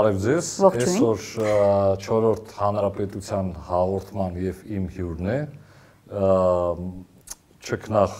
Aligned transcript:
Բարև 0.00 0.18
ձեզ։ 0.22 0.46
Այսօր 0.64 1.24
4-րդ 2.00 2.52
հանրապետության 2.56 3.48
հաղորդման 3.66 4.36
եւ 4.40 4.60
իմ 4.72 4.84
հյուրն 4.94 5.26
է 5.28 5.34
ճկնախ 7.68 8.14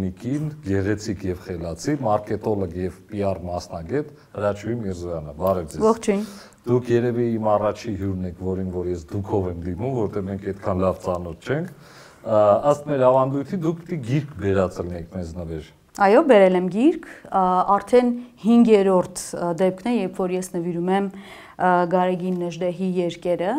Միկին, 0.00 0.48
գեղեցիկ 0.64 1.22
եւ 1.28 1.44
խելացի, 1.44 1.94
մարքետոլոգ 2.02 2.74
եւ 2.80 2.96
PR 3.12 3.38
մասնագետ 3.46 4.10
Հրաչուհի 4.34 4.74
Միրզոյանը։ 4.80 5.34
Բարև 5.38 5.68
ձեզ։ 5.70 5.84
Ողջույն։ 5.86 6.24
Դուք 6.66 6.90
երևի 6.96 7.28
իմ 7.36 7.46
առաջի 7.52 7.94
հյուրն 8.02 8.26
եք, 8.32 8.42
որին 8.48 8.74
որ 8.82 8.90
ես 8.90 9.06
դուքով 9.12 9.46
եմ 9.52 9.62
դիմում, 9.68 9.94
որտեղ 10.02 10.26
մենք 10.32 10.48
այդքան 10.52 10.82
լավ 10.82 10.98
ծանոթ 11.06 11.46
չենք։ 11.52 11.70
Ըստ 12.72 12.90
մեր 12.90 13.06
ավանդույթի 13.12 13.62
դուք 13.62 13.80
պիտի 13.86 14.00
գիրք 14.10 14.34
վերածել 14.42 14.92
եք 14.98 15.16
մեզ 15.20 15.32
նվեր։ 15.38 15.70
Այո, 16.00 16.22
բերել 16.24 16.54
եմ 16.56 16.68
գիրք, 16.72 17.06
արդեն 17.36 18.06
5-րդ 18.40 19.22
դեպքն 19.60 19.88
է, 19.90 19.92
երբ 19.92 20.20
որ 20.22 20.30
ես 20.32 20.46
նվիրում 20.54 20.86
եմ 20.96 21.08
Գարեգին 21.92 22.38
Նժդեհի 22.40 22.88
երկերը, 22.96 23.56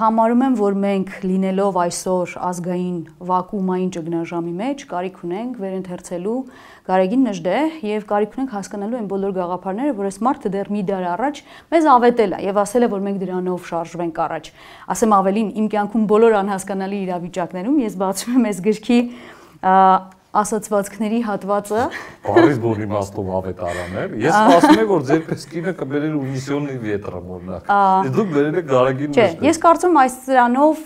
համարում 0.00 0.44
եմ, 0.46 0.56
որ 0.56 0.78
մենք 0.86 1.10
լինելով 1.28 1.76
այսօր 1.82 2.32
ազգային 2.48 2.96
վակուումային 3.28 3.90
ճգնաժամի 3.92 4.54
մեջ 4.62 4.86
կարիք 4.88 5.20
ունենք 5.28 5.60
վերընթերցելու 5.60 6.38
Գարեգին 6.88 7.28
Նժդեհ 7.28 7.76
եւ 7.92 8.08
կարիք 8.08 8.38
ունենք 8.40 8.56
հասկանալու 8.56 8.98
այն 9.02 9.12
բոլոր 9.12 9.36
գաղափարները, 9.36 9.94
որ 10.00 10.08
այս 10.08 10.18
մարդը 10.32 10.54
դեռ 10.56 10.72
մի 10.72 10.86
դար 10.88 11.06
առաջ 11.12 11.42
մեզ 11.76 11.90
ավետել 11.92 12.32
է 12.32 12.40
եւ 12.48 12.62
ասել 12.64 12.88
է, 12.88 12.90
որ 12.96 13.04
մենք 13.12 13.20
դրանով 13.26 13.68
շարժվենք 13.68 14.24
առաջ։ 14.32 14.50
Ասեմ 14.96 15.14
ավելին, 15.20 15.52
իմ 15.60 15.70
կյանքում 15.76 16.08
բոլոր 16.16 16.40
անհասկանալի 16.40 17.04
իրավիճակներում 17.04 17.78
ես 17.84 18.00
բացում 18.00 18.40
եմ 18.40 18.50
այս 18.52 18.64
գրքի 18.72 19.00
ասացվածքների 20.32 21.18
հատվածը 21.26 21.80
Բարիս 22.24 22.58
բուն 22.62 22.78
իմաստով 22.86 23.26
ավետարաներ։ 23.36 24.12
Ես 24.22 24.36
ասում 24.38 24.78
եմ 24.80 24.86
որ 24.88 25.02
ձեր 25.08 25.18
պես 25.26 25.42
կինը 25.50 25.74
կբերել 25.76 26.14
ունիսիոնի 26.16 26.76
վետրը 26.86 27.20
Իսկ 28.06 28.14
դուք 28.16 28.30
բերել 28.32 28.56
եք 28.62 28.70
Գարագին 28.70 29.12
Չէ, 29.12 29.26
ես 29.44 29.60
կարծում 29.66 29.98
այս 30.02 30.16
սրանով 30.22 30.80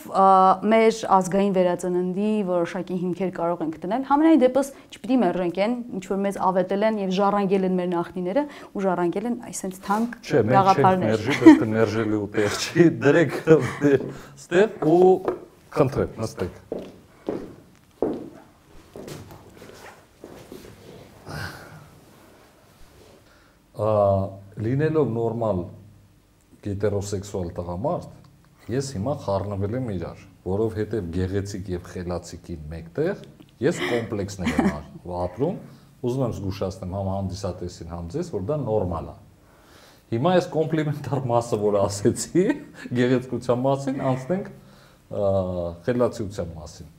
մեր 0.72 0.98
ազգային 1.17 1.55
վերածննդի 1.56 2.33
որոշակի 2.50 2.98
հիմքեր 3.05 3.30
կարող 3.36 3.62
ենք 3.67 3.78
դնել։ 3.86 4.05
Համենայն 4.11 4.42
դեպս 4.42 4.72
չպիտի 4.97 5.20
մերժենք 5.22 5.62
այն, 5.67 5.78
ինչ 6.00 6.05
որ 6.11 6.20
մեզ 6.27 6.41
ավետել 6.50 6.86
են 6.91 7.00
եւ 7.06 7.14
ժառանգել 7.20 7.69
են 7.70 7.78
մեր 7.78 7.91
նախնիները 7.94 8.44
ու 8.74 8.84
ժառանգել 8.86 9.30
են 9.30 9.39
այսպես 9.47 9.80
թանկ 9.86 10.19
գաղափարներ։ 10.56 11.17
Չէ, 11.17 11.36
մենք 11.36 11.47
չենք 11.47 11.47
մերժի, 11.47 11.47
բայց 11.47 11.64
մերժելու 11.77 12.27
տեղ 12.36 12.61
չի։ 12.67 12.91
Դրեք 13.06 13.41
ստեղ 14.42 14.86
ու 14.97 15.14
խնդրեմ, 15.77 16.20
նստեք։ 16.24 16.94
լինելով 23.77 25.11
նորմալ 25.13 25.59
գետերոսեքսուալ 26.65 27.51
տղամարդ, 27.57 28.13
ես 28.73 28.93
հիմա 28.97 29.15
խառնվել 29.27 29.77
եմ 29.79 29.91
իրար, 29.97 30.23
որովհետև 30.47 31.11
գեղեցիկ 31.17 31.69
եւ 31.77 31.91
խելացիկին 31.93 32.63
մեկտեղ 32.73 33.21
ես 33.63 33.79
կոմպլեքսներ 33.83 34.57
եմ 34.57 35.13
ապրում, 35.27 35.61
ուզում 36.07 36.25
եմ 36.27 36.35
զգուշացնեմ 36.37 36.97
համ 36.97 37.11
հանդիսատեսին 37.13 37.93
համ 37.95 38.11
ձեզ, 38.15 38.33
որ 38.35 38.43
դա 38.51 38.59
նորմալ 38.65 39.07
է։ 39.13 39.15
Հիմա 40.07 40.33
այս 40.37 40.49
կոմպլիմենտար 40.53 41.23
մասը, 41.27 41.57
որ 41.63 41.79
ասեցի, 41.83 42.45
գեղեցկության 42.99 43.63
մասին, 43.65 44.03
անցնենք 44.11 44.51
խելացիության 45.87 46.53
մասին։ 46.57 46.93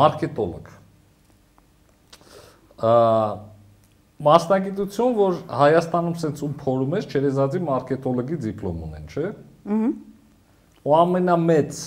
Մարքետոլոգ։ 0.00 0.70
մասնագիտություն, 4.20 5.14
որ 5.16 5.38
Հայաստանում 5.60 6.16
սենց 6.20 6.42
ու 6.44 6.50
փորում 6.60 6.96
ես, 6.98 7.06
Չերեզադի 7.10 7.60
մարքետոլոգի 7.66 8.36
դիպլոմ 8.44 8.82
ունեն, 8.86 9.06
չէ՞։ 9.10 9.30
Ահա։ 9.70 9.90
Ու 10.80 10.94
ամենամեծ 11.00 11.80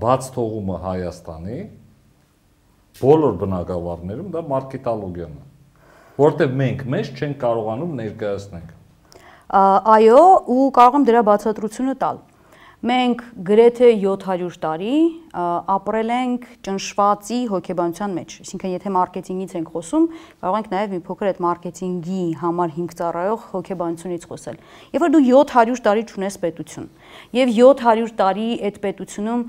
բաց 0.00 0.30
թողումը 0.34 0.78
Հայաստանի 0.84 1.58
բոլոր 3.00 3.36
բնակավարներում 3.40 4.32
դա 4.34 4.42
մարքետոլոգիան 4.50 5.36
է, 5.38 5.44
որտեղ 6.20 6.56
մենք 6.60 6.82
մեզ 6.94 7.12
չենք 7.16 7.38
կարողանում 7.44 7.92
ներկայացնել։ 8.00 8.66
Այո, 9.50 10.24
ու 10.50 10.66
կարող 10.76 10.98
եմ 11.00 11.06
դրա 11.10 11.22
բացատրությունը 11.30 11.94
տալ։ 12.00 12.20
Մենք 12.80 13.22
գրեթե 13.44 13.88
700 14.00 14.54
տարի 14.62 14.92
ապրել 15.36 16.12
ենք 16.14 16.46
ճնշվածի 16.64 17.40
հոգեբանության 17.50 18.14
մեջ։ 18.16 18.36
Այսինքն, 18.40 18.72
եթե 18.72 18.92
մարքեթինգից 18.94 19.52
ենք 19.58 19.68
խոսում, 19.74 20.06
կարող 20.40 20.56
ենք 20.60 20.70
նաև 20.72 20.94
մի 20.94 21.00
փոքր 21.10 21.30
այդ 21.30 21.42
մարքեթինգի 21.44 22.22
համար 22.40 22.72
հիմք 22.80 22.94
ծառայող 23.00 23.44
հոգեբանությունից 23.52 24.24
խոսել։ 24.32 24.60
Երբ 24.96 25.04
որ 25.04 25.12
դու 25.12 25.24
700 25.28 25.84
տարի 25.90 26.06
ճունես 26.08 26.40
պետություն, 26.40 26.88
եւ 27.36 27.52
700 27.60 28.16
տարի 28.16 28.48
այդ 28.70 28.80
պետությունում 28.88 29.44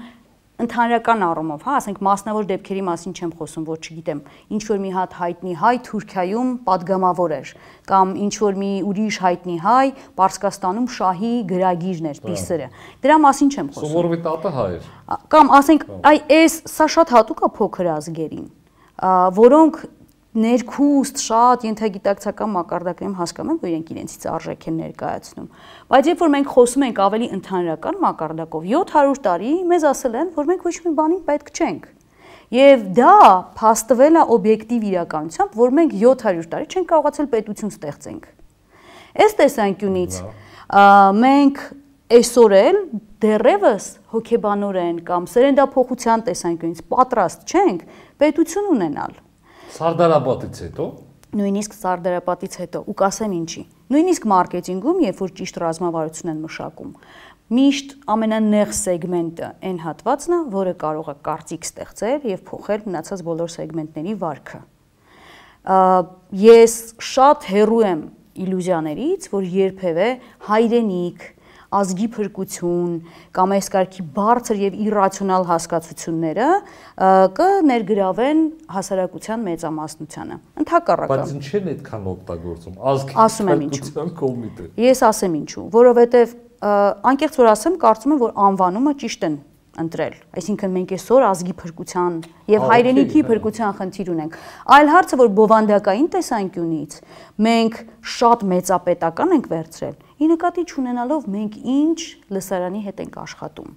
ընդհանրական 0.62 1.24
առումով, 1.26 1.64
հա, 1.66 1.76
ասենք 1.82 2.02
մասնավոր 2.06 2.48
դեպքերի 2.52 2.84
մասին 2.88 3.14
չեմ 3.18 3.32
խոսում, 3.40 3.66
որ 3.68 3.80
չգիտեմ, 3.82 4.20
ինչ 4.56 4.62
որ 4.70 4.82
մի 4.82 4.92
հատ 4.96 5.16
հայտնի 5.22 5.56
հայ 5.62 5.74
Թուրքիայում 5.88 6.52
падգամավոր 6.68 7.36
էր 7.38 7.54
կամ 7.92 8.14
ինչ 8.26 8.34
որ 8.42 8.60
մի 8.62 8.72
ուրիշ 8.92 9.18
հայտնի 9.26 9.58
հայ 9.66 9.88
Պարսկաստանում 10.22 10.88
շահի 10.98 11.34
գրագիրն 11.52 12.12
էր, 12.12 12.22
պիսերը։ 12.26 12.68
Դրա 13.02 13.18
մասին 13.26 13.50
չեմ 13.52 13.72
խոսում։ 13.72 13.92
Սովորվի 13.92 14.20
տատը 14.28 14.52
հայ 14.58 14.70
էր։ 14.72 14.92
Կամ 15.32 15.56
ասենք, 15.62 15.88
այ 16.12 16.18
այս 16.42 16.60
սա 16.72 16.88
շատ 16.96 17.16
հատուկ 17.18 17.42
է 17.42 17.50
փոքր 17.58 17.90
ազգերին, 17.96 18.46
որոնք 19.42 19.82
ներքուստ 20.32 21.22
շատ 21.26 21.64
ենթագիտակցական 21.68 22.52
մակարդակներում 22.56 23.16
հասկանում 23.20 23.52
են, 23.52 23.58
որ 23.62 23.72
իրենք 23.72 23.90
իրենցից 23.92 24.28
արժեք 24.32 24.68
են 24.70 24.78
ներկայացնում։ 24.82 25.48
Բայց 25.92 26.08
երբ 26.12 26.22
որ 26.24 26.30
մենք 26.36 26.52
խոսում 26.56 26.86
ենք 26.88 27.02
ավելի 27.06 27.28
ընդհանրական 27.36 27.98
մակարդակով, 28.06 28.68
700 28.72 29.20
տարի 29.26 29.52
մեզ 29.72 29.88
ասել 29.92 30.16
են, 30.22 30.30
որ 30.38 30.48
մենք 30.52 30.64
ոչ 30.70 30.76
մի 30.86 30.94
բանին 31.02 31.22
պետք 31.28 31.52
չենք։ 31.52 31.90
Եվ 32.52 32.86
դա 32.96 33.18
փաստվել 33.60 34.16
է 34.16 34.24
օբյեկտիվ 34.36 34.86
իրականությամբ, 34.92 35.58
որ 35.60 35.76
մենք 35.82 35.98
700 36.00 36.50
տարի 36.52 36.68
չենք 36.72 36.88
կարողացել 36.92 37.28
պետություն 37.32 37.74
ստեղծենք։ 37.76 38.26
Այս 39.12 39.36
տեսանկյունից 39.42 40.18
մենք 41.22 41.62
այսօր 42.12 42.56
էլ 42.62 42.80
դեռևս 43.24 43.86
հոգեբանորեն 44.12 44.98
կամ 45.08 45.28
սերենդափոխության 45.32 46.24
տեսանկյունից 46.28 46.82
պատրաստ 46.92 47.52
չենք 47.56 47.86
պետություն 48.20 48.72
ունենալ 48.72 49.20
Սարդարապատից 49.72 50.62
հետո 50.66 50.86
նույնիսկ 51.32 51.76
սարդարապատից 51.78 52.56
հետո 52.60 52.80
ու 52.92 52.96
կասեմ 53.00 53.34
ինչի 53.38 53.62
նույնիսկ 53.94 54.26
մարքեթինգում 54.32 54.98
երբ 55.06 55.22
որ 55.22 55.32
ճիշտ 55.40 55.60
ռազմավարություն 55.64 56.32
են 56.32 56.42
մշակում 56.44 56.90
միշտ 57.56 57.94
ամենանեղ 58.16 58.74
սեգմենտը 58.82 59.52
այն 59.70 59.80
հատվածն 59.86 60.36
է 60.36 60.40
որը 60.56 60.74
կարող 60.84 61.12
է 61.12 61.16
կարծիք 61.28 61.68
ստեղծել 61.68 62.28
եւ 62.32 62.44
փոխել 62.52 62.86
մնացած 62.92 63.24
բոլոր 63.32 63.54
սեգմենտների 63.56 64.16
վարքը 64.26 64.62
ես 66.42 66.76
շատ 67.12 67.48
հեռու 67.52 67.82
եմ 67.92 68.04
իլյուզիաներից 68.42 69.28
որ 69.32 69.50
երբևէ 69.56 70.10
հայրենիք 70.52 71.28
ազգի 71.72 72.08
փրկություն 72.16 72.96
կամ 73.38 73.54
այս 73.56 73.70
կարգի 73.76 74.04
բարձր 74.18 74.62
եւ 74.62 74.78
իրացիոնալ 74.86 75.46
հասկացությունները 75.52 76.48
կներգրավեն 77.40 78.42
հասարակության 78.76 79.46
մեծամասնությանը։ 79.48 80.40
Ընթակառակը։ 80.62 81.12
Բայց 81.16 81.36
ինչ 81.38 81.46
են 81.62 81.70
այդքան 81.72 82.10
օգտագործում 82.12 82.76
ազգի 82.92 83.16
փրկության 83.22 84.12
կոմիտե։ 84.20 84.68
Ես 84.92 85.06
ասեմ 85.12 85.38
ինչու, 85.42 85.66
որովհետեւ 85.78 86.36
անկեղծ 86.62 87.40
որ 87.42 87.48
ասեմ, 87.56 87.80
կարծում 87.82 88.12
եմ, 88.14 88.20
որ 88.22 88.36
անվանումը 88.52 88.94
ճիշտ 89.02 89.26
են 89.32 89.40
ընտրել։ 89.82 90.16
Այսինքն 90.36 90.74
մենք 90.76 90.90
այսօր 90.98 91.26
ազգի 91.26 91.54
փրկության 91.62 92.16
եւ 92.52 92.66
հայրենիքի 92.72 93.22
փրկության 93.30 93.76
խնդիր 93.80 94.10
ունենք։ 94.12 94.36
Այլ 94.76 94.92
հարցը, 94.92 95.20
որ 95.22 95.30
բովանդակային 95.40 96.10
տեսանկյունից 96.16 96.98
մենք 97.48 97.78
շատ 98.16 98.44
մեծապետական 98.52 99.36
ենք 99.38 99.48
վերցրել, 99.56 99.96
ի 100.22 100.28
նկատի 100.30 100.64
չունենալով 100.70 101.24
մենք 101.34 101.56
ինչ 101.74 102.00
լսարանի 102.36 102.82
հետ 102.86 103.00
ենք 103.02 103.16
աշխատում։ 103.22 103.72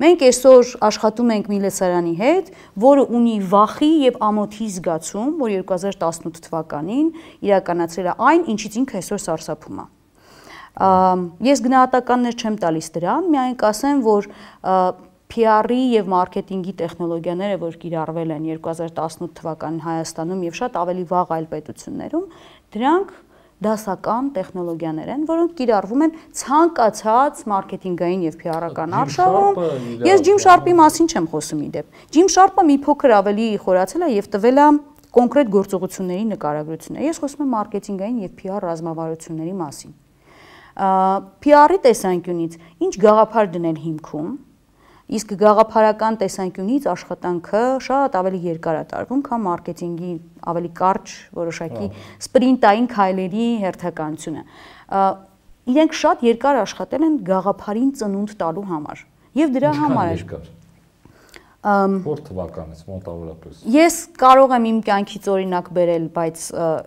Մենք 0.00 0.22
այսօր 0.30 0.70
աշխատում 0.88 1.32
ենք 1.34 1.50
մի 1.52 1.58
լսարանի 1.66 2.14
հետ, 2.20 2.50
որը 2.84 3.04
ունի 3.20 3.36
վախի 3.52 3.90
եւ 4.08 4.18
ամոթի 4.30 4.68
զգացում, 4.80 5.30
որ 5.44 5.54
2018 5.60 6.42
թվականին 6.48 7.12
իրականացրել 7.50 8.08
է 8.08 8.16
այն, 8.30 8.42
ինչից 8.54 8.80
ինքը 8.80 8.98
այսօր 9.00 9.22
սարսափում 9.28 9.84
է։ 9.84 9.86
Ես 11.50 11.62
գնահատականներ 11.66 12.40
չեմ 12.40 12.58
տալիս 12.64 12.90
դրան, 12.96 13.30
միայն 13.34 13.56
կասեմ, 13.60 14.04
որ 14.06 14.28
PR-ի 15.30 15.80
եւ 15.94 16.08
մարքեթինգի 16.10 16.72
տեխնոլոգիաները, 16.80 17.58
որ 17.60 17.74
կիրառվել 17.82 18.30
են 18.34 18.46
2018 18.50 19.34
թվականին 19.38 19.82
Հայաստանում 19.84 20.40
եւ 20.48 20.56
շատ 20.58 20.78
ավելի 20.80 21.04
վաղ 21.10 21.34
այլ 21.36 21.46
պետություններում, 21.52 22.24
դրանք 22.74 23.12
դասական 23.60 24.28
տեխնոլոգիաներ 24.36 25.08
են, 25.14 25.24
որոնք 25.28 25.50
կիրառվում 25.58 26.04
են 26.06 26.12
ցանկացած 26.40 27.42
մարքեթինգային 27.52 28.22
եւ 28.24 28.38
PR-ական 28.40 28.94
արշավում։ 29.00 29.60
Ես 30.08 30.24
Jim 30.24 30.40
Sharp-ի 30.40 30.74
մասին 30.80 31.10
չեմ 31.12 31.26
խոսում 31.34 31.60
իդեպ։ 31.68 32.04
Jim 32.16 32.30
Sharp-ը 32.32 32.64
մի 32.70 32.76
փոքր 32.88 33.14
ավելի 33.20 33.48
խորացել 33.64 34.06
է 34.06 34.10
եւ 34.16 34.30
տվել 34.32 34.60
է 34.64 34.68
կոնկրետ 35.10 35.48
գործողությունների 35.50 36.24
նկարագրությունը։ 36.30 37.04
Ես 37.10 37.20
խոսում 37.20 37.44
եմ 37.44 37.54
մարքեթինգային 37.56 38.20
եւ 38.24 38.34
PR 38.40 38.66
ռազմավարությունների 38.70 39.54
մասին։ 39.60 39.96
PR-ի 41.44 41.78
տեսանկյունից 41.84 42.54
ինչ 42.86 42.92
գաղափար 43.04 43.50
դնել 43.56 43.80
հիմքում, 43.84 44.28
իսկ 45.10 45.32
գաղափարական 45.40 46.18
տեսանկյունից 46.20 46.86
աշխատանքը 46.92 47.62
շատ 47.86 48.18
ավելի 48.20 48.40
երկար 48.46 48.78
է 48.78 48.84
տարվում, 48.92 49.22
քան 49.26 49.42
մարքեթինգի 49.46 50.12
ավելի 50.52 50.70
կարճ 50.80 51.14
որոշակի 51.40 51.88
սպրինտային 52.28 52.88
քայլերի 52.94 53.48
հերթականությունը։ 53.64 54.46
Իրենք 55.70 55.98
շատ 56.04 56.24
երկար 56.30 56.62
աշխատել 56.62 57.06
են 57.10 57.20
գաղափարին 57.26 57.92
ծնունդ 58.00 58.38
տալու 58.40 58.66
համար։ 58.70 59.04
Եվ 59.40 59.54
դրա 59.58 59.74
համար 59.82 60.14
է 60.14 60.16
Որ 61.60 62.20
թվականից 62.24 62.78
մոտավորապես։ 62.88 63.58
Ես 63.68 63.96
կարող 64.16 64.54
եմ 64.56 64.68
իմ 64.70 64.78
կյանքից 64.86 65.26
օրինակ 65.28 65.66
բերել, 65.76 66.06
բայց 66.14 66.44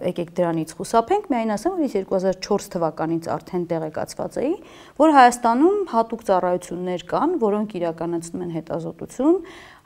եկեք 0.10 0.32
դրանից 0.40 0.74
խուսափենք, 0.80 1.28
միայն 1.30 1.54
ասեմ, 1.54 1.76
որ 1.78 1.84
ես 1.86 1.96
2004 2.10 2.72
թվականից 2.74 3.30
արդեն 3.36 3.68
տեղեկացված 3.70 4.40
էի, 4.42 4.52
որ 4.98 5.14
Հայաստանում 5.14 5.78
հատուկ 5.94 6.26
ծառայություններ 6.34 7.06
կան, 7.14 7.38
որոնք 7.46 7.78
իրականացնում 7.84 8.44
են 8.48 8.54
հետազոտություն 8.58 9.40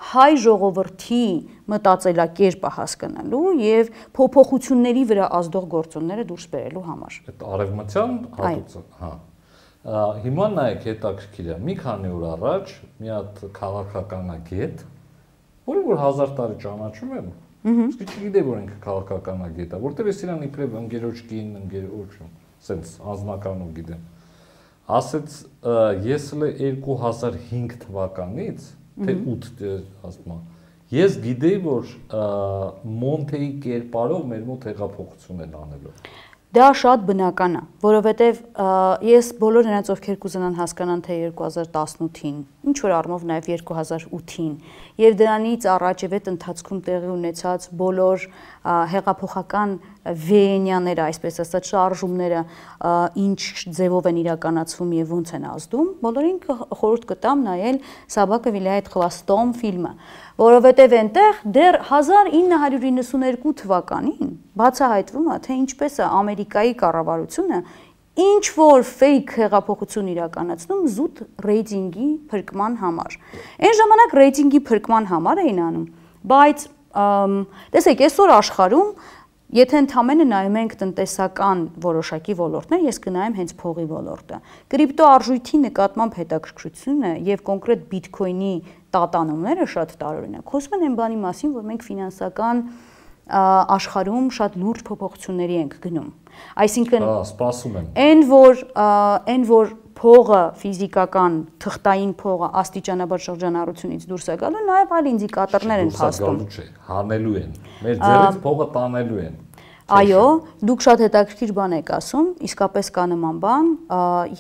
հայ 0.08 0.32
ժողովրդի 0.48 1.24
մտածելակերպը 1.68 2.76
հասկանալու 2.78 3.48
եւ 3.68 3.96
փոփոխությունների 4.16 5.08
վրա 5.12 5.32
ազդող 5.42 5.72
գործոնները 5.74 6.28
դուրս 6.32 6.52
բերելու 6.54 6.86
համար։ 6.88 7.18
Այդ 7.28 7.50
արևմտյան 7.58 8.22
հատուկ, 8.38 8.94
հա 9.02 9.12
Հիմա 9.88 10.46
նայեք 10.52 10.86
հետաքրքիր 10.90 11.50
է։ 11.54 11.56
Մի 11.64 11.74
քանի 11.80 12.10
օր 12.12 12.24
առաջ 12.34 12.72
մի 13.00 13.12
հատ 13.14 13.38
քաղաքականագետ, 13.56 14.82
որը 15.70 15.84
որ 15.88 16.02
1000 16.04 16.34
տարի 16.40 16.58
ճանաչում 16.64 17.14
եմ, 17.18 17.30
իսկ 17.86 18.04
չգիտեի 18.08 18.44
որ 18.48 18.60
ինքը 18.66 18.78
քաղաքականագետ 18.84 19.78
է, 19.78 19.80
որտեղ 19.86 20.10
ես 20.12 20.20
իրան 20.28 20.44
իբրև 20.48 20.76
ընկերոջ 20.82 21.24
կին, 21.32 21.56
ընկերոջ, 21.62 22.20
սենց 22.68 22.94
անձնականում 23.14 23.72
գիտեմ։ 23.80 24.04
Ասեց 24.98 25.40
ես 26.08 26.30
էլ 26.36 26.46
2005 26.84 27.80
թվականից, 27.88 28.70
թե 29.08 29.18
8 29.24 29.66
ասում 30.08 30.36
եմ, 30.36 30.46
ես 30.98 31.18
գիտեի 31.24 31.58
որ 31.64 31.96
Մոնտեի 33.08 33.50
կերպարով 33.64 34.32
մեր 34.32 34.48
մոտ 34.52 34.68
հեղափոխություն 34.72 35.44
են 35.48 35.58
անելու։ 35.64 35.96
Դա 36.56 36.70
շատ 36.80 37.02
բնական 37.04 37.56
է, 37.60 37.62
որովհետև 37.84 38.38
ես 39.04 39.32
բոլոր 39.42 39.66
նրանց 39.68 39.90
ովքեր 39.92 40.18
կուզենան 40.24 40.54
հասկանան 40.56 41.02
թե 41.04 41.18
2018-ին, 41.36 42.38
ինչ 42.72 42.76
որ 42.86 42.94
առումով 42.98 43.26
նաև 43.28 43.50
2008-ին 43.68 44.54
եւ 45.04 45.18
դրանից 45.20 45.68
առաջ 45.74 46.06
եւ 46.08 46.16
այդ 46.18 46.30
ընթացքում 46.32 46.80
տեղի 46.88 47.12
ունեցած 47.18 47.68
բոլոր 47.84 48.28
հեղափոխական 48.96 49.76
վեենյաները, 50.08 51.08
այսպես 51.12 51.40
ասած, 51.44 51.70
շարժումները 51.72 52.44
ինչ 53.24 53.40
ձևով 53.78 54.10
են 54.12 54.20
իրականացվում 54.24 54.94
եւ 54.98 55.12
ոնց 55.16 55.34
են 55.38 55.48
ազդում, 55.52 55.90
բոլորին 56.04 56.38
խորհուրդ 56.48 57.08
կտամ 57.12 57.44
նայել 57.48 57.80
Սաբակը 58.16 58.54
Վիլայետ 58.58 58.92
Խվաստոմ 58.94 59.52
ֆիլմը, 59.62 59.92
որովհետեւ 60.38 60.96
այնտեղ 61.02 61.42
դեռ 61.58 61.80
1992 61.90 63.56
թվականին 63.64 64.32
բացահայտվում 64.58 65.28
է, 65.28 65.38
թե 65.48 65.60
ինչպես 65.64 65.98
է 65.98 66.08
Ամերիկայի 66.18 66.74
կառավարությունը 66.82 67.62
ինչ 68.18 68.46
որ 68.58 68.82
fake 68.82 69.36
հեղափոխություն 69.38 70.08
իրականացնում 70.14 70.86
զուտ 70.96 71.20
ռեյտինգի 71.46 72.08
փրկման 72.32 72.78
համար։ 72.82 73.18
Այն 73.68 73.76
ժամանակ 73.78 74.16
ռեյտինգի 74.18 74.62
փրկման 74.70 75.10
համար 75.12 75.42
էին 75.44 75.60
անում, 75.68 75.86
բայց 76.32 76.66
տեսեք, 76.98 78.02
այսօր 78.08 78.34
աշխարհում 78.38 78.90
Եթե 79.56 79.80
ընդամենը 79.80 80.26
նայում 80.28 80.56
ենք 80.60 80.74
տնտեսական 80.82 81.60
որոշակի 81.80 82.34
ոլորտներ, 82.36 82.82
ես 82.84 82.98
կնայեմ 83.06 83.36
հենց 83.38 83.54
փողի 83.62 83.86
ոլորտը։ 83.92 84.40
Կրիպտո 84.74 85.06
արժույթի 85.08 85.60
նկատմամբ 85.62 86.18
հետաքրքրությունը 86.20 87.12
եւ 87.30 87.44
կոնկրետ 87.48 87.86
բիթքոյնի 87.94 88.52
տատանումները 88.98 89.68
շատ 89.72 89.96
տարօրինակ։ 90.04 90.52
Խոսում 90.52 90.76
են 90.78 90.86
այն 90.88 91.00
բանի 91.00 91.20
մասին, 91.24 91.56
որ 91.56 91.66
մենք 91.72 91.88
ֆինանսական 91.88 92.62
աշխարհում 93.28 94.28
շատ 94.36 94.54
լուրջ 94.60 94.84
փոփոխությունների 94.88 95.56
ենք 95.64 95.74
գնում։ 95.84 96.12
Այսինքն, 96.64 97.08
սպասում 97.28 97.74
եմ։ 97.80 97.88
Այն 98.04 98.22
որ 98.28 98.62
այն 98.78 99.48
որ 99.48 99.74
փողը 99.98 100.42
ֆիզիկական 100.62 101.40
թղթային 101.64 102.14
փողը 102.22 102.52
աստիճանաբար 102.62 103.24
շրջանառությունից 103.28 104.06
դուրս 104.12 104.30
է 104.30 104.38
գալու, 104.44 104.62
նաև 104.68 104.96
այլ 104.98 105.10
ինդիկատորներ 105.14 105.84
են 105.88 105.92
փաստում։ 105.98 106.40
Դուրս 106.44 106.62
է 106.62 106.68
հանելու 106.92 107.36
են։ 107.42 107.60
Մեր 107.88 108.00
ձեռից 108.04 108.40
փողը 108.46 108.72
տանելու 108.78 109.22
են։ 109.26 109.44
Այո, 109.88 110.24
դուք 110.68 110.82
շատ 110.84 111.02
հետաքրքիր 111.06 111.52
բան 111.56 111.74
եք 111.78 111.92
ասում, 111.96 112.26
իսկապես 112.44 112.90
կա 112.98 113.06
նման 113.08 113.38
բան, 113.40 113.70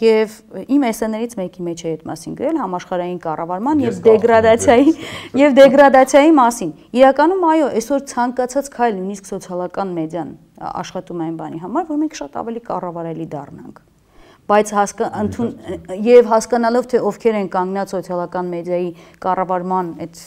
եւ 0.02 0.34
իմ 0.76 0.86
էսեներից 0.90 1.36
մեկի 1.40 1.68
մեջ 1.68 1.84
է 1.88 1.94
այդ 1.94 2.04
մասին 2.12 2.36
գրել 2.42 2.60
համաշխարհային 2.66 3.22
կառավարման 3.24 3.86
եւ 3.86 4.04
դեգրադացիայի 4.12 4.96
եւ 5.40 5.58
դեգրադացիայի 5.64 6.38
մասին։ 6.44 6.78
Իրականում 7.00 7.50
այո, 7.56 7.74
այսօր 7.80 8.08
ցանկացած 8.12 8.72
քայլ 8.76 8.98
նույնիսկ 9.00 9.32
սոցիալական 9.32 10.00
մեդիան 10.04 10.40
աշխատում 10.84 11.22
է 11.24 11.30
այն 11.32 11.44
բանի 11.48 11.64
համար, 11.64 11.92
որ 11.96 12.02
մենք 12.04 12.24
շատ 12.28 12.42
ավելի 12.44 12.68
կառավարելի 12.68 13.36
դառնանք 13.38 13.87
բայց 14.48 14.70
հասկա 14.78 15.08
ընդուն 15.22 15.50
եւ 16.08 16.30
հասկանալով 16.32 16.86
թե 16.92 17.02
ովքեր 17.10 17.38
են 17.42 17.50
կանգնած 17.52 17.94
սոցիալական 17.96 18.52
մեդիայի 18.54 18.92
կառավարման 19.24 19.90
այդ 20.06 20.22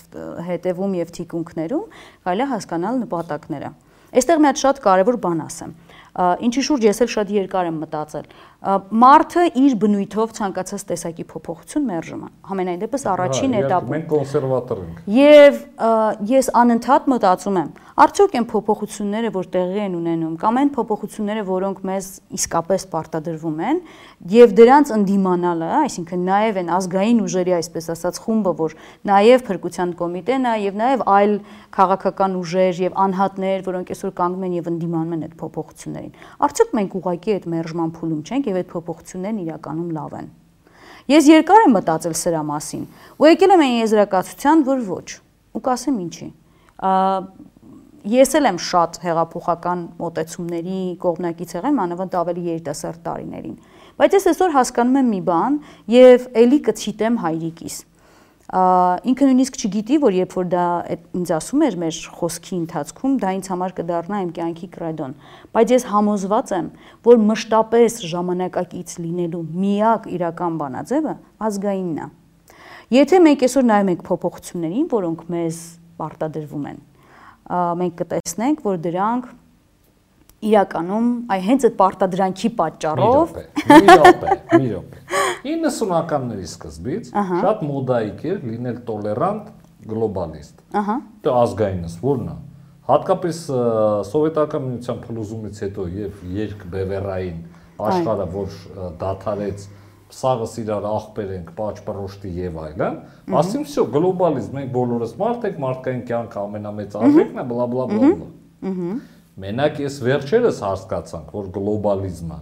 հետևում 0.49 0.96
եւ 1.00 1.14
թիկունքներում, 1.17 1.87
կարելի 2.28 2.44
է 2.44 2.50
հասկանալ 2.50 3.00
նպատակները։ 3.05 3.70
Այստեղ 4.11 4.40
մի 4.43 4.49
հատ 4.50 4.61
շատ 4.61 4.82
կարևոր 4.84 5.19
բան 5.25 5.43
ասեմ 5.46 5.75
ինչի 6.19 6.62
շուրջ 6.67 6.84
ես 6.88 7.00
էլ 7.05 7.11
շատ 7.14 7.28
երկար 7.37 7.69
եմ 7.70 7.76
մտածել։ 7.84 8.25
Մարտը 8.60 9.44
իր 9.56 9.74
բնույթով 9.80 10.32
ցանկացած 10.36 10.82
տեսակի 10.90 11.24
փոփոխություն 11.30 11.84
մերժում 11.88 12.24
է։ 12.26 12.28
Համենայն 12.50 12.82
դեպս 12.82 13.06
առաջին 13.14 13.54
этаպում։ 13.60 13.94
Մենք 13.94 14.10
կոնսերվատոր 14.10 14.82
ենք։ 14.84 14.98
Եվ 15.16 15.60
ես 16.28 16.50
անընդհատ 16.60 17.08
մտածում 17.14 17.56
եմ, 17.60 17.70
արդյոք 18.00 18.36
այն 18.36 18.46
փոփոխությունները, 18.50 19.30
որ 19.34 19.48
տեղի 19.54 19.80
են 19.84 19.96
ունենում, 19.96 20.34
կամ 20.40 20.58
այն 20.60 20.70
փոփոխությունները, 20.76 21.42
որոնք 21.48 21.80
մեզ 21.88 22.06
իսկապես 22.36 22.84
պարտադրվում 22.92 23.58
են, 23.70 23.80
եւ 24.30 24.54
դրանց 24.60 24.92
ընդդիմանալը, 24.96 25.68
այսինքն 25.80 26.24
նաեւ 26.31 26.60
այն 26.60 26.70
ազգային 26.76 27.20
ուժերի, 27.24 27.55
այսպես 27.60 27.90
ասած, 27.96 28.20
խումբը, 28.24 28.52
որ 28.60 28.76
նաեւ 29.10 29.44
փրկության 29.50 29.93
կոմիտեն 30.00 30.48
է 30.48 30.55
եւ 30.64 30.81
նաեւ 30.81 31.05
այլ 31.17 31.34
քաղաքական 31.76 32.38
ուժեր 32.40 32.81
եւ 32.84 32.96
անհատներ, 33.05 33.64
որոնք 33.69 33.93
այսօր 33.94 34.14
կանգնում 34.20 34.46
են 34.48 34.56
եւ 34.60 34.70
ընդդիմանում 34.70 35.14
են 35.17 35.24
այդ 35.29 35.34
փոփոխություններին։ 35.40 36.14
Արդյոք 36.50 36.74
մենք 36.81 36.96
ուղակի 37.00 37.36
այդ 37.36 37.46
մերժման 37.55 37.93
փուլում 38.00 38.24
չենք 38.31 38.49
եւ 38.50 38.60
այդ 38.60 38.69
փոփոխություններն 38.74 39.40
իրականում 39.44 39.90
լավ 39.96 40.16
են։ 40.20 40.28
Ես 41.10 41.30
երկար 41.30 41.64
եմ 41.66 41.72
մտածել 41.78 42.16
սրա 42.20 42.42
մասին 42.50 42.82
ու 43.19 43.30
եկել 43.30 43.54
եմ 43.56 43.62
այն 43.66 43.76
եզրակացության, 43.80 44.66
որ 44.69 44.82
ոչ։ 44.90 45.08
Ու 45.50 45.62
կասեմ 45.66 45.96
ինչի 46.06 46.28
ես 48.08 48.30
էլ 48.38 48.48
եմ 48.48 48.58
շատ 48.64 48.98
հեղափոխական 49.04 49.80
մոտեցումների 50.00 50.78
կողմնակից 51.02 51.50
եղել, 51.58 51.74
մանավանդ 51.76 52.14
ավելի 52.20 52.44
երիտասարդ 52.48 53.02
տարիներին։ 53.04 53.56
Բայց 54.00 54.16
ես 54.16 54.28
այսօր 54.30 54.54
հասկանում 54.56 54.98
եմ 55.00 55.10
մի 55.12 55.20
բան 55.26 55.58
եւ 55.92 56.24
ելի 56.40 56.60
կցիտեմ 56.70 57.19
հայրիկիս։ 57.20 57.76
Ինքը 58.50 59.26
նույնիսկ 59.28 59.56
չգիտի, 59.62 59.96
որ 60.02 60.14
երբ 60.16 60.32
որ 60.34 60.46
դա 60.50 60.62
ինձ 61.20 61.30
ասում 61.36 61.60
էր 61.69 61.74
մեր 61.78 61.98
խոսքի 62.19 62.56
ընթացքում, 62.56 63.12
դա 63.22 63.30
ինձ 63.36 63.50
համար 63.52 63.74
կդառնա 63.78 64.19
իմ 64.24 64.32
կյանքի 64.38 64.69
կրեդոն։ 64.74 65.12
Բայց 65.54 65.74
ես 65.76 65.86
համոզված 65.90 66.52
եմ, 66.58 66.70
որ 67.06 67.20
մշտապես 67.30 67.98
ժամանակակից 68.10 68.94
լինելու 69.06 69.44
միակ 69.54 70.08
իրական 70.19 70.58
բանաձևը 70.64 71.14
ազգայինն 71.46 72.00
է։ 72.00 72.08
Եթե 72.90 73.20
մենք 73.22 73.44
այսօր 73.46 73.66
նայում 73.70 73.90
ենք 73.94 74.02
փոփոխություններին, 74.10 74.86
որոնք 74.90 75.20
մեզ 75.30 75.58
պարտադրվում 76.00 76.64
են, 76.70 76.80
մենք 77.50 77.94
կտեսնենք, 78.02 78.64
որ 78.66 78.82
դրանք 78.90 79.30
իրականում 80.45 81.07
այ 81.31 81.40
հենց 81.45 81.66
այդ 81.69 81.75
պարտադրանքի 81.80 82.49
պատճառով 82.59 83.35
մի 83.71 83.85
րոպե, 83.92 84.33
մի 84.56 84.68
րոպե։ 84.71 85.04
90-ականների 85.45 86.49
սկզբից 86.49 87.09
շատ 87.14 87.64
մոդայիկ 87.69 88.25
էր 88.31 88.44
լինել 88.49 88.78
տոլերանտ 88.90 89.47
գլոբալիստ։ 89.90 90.61
Ահա։ 90.81 90.97
Դա 91.25 91.37
ազգայինս 91.45 91.95
ո՞րն 92.02 92.30
է։ 92.33 92.35
Հատկապես 92.85 93.40
սովետական 94.11 94.66
միության 94.69 94.99
փլուզումից 95.06 95.61
հետո 95.66 95.85
եւ 95.95 96.19
երկ 96.35 96.66
բևեռային 96.75 97.40
աշխարհը, 97.85 98.28
որ 98.35 98.59
դաթարեց 99.02 99.66
սաղս 100.16 100.54
իրար 100.61 100.85
աղբեր 100.85 101.31
ենք, 101.35 101.49
պաճպրոշտի 101.57 102.30
եւ 102.37 102.59
այլն, 102.61 102.99
ասում 103.42 103.64
всё, 103.66 103.85
գլոբալիզմ, 103.95 104.54
մենք 104.59 104.69
բոլորս 104.75 105.16
մարդ 105.19 105.47
ենք, 105.49 105.57
մարդկային 105.66 106.04
կյանքը 106.11 106.40
ամենամեծ 106.45 106.97
արժեքն 107.02 107.42
է, 107.42 107.45
բլա 107.49 107.66
բլա 107.73 107.87
բլա 107.90 108.11
բլա։ 108.14 108.30
Մենակ 109.41 109.79
ես 109.81 109.94
վերջերս 110.05 110.59
հասկացանք, 110.67 111.31
որ 111.32 111.47
գլոբալիզմը 111.55 112.39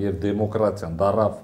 եւ 0.00 0.16
դեմոկրատիան 0.24 0.96
դարավ 1.00 1.36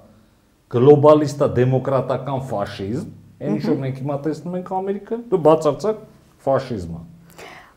գլոբալիստա 0.75 1.49
դեմոկրատական 1.57 2.41
ֆաշիզմ, 2.51 3.13
այն 3.39 3.53
ինչ 3.55 3.63
որ 3.67 3.77
մենք 3.85 4.01
հիմա 4.03 4.17
տեսնում 4.25 4.57
ենք 4.59 4.73
Ամերիկա, 4.77 5.19
դու 5.31 5.41
բացարձակ 5.47 6.01
ֆաշիզմ 6.47 6.97
է։ 6.97 7.03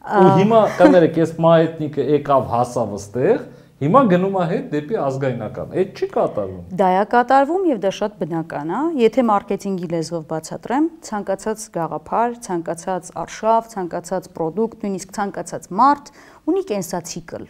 Ու 0.10 0.32
հիմա 0.40 0.62
կներեք, 0.80 1.20
այս 1.22 1.34
մայետնիկը 1.46 2.06
եկավ 2.16 2.48
հասավ 2.50 2.96
այստեղ 2.98 3.44
Հիմա 3.80 4.00
գնում 4.12 4.34
է 4.36 4.46
հետ 4.48 4.64
դեպի 4.74 4.96
ազգայնական։ 5.00 5.70
Այդ 5.80 6.00
չի 6.00 6.08
կատարվում։ 6.12 6.64
Դա 6.80 6.88
է 7.00 7.04
կատարվում 7.14 7.68
եւ 7.70 7.78
դա 7.86 7.92
շատ 7.96 8.18
բնական 8.20 8.74
է։ 8.76 8.82
Եթե 9.00 9.24
մարքեթինգի 9.30 9.88
լեզվով 9.94 10.26
բացատրեմ, 10.34 10.90
ցանկացած 11.08 11.64
գաղափար, 11.78 12.36
ցանկացած 12.50 13.12
արշավ, 13.24 13.70
ցանկացած 13.72 14.28
product, 14.36 14.84
նույնիսկ 14.84 15.14
ցանկացած 15.16 15.70
մարդ 15.80 16.12
ունի 16.52 16.64
կենսացիկլ։ 16.76 17.48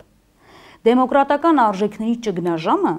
Դեմոկրատական 0.85 1.63
արժեքների 1.65 2.15
ճգնաժամը 2.29 2.93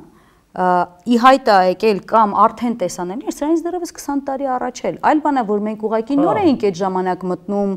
ի 0.50 1.16
հայտ 1.23 1.49
է 1.50 1.57
եկել 1.71 1.99
կամ 2.11 2.33
արդեն 2.42 2.73
տեսանելի 2.80 3.35
սրանից 3.37 3.61
դեռևս 3.66 3.92
20 3.95 4.23
տարի 4.26 4.49
առաջ 4.50 4.80
էլ։ 4.90 4.97
Այլ 5.07 5.21
բան 5.23 5.37
է, 5.38 5.45
որ 5.47 5.61
մենք 5.66 5.85
ուղղակի 5.87 6.16
նոր 6.19 6.40
էինք 6.40 6.64
այդ 6.66 6.80
ժամանակ 6.80 7.26
մտնում 7.30 7.75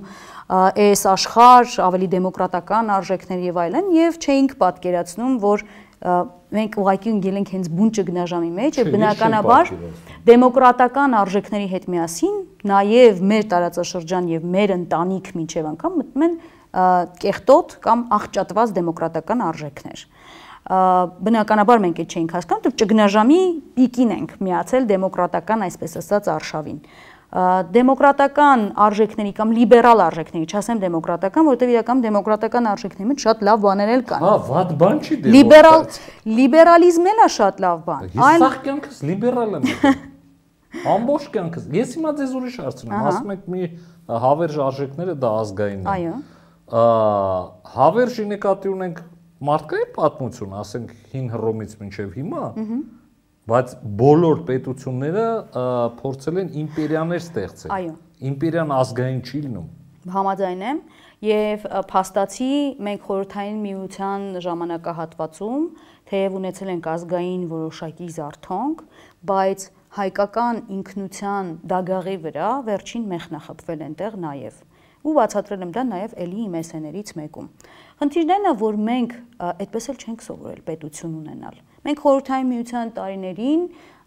այս 0.53 1.03
աշխարհ, 1.13 1.75
ավելի 1.86 2.08
դեմոկրատական 2.18 2.89
արժեքներ 2.98 3.44
եւ 3.46 3.60
այլն 3.63 3.92
եւ 3.94 4.18
չէինք 4.25 4.56
պատկերացնում, 4.63 5.36
որ 5.44 5.65
մենք 6.53 6.74
ուղղակի 6.82 7.13
ընկել 7.13 7.38
ենք 7.39 7.51
հենց 7.53 7.70
բուն 7.77 7.92
ճգնաժամի 7.98 8.50
մեջ 8.58 8.80
եւ 8.82 8.89
բնականաբար 8.94 9.70
դեմոկրատական 10.27 11.15
արժեքների 11.22 11.70
հետ 11.72 11.86
միասին 11.94 12.36
նաեւ 12.74 13.22
մեր 13.32 13.48
տարածաշրջան 13.53 14.27
եւ 14.34 14.50
մեր 14.58 14.74
ընտանիք 14.75 15.32
միջև 15.39 15.70
անգամ 15.72 15.96
մտնում 16.01 16.27
են 16.27 16.36
կեղտոտ 17.24 17.77
կամ 17.88 18.03
աղճատված 18.18 18.75
դեմոկրատական 18.77 19.44
արժեքներ 19.48 20.06
բնականաբար 20.63 21.82
մենք 21.84 21.98
այդ 22.03 22.13
չէինք 22.13 22.36
հասկանում, 22.38 22.63
դեռ 22.63 22.75
ճգնաժամի 22.82 23.39
պիկին 23.77 24.13
ենք 24.15 24.36
միացել 24.48 24.86
դեմոկրատական, 24.93 25.65
այսպես 25.67 25.98
ասած, 26.00 26.29
արշավին 26.34 26.79
դեմոկրատական 27.34 28.63
արժեքների 28.77 29.32
կամ 29.34 29.53
լիբերալ 29.58 30.01
արժեքների, 30.05 30.46
չասեմ 30.53 30.82
դեմոկրատական, 30.84 31.48
որովհետև 31.50 31.72
իրական 31.74 32.03
դեմոկրատական 32.03 32.67
արժեքների 32.70 33.08
մեջ 33.10 33.24
շատ 33.25 33.41
լավ 33.48 33.63
բաներ 33.63 33.91
էլ 33.93 34.03
կան։ 34.12 34.22
Հա, 34.22 34.34
վատ 34.50 34.74
բան 34.84 35.00
չի 35.01 35.17
դեմոկրատ։ 35.24 35.34
Լիբերալ 35.34 35.82
լիբերալիզմն 36.38 37.10
էլ 37.13 37.24
է 37.24 37.29
շատ 37.34 37.63
լավ 37.65 37.82
բան։ 37.89 38.05
Այլ 38.27 38.43
Սաղ 38.43 38.60
կյանքս 38.67 39.01
լիբերալ 39.10 39.58
եմ։ 39.58 39.65
Ամբողջ 40.93 41.25
կյանքս։ 41.34 41.65
Ես 41.74 41.98
հիմա 41.98 42.13
ձեզ 42.22 42.38
ուրիշ 42.38 42.55
հարց 42.63 42.86
ունեմ, 42.86 43.10
ասում 43.10 43.34
եք 43.34 43.50
մի 43.53 43.67
հավերժ 44.24 44.55
արժեքները 44.67 45.17
դա 45.24 45.34
ազգային 45.41 45.82
է։ 45.84 45.89
Այո։ 45.93 46.13
Հավերժի 47.74 48.25
նկատի 48.34 48.72
ունենք 48.74 49.01
մարդկային 49.43 49.93
պատմություն, 49.97 50.57
ասենք 50.63 50.91
հին 51.13 51.29
Հռոմից 51.33 51.73
մինչև 51.81 52.17
հիմա։ 52.17 52.43
բայց 53.51 53.71
բոլոր 54.00 54.43
պետությունները 54.47 55.23
փորձել 56.00 56.38
են 56.43 56.51
իմպերիաներ 56.63 57.23
ստեղծել։ 57.23 57.73
Այո։ 57.77 57.95
Իմպերիան 58.29 58.73
ազգային 58.77 59.21
չի 59.27 59.41
լինում։ 59.43 59.65
Համաձայն 60.13 60.63
եմ 60.67 60.79
եւ 61.23 61.65
փաստացի 61.91 62.50
մենք 62.88 63.05
խորհրդային 63.07 63.59
միության 63.63 64.23
ժամանակահատվածում 64.45 65.67
թեև 66.12 66.38
ունեցել 66.39 66.71
ենք 66.73 66.89
ազգային 66.93 67.45
որոշակի 67.51 68.07
զարթոնք, 68.17 68.83
բայց 69.31 69.65
հայկական 70.00 70.59
ինքնության 70.77 71.51
դագաղի 71.73 72.17
վրա 72.27 72.50
վերջին 72.67 73.07
մեղնախփվել 73.13 73.83
ենտեղ 73.88 74.17
նաեւ 74.23 74.55
ու 75.03 75.13
բացատրել 75.17 75.63
եմ 75.63 75.72
դա 75.75 75.83
նաև 75.89 76.13
էլի 76.24 76.39
իմ 76.43 76.53
էսեներից 76.60 77.10
մեկում։ 77.19 77.48
Խնդիրն 78.03 78.48
է, 78.50 78.53
որ 78.63 78.77
մենք 78.88 79.15
այդպես 79.43 79.89
էլ 79.93 79.98
չենք 80.03 80.24
սովորել 80.24 80.62
պետություն 80.69 81.17
ունենալ։ 81.24 81.57
Մենք 81.83 82.03
խորհրդային 82.03 82.50
միության 82.53 82.93
տարիներին 82.98 83.63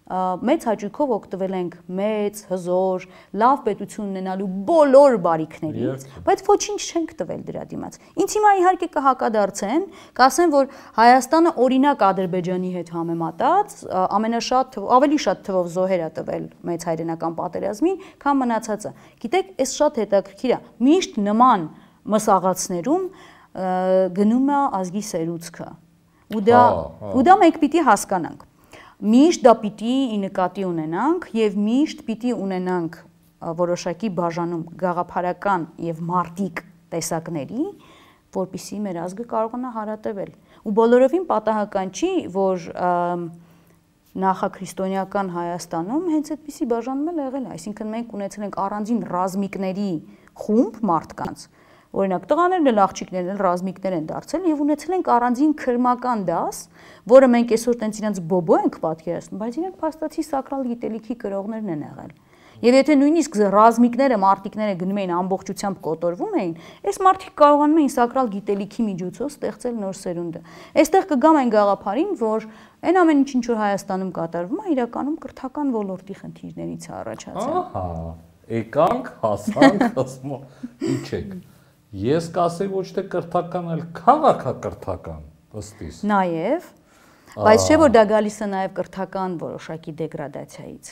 մեծ 0.06 0.64
հաճույքով 0.68 1.12
օգտվել 1.16 1.54
ենք 1.56 1.76
մեծ, 1.98 2.40
հզոր, 2.50 3.06
լավ 3.42 3.62
պետություն 3.66 4.10
ունենալու 4.12 4.48
բոլոր 4.68 5.16
բարիքներից, 5.26 6.04
բայց 6.26 6.42
ոչինչ 6.46 6.80
չենք 6.86 7.14
տվել 7.20 7.40
դրա 7.46 7.64
դիմաց։ 7.72 7.98
Ինձ 8.22 8.36
հիմա 8.36 8.52
իհարկե 8.60 8.88
կհակադարձեն, 8.96 9.86
կասեն, 10.20 10.52
որ 10.56 10.68
Հայաստանը 10.96 11.52
օրինակ 11.66 12.04
Ադրբեջանի 12.06 12.70
հետ 12.76 12.92
համեմատած 12.96 13.74
ամենաշատ 14.06 14.78
ավելի 14.96 15.18
շատ 15.26 15.42
թվով 15.46 15.72
զոհեր 15.74 16.04
է 16.06 16.10
տվել 16.20 16.44
մեծ 16.70 16.86
հայրենական 16.86 17.34
պատերազմին, 17.40 17.96
քան 18.22 18.38
մնացածը։ 18.46 18.92
Գիտեք, 19.26 19.50
այս 19.66 19.74
շատ 19.80 19.98
հետաքրքիր 20.06 20.54
է։ 20.54 20.60
Միշտ 20.86 21.18
նման 21.26 21.66
մսաղացներում 22.14 23.10
գնում 24.16 24.54
է 24.54 24.60
ազգի 24.76 25.02
սերուցքը 25.10 25.68
Ու 26.34 26.42
դա 26.42 26.60
ու 27.14 27.22
դա 27.22 27.34
մենք 27.38 27.58
պիտի 27.62 27.82
հասկանանք։ 27.86 28.40
Միշտ 28.96 29.42
դա 29.44 29.52
պիտի 29.60 29.94
ի 30.14 30.18
նկատի 30.22 30.62
ունենանք 30.64 31.26
եւ 31.36 31.56
միշտ 31.60 31.98
պիտի 32.06 32.30
ունենանք 32.32 32.94
որոշակի 33.58 34.08
բաժանում 34.16 34.62
գաղափարական 34.80 35.66
եւ 35.84 35.98
մարտիկ 36.10 36.62
տեսակների, 36.94 37.66
որpիսի 38.36 38.78
մեր 38.86 39.00
ազգը 39.02 39.26
կարողանա 39.32 39.72
հարատևել։ 39.76 40.30
Ու 40.64 40.72
բոլորովին 40.80 41.26
պատահական 41.28 41.92
չի, 41.92 42.12
որ 42.32 42.64
նախաքրիստոնեական 44.16 45.30
Հայաստանում 45.36 46.08
հենց 46.16 46.32
այդպիսի 46.32 46.68
բաժանում 46.72 47.10
էլ 47.12 47.20
եղել 47.26 47.44
է, 47.44 47.50
այսինքն 47.52 47.90
մենք 47.92 48.14
ունեցել 48.16 48.46
ենք 48.46 48.58
առանձին 48.64 49.02
ռազմիկների 49.12 49.90
խումբ 50.40 50.78
մարդկանց, 50.88 51.44
Օրինակ 51.96 52.24
տղաներն 52.28 52.70
էլ 52.72 52.80
աղջիկներն 52.82 53.28
էլ 53.32 53.38
ռազմիկներ 53.46 53.94
են 53.96 54.08
դարձել 54.10 54.46
եւ 54.50 54.58
ունեցել 54.66 54.96
են 54.96 55.04
առանձին 55.16 55.52
քրմական 55.62 56.24
դաս, 56.28 56.58
որը 57.08 57.30
մենք 57.32 57.54
այսօր 57.56 57.78
տենց 57.80 58.00
իրենց 58.02 58.20
բոբո 58.32 58.58
ենք 58.66 58.76
պատկերացնում, 58.84 59.40
բայց 59.40 59.56
իրենք 59.56 59.78
փաստացի 59.80 60.24
սակրալ 60.26 60.66
գիտելիքի 60.76 61.16
կրողներն 61.24 61.72
են 61.72 61.84
եղել։ 61.86 62.12
Եվ 62.56 62.76
եթե 62.76 62.94
նույնիսկ 62.96 63.34
ռազմիկները, 63.52 64.16
մարտիկները 64.22 64.76
գնում 64.80 65.00
էին 65.02 65.10
ամբողջությամբ 65.16 65.80
կոտորվում 65.86 66.36
էին, 66.40 66.52
այս 66.88 66.98
մարտիկ 67.04 67.34
կարողանում 67.40 67.80
էին 67.82 67.90
սակրալ 67.96 68.30
գիտելիքի 68.32 68.86
միջոցով 68.86 69.32
ստեղծել 69.34 69.74
նոր 69.82 69.98
սերունդը։ 70.00 70.40
Այստեղ 70.80 71.04
կգամ 71.10 71.38
այն 71.40 71.52
գաղափարին, 71.52 72.14
որ 72.22 72.46
այն 72.86 73.00
ամեն 73.02 73.20
ինչ 73.20 73.28
ինչ 73.36 73.44
որ 73.50 73.60
Հայաստանում 73.60 74.14
կատարվում 74.16 74.62
է, 74.62 74.72
իրականում 74.76 75.18
կրթական 75.26 75.74
ոլորտի 75.76 76.16
խնդիրներից 76.22 76.86
է 76.86 76.96
առաջացել։ 76.96 77.60
Ահա, 77.60 77.84
եկանք, 78.56 79.12
հասանք, 79.26 79.86
ասում 80.06 80.34
իջեք։ 80.96 81.36
Ես 81.94 82.26
կասեի 82.34 82.70
ոչ 82.72 82.86
թե 82.96 83.02
կրթական, 83.12 83.66
այլ 83.70 83.82
քաղաքակրթական, 83.94 85.20
ըստիս։ 85.60 86.00
Նաև, 86.10 86.66
բայց 87.36 87.66
չէ 87.66 87.76
որ 87.82 87.92
դա 87.94 88.02
գալիս 88.10 88.38
է 88.42 88.48
նաև 88.50 88.74
կրթական 88.78 89.36
որոշակի 89.42 89.94
դեգրադացիայից։ 90.00 90.90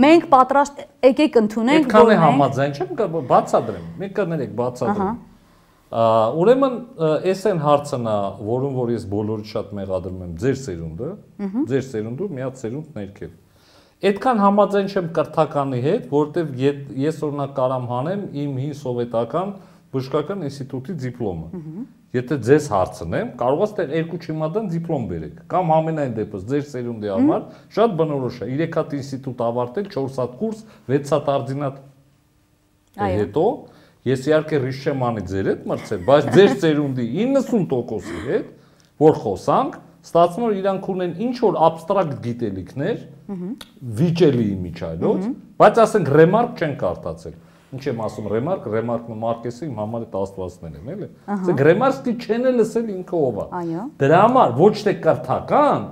Մենք 0.00 0.26
պատրաստ 0.32 0.82
եկեք 1.04 1.38
ընդունենք, 1.42 1.92
որ 1.92 2.08
մենք 2.08 2.24
համաձայն 2.24 2.74
չեմ 2.78 3.16
բացադրեմ։ 3.34 3.86
Մենք 4.00 4.16
կներեք 4.16 4.54
բացադրեմ։ 4.64 5.22
Ուրեմն 6.40 6.78
էս 7.34 7.42
այն 7.52 7.60
հարցն 7.68 8.08
է, 8.08 8.18
որում 8.48 8.78
որ 8.80 8.94
ես 8.94 9.04
բոլորը 9.12 9.50
շատ 9.52 9.74
մեղադրում 9.78 10.22
եմ 10.24 10.32
ձեր 10.40 10.56
սերունդը, 10.64 11.10
ձեր 11.74 11.84
սերունդը 11.92 12.30
միած 12.38 12.64
սերունդ 12.64 12.96
ներքև 12.98 13.36
Այդքան 14.04 14.40
համաձայն 14.44 14.88
չեմ 14.92 15.06
կրթականի 15.16 15.78
հետ, 15.84 16.08
որովհետև 16.10 16.96
ես 17.00 17.20
օրինակ 17.24 17.52
կարամ 17.56 17.84
հանեմ 17.88 18.24
իմ 18.42 18.56
հին 18.60 18.74
սովետական 18.80 19.52
բժշկական 19.94 20.42
ինստիտուտի 20.48 20.96
դիպլոմը։ 21.04 21.62
Եթե 22.14 22.36
ձեզ 22.46 22.66
հարցնեմ, 22.70 23.30
կարող 23.40 23.62
եք 23.64 23.70
այդտեղ 23.74 23.94
երկու 23.94 24.18
չիմադան 24.24 24.68
դիպլոմ 24.74 25.06
բերեք, 25.10 25.38
կամ 25.50 25.72
ամենայն 25.74 26.12
դեպս 26.18 26.44
ձեր 26.50 26.66
սերունդի 26.74 27.10
համար 27.14 27.46
շատ 27.74 27.96
բնորոշ 28.00 28.36
է։ 28.44 28.48
3 28.60 28.76
հատ 28.76 28.94
ինստիտուտ 28.98 29.42
ավարտել, 29.48 29.88
4 29.94 30.20
հատ 30.20 30.36
կուրս, 30.42 30.60
6 30.94 31.14
հատ 31.14 31.32
արդինատ 31.34 31.80
հետո 33.02 33.46
ես 34.04 34.28
իհարկե 34.30 34.60
ռիսկ 34.68 34.84
չեմ 34.84 35.04
անի 35.08 35.24
ձեր 35.32 35.50
հետ 35.50 35.66
մրցել, 35.72 36.04
բայց 36.06 36.30
ձեր 36.38 36.54
ծերունդի 36.64 37.06
90%-ի 37.24 38.22
հետ, 38.28 38.52
որ 39.04 39.18
խոսանք, 39.24 39.78
ստացվում 40.04 40.44
է 40.44 40.58
իրանք 40.60 40.88
ունեն 40.94 41.12
ինչ 41.24 41.36
որ 41.44 41.58
абստրակտ 41.64 42.14
գիտելիքներ, 42.24 42.98
վիճելի 44.00 44.46
իմիջայլոց, 44.54 45.26
բայց 45.64 45.80
ասենք 45.84 46.10
ռեմարկ 46.14 46.60
չեն 46.60 46.74
կարտացել։ 46.84 47.36
Ինչ 47.74 47.84
եմ 47.90 48.02
ասում 48.04 48.26
ռեմարկ, 48.30 48.66
ռեմարկը 48.70 49.14
Մարկեսի 49.24 49.64
իմ 49.64 49.78
համար 49.80 50.02
այդ 50.04 50.12
աստվածներ 50.20 50.74
են, 50.74 50.90
էլի։ 50.94 51.08
Ասենք 51.34 51.62
ռեմարկի 51.66 52.12
չեն 52.22 52.44
լսել 52.54 52.90
ինքը 52.94 53.22
ով 53.24 53.40
է։ 53.40 53.46
Դրա 54.04 54.20
համար 54.24 54.52
ոչ 54.60 54.74
թե 54.84 54.94
կրթական, 55.04 55.88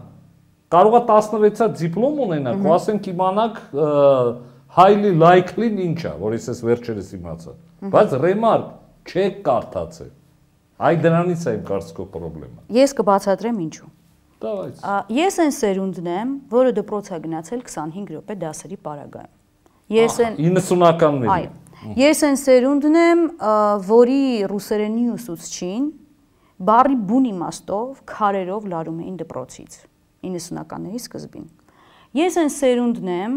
կարող 0.72 0.94
է 0.94 1.02
16-ա 1.08 1.68
դիպլոմ 1.80 2.20
ունենաք, 2.26 2.62
ու 2.62 2.74
ասենք 2.76 3.08
իմանաք 3.12 3.58
highly 4.76 5.12
likely-ն 5.20 5.80
ինչ 5.88 6.00
է, 6.06 6.12
որ 6.22 6.36
ես 6.38 6.46
ես 6.52 6.62
վերջերս 6.68 7.10
իմացա։ 7.18 7.56
Բայց 7.92 8.14
ռեմարկ 8.22 8.70
չեք 9.10 9.42
կարդացել։ 9.48 10.12
Այ 10.82 10.94
դրանից 11.02 11.42
է 11.42 11.52
իմ 11.58 11.66
կարծիքով 11.66 12.06
խնդրեմը։ 12.14 12.62
Ես 12.78 12.94
կբացատրեմ 13.02 13.58
ինչու։ 13.66 13.90
Դավայց։ 14.42 14.82
Ես 15.16 15.38
այն 15.42 15.52
սերունդն 15.58 16.10
եմ, 16.12 16.34
որը 16.52 16.74
դպրոց 16.78 17.10
է 17.12 17.18
գնացել 17.26 17.64
25 17.68 18.12
րոպե 18.16 18.36
դասերի 18.42 18.78
պարագայում։ 18.86 19.32
Ես 19.92 20.18
այն 20.26 20.38
90-ականների։ 20.42 21.32
Այո։ 21.32 21.96
Ես 21.98 22.22
այն 22.28 22.38
սերունդն 22.42 22.98
եմ, 23.02 23.22
որի 23.88 24.22
ռուսերենի 24.52 25.06
ուսուցչին 25.12 25.88
բարի 26.62 26.98
բուն 27.08 27.24
իմաստով 27.32 28.02
քարերով 28.12 28.68
լարում 28.70 29.00
էին 29.02 29.16
դպրոցից 29.22 29.78
90-ականների 30.22 31.00
սկզբին։ 31.02 31.48
Ես 32.18 32.38
այն 32.42 32.52
սերունդն 32.54 33.10
եմ, 33.16 33.34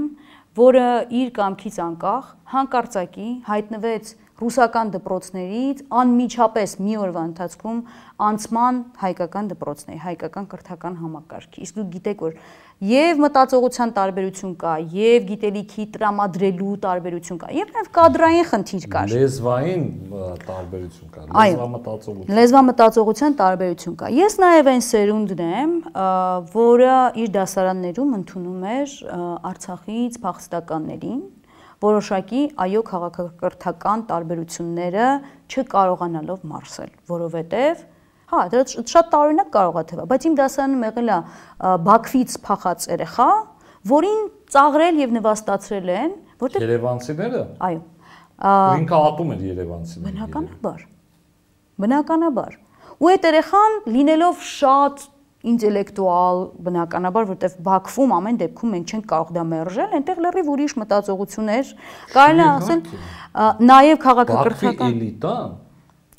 որը 0.59 0.85
իր 1.21 1.31
կամքից 1.39 1.79
անկախ 1.85 2.29
հանկարծակի 2.53 3.29
հայտնվեց 3.49 4.11
ռուսական 4.35 4.89
դպրոցներից 4.91 5.81
անմիջապես 5.95 6.71
մի 6.83 6.95
օրվա 7.05 7.21
ընթացքում 7.29 7.77
անցման 8.25 8.79
հայկական 8.99 9.49
դպրոցների, 9.51 9.99
հայկական 10.05 10.47
կրթական 10.51 10.97
համակարգի։ 10.99 11.63
Իսկ 11.65 11.77
դուք 11.79 11.89
գիտեք, 11.95 12.23
որ 12.25 12.35
եւ 12.83 13.21
մտածողության 13.23 13.93
տարբերություն 13.95 14.53
կա, 14.59 14.73
եւ 14.91 15.27
գիտելիքի 15.29 15.85
տրամադրելու 15.95 16.73
տարբերություն 16.85 17.39
կա, 17.39 17.51
եւ 17.55 17.71
նաեւ 17.75 17.89
կադրային 17.95 18.47
խնդիր 18.51 18.87
կա։ 18.95 19.03
Լեզվային 19.15 19.85
տարբերություն 20.43 21.13
կա, 21.15 21.23
լեզվամտածողություն։ 21.31 22.35
Լեզվամտածողության 22.39 23.37
տարբերություն 23.39 23.95
կա։ 24.03 24.11
Ես 24.19 24.37
նաեւ 24.43 24.71
այն 24.75 24.85
սերունդն 24.91 25.45
եմ, 25.45 25.73
որը 26.55 26.97
իր 27.23 27.31
դասարաններում 27.39 28.15
ընդունում 28.19 28.67
էր 28.75 28.99
Արցախից 29.55 30.19
փախստականներին, 30.25 31.23
որոշակի 31.85 32.41
այո 32.65 32.81
քաղաքակրթական 32.91 34.05
տարբերությունները 34.11 35.09
չկարողանալով 35.49 36.47
մարսել, 36.51 36.95
որովհետև 37.15 37.85
Հա, 38.25 38.39
դա 38.49 38.61
շատ 38.89 39.09
տարօրինակ 39.13 39.49
կարող 39.53 39.75
է 39.77 39.81
թվա, 39.91 40.03
բայց 40.09 40.23
իմ 40.25 40.35
դասարանում 40.39 40.85
եղել 40.87 41.09
է 41.13 41.17
Բաքվից 41.85 42.37
փախած 42.45 42.87
երեխա, 42.89 43.27
որին 43.91 44.23
ծաղրել 44.55 45.01
եւ 45.03 45.13
նվաստացրել 45.19 45.91
են, 45.95 46.15
որտեղ 46.41 46.65
Երևանցիները։ 46.65 47.41
Այո։ 47.67 47.81
Ինքը 48.81 49.01
ատում 49.09 49.33
էր 49.35 49.43
Երևանցիները։ 49.45 50.15
Բնականաբար։ 50.15 50.81
Բնականաբար։ 51.85 52.57
Ու 52.95 53.11
այդ 53.13 53.27
երեխան 53.29 53.77
լինելով 53.93 54.43
շատ 54.49 55.05
ինտելեկտուալ, 55.51 56.39
բնականաբար, 56.65 57.27
որտեվ 57.31 57.59
Բաքվում 57.65 58.15
ամեն 58.15 58.39
դեպքում 58.41 58.73
մենք 58.75 58.95
չենք 58.95 59.05
կարող 59.11 59.35
դա 59.35 59.43
մերժել, 59.51 59.91
այնտեղ 59.99 60.23
լրիվ 60.25 60.49
ուրիշ 60.55 60.73
մտածողություններ, 60.81 61.75
կարելի 62.15 62.43
է 62.45 62.49
ասել, 62.55 62.81
նաև 63.69 64.01
քաղաքակրթական 64.05 64.95
էլիտա, 64.95 65.35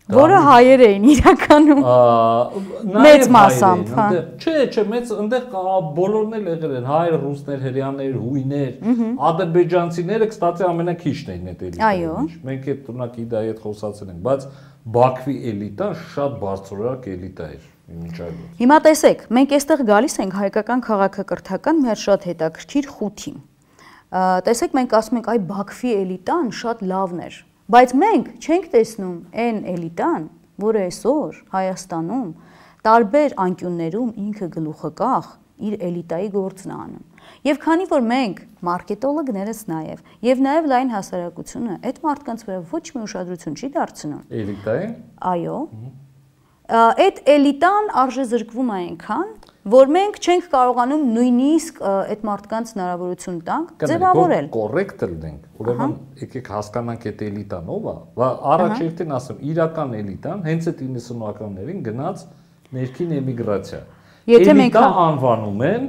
որը 0.06 0.36
հայեր 0.46 0.82
էին 0.86 1.06
իրականում 1.10 1.80
մեծ 3.06 3.24
մասամբ, 3.36 3.88
հա։ 3.96 4.04
Չէ, 4.38 4.54
չէ, 4.70 4.84
մեծ 4.92 5.10
այնտեղ 5.16 5.48
բոլորն 5.96 6.36
էլ 6.38 6.46
եղել 6.52 6.76
են 6.78 6.86
հայեր, 6.92 7.16
ռուսներ, 7.24 7.64
հрьяաներ, 7.66 8.14
հույներ, 8.22 8.72
ադրբեջանցիները 9.32 10.30
կստացի 10.30 10.68
ամենաքիչն 10.70 11.32
էին 11.34 11.52
այդ 11.52 11.64
էլիտան։ 11.70 12.32
Մենք 12.46 12.68
այդ 12.70 12.84
տնակի 12.86 13.26
դա 13.34 13.46
հետ 13.50 13.64
խոսացել 13.66 14.12
ենք, 14.14 14.20
բայց 14.30 14.50
Բաքվի 14.86 15.34
էլիտան 15.50 15.96
շատ 16.14 16.36
բարձրորակ 16.46 17.08
էլիտա 17.16 17.48
էր 17.56 17.64
Հիմա 18.60 18.78
տեսեք, 18.86 19.26
մենք 19.36 19.52
այստեղ 19.56 19.82
գալիս 19.90 20.16
ենք 20.26 20.38
հայկական 20.42 20.80
քաղաքակրթական 20.86 21.82
մի 21.82 21.92
հատ 21.92 22.00
շատ 22.02 22.30
հետաքրքիր 22.30 22.88
խութի։ 22.96 23.34
Տեսեք, 24.46 24.74
մենք 24.78 24.96
ասում 24.96 25.20
ենք, 25.20 25.28
այ 25.30 25.38
Բաքվի 25.50 25.92
էլիտան 26.00 26.50
շատ 26.56 26.82
լավն 26.90 27.22
էր 27.26 27.36
Բայց 27.66 27.92
մենք 27.98 28.26
չենք 28.46 28.66
տեսնում 28.70 29.14
այն 29.42 29.56
էլիտան, 29.72 30.26
որը 30.62 30.82
այսօր 30.86 31.38
Հայաստանում 31.50 32.28
տարբեր 32.86 33.34
անկյուններում 33.42 34.12
ինքը 34.22 34.48
գլուխը 34.54 34.90
կախ 35.00 35.32
իր 35.66 35.74
էլիտայի 35.88 36.30
գործն 36.36 36.70
է 36.70 36.76
անում։ 36.76 37.26
Եվ 37.50 37.60
քանի 37.66 37.88
որ 37.90 38.06
մենք 38.12 38.42
մարքետոլոգներս 38.70 39.66
նաև 39.72 40.06
եւ 40.30 40.46
նաև 40.46 40.70
լայն 40.76 40.94
հասարակությունը 40.94 41.78
այդ 41.90 42.02
մարդկանց 42.06 42.46
վրա 42.46 42.62
ոչ 42.70 42.84
մի 42.86 43.02
ուշադրություն 43.08 43.58
չի 43.58 43.72
դարձնում։ 43.80 44.24
Էլիտայի։ 44.46 44.90
Այո։ 45.34 45.58
Այդ 46.66 47.18
էլիտան 47.30 47.90
արժե 48.02 48.24
զրկվում 48.26 48.70
է 48.70 48.76
այնքան, 48.76 49.28
որ 49.70 49.90
մենք 49.96 50.16
չենք 50.18 50.46
կարողանում 50.50 51.02
նույնիսկ 51.14 51.78
այդ 51.86 52.24
մարդկանց 52.26 52.72
հնարավորություն 52.74 53.36
տանք 53.46 53.84
ձևավորել։ 53.90 54.48
Կոռեկտ 54.56 55.04
լինենք։ 55.06 55.60
Ուրեմն 55.62 55.94
եկեք 56.22 56.50
հասկանանք 56.54 57.06
այդ 57.10 57.22
էլիտան 57.26 57.70
ով 57.76 57.86
է։ 57.86 57.94
առաջերտին 58.54 59.14
ասեմ, 59.18 59.38
իրական 59.52 59.94
էլիտան 60.00 60.42
հենց 60.46 60.68
այդ 60.70 60.82
90-ականներին 60.86 61.80
գնաց 61.86 62.26
ներքին 62.76 63.14
էմիգրացիա։ 63.20 63.80
Եթե 64.26 64.56
մենք 64.58 64.80
անվանում 65.06 65.64
են 65.70 65.88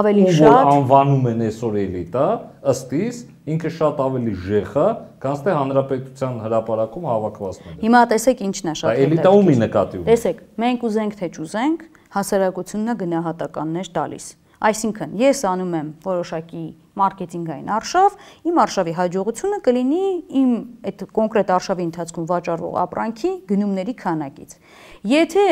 ավելի 0.00 0.26
շատ 0.32 0.68
անվանում 0.72 1.26
են 1.32 1.44
այսօր 1.48 1.78
էլիտա, 1.82 2.26
ըստ 2.72 2.94
իս 3.02 3.18
ինքը 3.42 3.70
շատ 3.74 4.00
ավելի 4.02 4.32
ժեխա, 4.46 4.84
քան 5.22 5.40
թե 5.42 5.54
հանրապետության 5.58 6.36
հրապարակում 6.44 7.06
հավաքվածները։ 7.10 7.80
Հիմա 7.82 8.02
տեսեք 8.12 8.42
ինչն 8.46 8.70
է 8.70 8.74
շատ։ 8.82 9.00
Էլիտա 9.02 9.32
ումի 9.38 9.56
նկատի 9.62 9.98
ունի։ 9.98 10.06
Տեսեք, 10.12 10.44
մենք 10.62 10.86
ուզենք 10.86 11.16
թե 11.18 11.28
չուզենք, 11.32 11.82
հասարակությունն 12.12 12.92
է 12.92 12.94
գնահատականներ 13.02 13.90
տալիս։ 13.98 14.26
Այսինքն, 14.62 15.14
ես 15.18 15.38
անում 15.50 15.72
եմ 15.74 15.86
որոշակի 16.06 16.64
մարքեթինգային 17.02 17.70
արշավ, 17.72 18.16
իմ 18.46 18.58
արշավի 18.62 18.92
հաջողությունը 18.98 19.58
կլինի 19.66 20.02
իմ 20.38 20.52
այդ 20.92 21.02
կոնկրետ 21.18 21.50
արշավի 21.56 21.86
ընթացքում 21.88 22.28
վաճառվող 22.30 22.76
ապրանքի 22.82 23.32
գնումների 23.48 23.94
քանակից։ 24.02 24.54
Եթե 25.12 25.46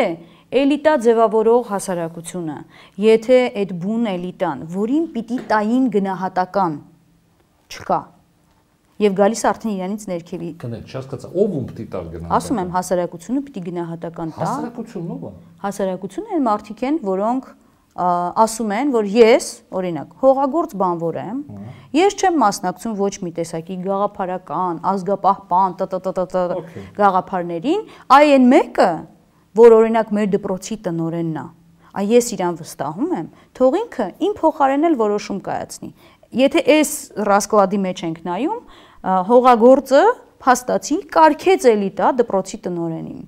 էլիտա 0.60 0.94
ձևավորող 1.06 1.66
հասարակությունը, 1.70 2.58
եթե 3.08 3.40
այդ 3.64 3.74
բուն 3.82 4.06
էլիտան, 4.14 4.64
որին 4.78 5.04
պիտի 5.16 5.40
տային 5.50 5.90
գնահատական 5.96 6.78
չկա, 7.70 8.00
եւ 9.00 9.14
գալիս 9.16 9.42
արդեն 9.50 9.72
իրանից 9.76 10.02
ներքևի։ 10.10 10.50
Գնել, 10.60 10.82
չհասկացա, 10.90 11.30
ով 11.30 11.54
ում 11.56 11.64
պիտի 11.70 11.86
տար 11.94 12.08
գնահատական։ 12.10 12.36
Ասում 12.36 12.60
եմ, 12.60 12.70
հասարակությունը 12.74 13.42
պիտի 13.46 13.62
գնահատական 13.70 14.34
տա։ 14.36 14.48
Հասարակությունն 14.50 15.14
ով 15.14 15.22
է։ 15.24 15.32
Հասարակությունը 15.64 16.34
այն 16.36 16.44
մարդիկ 16.50 16.82
են, 16.90 16.98
որոնք 17.06 17.48
ասում 18.00 18.70
են, 18.76 18.90
որ 18.94 19.08
ես, 19.12 19.46
օրինակ, 19.76 20.12
հողագործ 20.20 20.74
բանվոր 20.80 21.16
եմ, 21.20 21.38
ես 21.96 22.16
չեմ 22.20 22.36
մասնակցում 22.40 22.92
ոչ 23.00 23.14
մի 23.24 23.32
տեսակի 23.40 23.76
գաղափարական, 23.84 24.78
ազգապահպան, 24.90 25.74
տտտտ 25.80 26.36
գաղափարներին, 26.96 27.82
այ 28.14 28.30
այն 28.36 28.46
մեկը, 28.54 28.90
որ 29.60 29.76
օրինակ 29.80 30.14
մեր 30.16 30.30
դպրոցի 30.36 30.78
տնորենն 30.86 31.40
է, 31.42 31.44
այ 31.90 32.14
ես 32.14 32.30
իրան 32.38 32.60
վստահում 32.62 33.12
եմ, 33.18 33.28
թող 33.58 33.78
ինքը 33.80 34.06
իմ 34.30 34.34
փոխարեն 34.38 34.86
էլ 34.86 34.96
որոշում 35.00 35.40
կայացնի։ 35.50 35.90
Եթե 36.30 36.62
այս 36.76 36.90
ռասկլադի 37.26 37.82
մեջ 37.88 38.02
ենք 38.06 38.22
նայում, 38.30 38.62
հողագործը 39.30 40.02
փաստացի 40.44 40.96
կարկեց 41.16 41.68
էլիտա 41.74 42.14
դպրոցի 42.20 42.58
տնորենին 42.66 43.20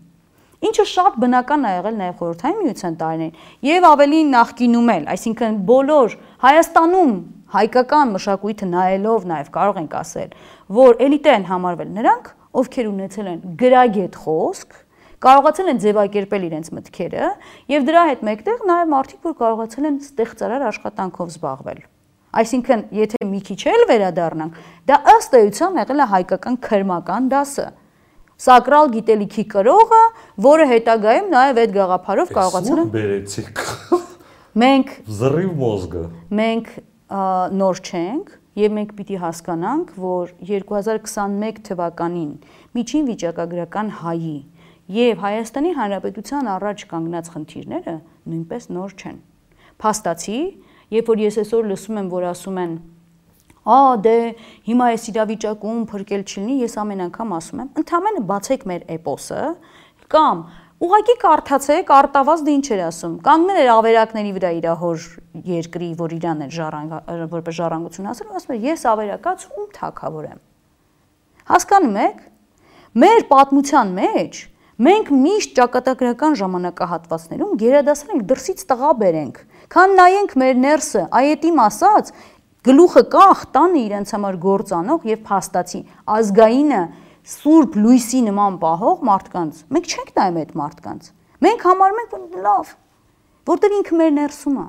ինչը 0.62 0.84
շատ 0.86 1.16
բնական 1.22 1.64
է 1.66 1.70
եղել 1.74 1.96
նաև 1.98 2.18
խորհրդային 2.20 2.58
միության 2.62 2.96
տարիներին 3.00 3.38
եւ 3.66 3.86
ավելի 3.88 4.20
նախկինում 4.30 4.90
էլ, 4.92 5.06
այսինքն 5.14 5.56
բոլոր 5.70 6.14
Հայաստանում 6.44 7.14
հայկական 7.56 8.12
մշակույթը 8.16 8.68
նայելով 8.70 9.26
նաև 9.32 9.50
կարող 9.56 9.80
ենք 9.82 9.96
ասել, 10.02 10.30
որ 10.78 11.02
էլիտա 11.06 11.34
են 11.38 11.48
համարվել 11.50 11.90
նրանք, 11.98 12.30
ովքեր 12.62 12.90
ունեցել 12.92 13.30
են 13.32 13.42
գրագետ 13.62 14.18
խոսք, 14.22 14.78
կարողացել 15.26 15.72
են 15.72 15.82
ձևակերպել 15.82 16.46
իրենց 16.48 16.70
մտքերը 16.78 17.32
եւ 17.74 17.88
դրա 17.90 18.04
հետ 18.12 18.24
մեկտեղ 18.30 18.64
նաև 18.70 18.92
մարդիկ, 18.94 19.20
որ 19.26 19.36
կարողացել 19.42 19.90
են 19.90 19.98
ստեղծարար 20.06 20.68
աշխատանքով 20.72 21.34
զբաղվել։ 21.36 21.82
Այսինքն, 22.32 22.82
եթե 22.96 23.26
մի 23.28 23.40
քիչ 23.48 23.60
էլ 23.72 23.82
վերադառնանք, 23.90 24.60
դա 24.88 24.98
ըստ 25.12 25.34
էության 25.42 25.78
եղել 25.82 26.02
է 26.02 26.06
հայկական 26.12 26.54
քրմական 26.64 27.26
դասը 27.32 27.66
սակրալ 28.42 28.88
գիտելիքի 28.96 29.44
կրողը, 29.52 30.02
որը 30.46 30.68
հետագայում 30.72 31.28
նաև 31.32 31.60
այդ 31.62 31.74
գաղափարով 31.76 32.32
կարողացել 32.38 32.80
է 32.82 32.86
բերեցիք։ 32.96 33.60
Մենք 34.62 34.94
զրիվ 35.18 35.52
մոզգը։ 35.60 36.02
Մենք 36.40 36.72
նոր 37.60 37.82
չենք 37.82 38.32
եւ 38.62 38.74
մենք 38.76 38.90
պիտի 38.98 39.18
հասկանանք, 39.22 39.92
որ 40.02 40.32
2021 40.48 41.60
թվականին 41.68 42.32
միջին 42.76 43.06
վիճակագրական 43.12 43.92
հայի 44.02 44.34
եւ 44.92 45.22
Հայաստանի 45.22 45.72
Հանրապետության 45.78 46.50
առաջ 46.52 46.84
կանգնած 46.90 47.30
խնդիրները 47.32 47.94
նույնպես 48.32 48.68
նոր 48.76 48.94
չեն։ 48.98 49.18
Փաստացի 49.82 50.40
Երբ 50.92 51.12
որ 51.12 51.22
ես 51.22 51.38
այսօր 51.42 51.68
լսում 51.72 52.00
եմ, 52.02 52.08
որ 52.12 52.26
ասում 52.32 52.58
են 52.62 52.74
«Ա, 53.62 53.78
դե 54.02 54.16
հիմա 54.66 54.86
այս 54.92 55.04
իրավիճակում 55.12 55.82
փրկել 55.92 56.22
չլինի», 56.26 56.56
ես 56.64 56.74
ամեն 56.82 57.04
անգամ 57.06 57.34
ասում 57.36 57.62
եմ, 57.62 57.68
ընդամենը 57.82 58.22
բացեք 58.32 58.66
մեր 58.72 58.86
էպոսը 58.96 59.42
կամ 60.12 60.42
Ուղղակի 60.82 61.14
կարդացեք, 61.22 61.90
արտավազդը 61.94 62.52
ինչ 62.56 62.64
էր 62.74 62.80
ասում։ 62.88 63.12
Կանգնել 63.22 63.58
էր 63.62 63.68
ավերակների 63.70 64.32
վրա 64.34 64.48
իր 64.56 64.64
հոր 64.80 65.04
երկրի, 65.46 65.90
որ 66.00 66.14
իրան 66.16 66.40
էր 66.42 66.56
ժառանգ 66.56 66.96
որպես 67.36 67.56
ժառանգություն 67.58 68.08
ասել, 68.10 68.32
ասում 68.40 68.54
էր 68.56 68.64
ես 68.66 68.82
ավերակած 68.90 69.44
ում 69.52 69.68
թակավոր 69.78 70.26
եմ։ 70.32 70.40
Հասկանում 71.52 72.00
եք։ 72.02 72.24
Մեր 72.98 73.22
պատմության 73.30 73.94
մեջ 74.02 74.42
Մենք 74.82 75.10
միշտ 75.14 75.50
ճակատագրական 75.58 76.36
ժամանակահատվածներում 76.40 77.50
գերադասել 77.60 78.12
ենք 78.14 78.22
դրսից 78.30 78.62
տղա 78.72 78.92
բերենք, 79.02 79.36
քան 79.72 79.94
նայենք 79.96 80.32
մեր 80.42 80.58
ներսը, 80.62 81.02
այետիմ 81.16 81.60
ասած, 81.62 82.10
գլուխը 82.66 83.02
կախ 83.14 83.44
տանը 83.54 83.80
իրենց 83.82 84.12
համար 84.16 84.36
գործանող 84.42 85.06
եւ 85.08 85.22
փաստացի 85.28 85.80
ազգայինը 86.16 86.82
սուրբ 87.32 87.78
լույսի 87.80 88.20
նման 88.28 88.58
պահող 88.62 89.02
մարդկանց։ 89.08 89.64
Մենք 89.72 89.90
չենք 89.92 90.12
նայում 90.18 90.38
այդ 90.42 90.54
մարդկանց։ 90.60 91.08
Մենք 91.46 91.66
համարում 91.70 92.02
ենք 92.02 92.38
լավ, 92.46 92.72
որտեղ 93.52 93.76
ինքը 93.78 93.98
մեր 94.02 94.14
ներսում 94.18 94.58
է։ 94.62 94.66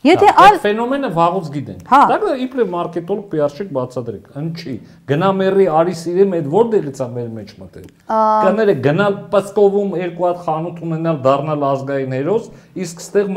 Եթե 0.00 0.28
այլ 0.40 0.54
ֆենոմենը 0.62 1.08
վաղուց 1.12 1.48
գիտենք։ 1.52 1.88
Հա։ 1.90 1.98
Դա 2.08 2.30
իբրե 2.40 2.64
մարքետոլոգ 2.72 3.24
PR-շիկ 3.34 3.72
բացատրեք։ 3.76 4.30
Ընչի։ 4.40 4.76
Գնա 5.10 5.28
մերի 5.36 5.66
արի 5.76 5.96
սիրեմ 6.00 6.32
այդ 6.38 6.48
որտեղից 6.54 7.02
է 7.04 7.08
մեր 7.16 7.28
մեջ 7.36 7.52
մտել։ 7.60 7.90
Կները 8.08 8.76
գնալ 8.86 9.18
Պսկովում 9.34 9.92
երկու 10.00 10.26
հատ 10.30 10.40
խանութ 10.46 10.80
ունենալ 10.88 11.20
դառնալ 11.28 11.66
ազգային 11.68 12.16
հերոս, 12.16 12.48
իսկ 12.80 13.04
ստեղ 13.04 13.30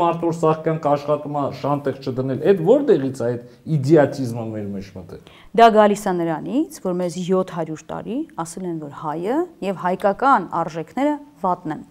կաշխատում 0.88 1.36
է 1.36 1.44
շանտեղ 1.60 2.00
չդնել։ 2.00 2.42
Այդ 2.48 2.64
որտեղից 2.72 3.20
է 3.20 3.28
այդ 3.28 3.74
իդիոտիզմը 3.76 4.46
մեր 4.54 4.66
մեջ 4.72 4.88
մտել։ 4.96 5.32
դա 5.54 5.66
գալիս 5.74 6.04
է 6.04 6.14
նրանից, 6.24 6.78
որ 6.84 6.96
մեզ 7.04 7.18
700 7.28 7.84
տարի 7.92 8.16
ասել 8.44 8.64
են, 8.72 8.78
որ 8.84 8.96
հայը 9.04 9.36
եւ 9.68 9.84
հայկական 9.84 10.48
արժեքները 10.64 11.14
վատն 11.44 11.76
են։ 11.76 11.84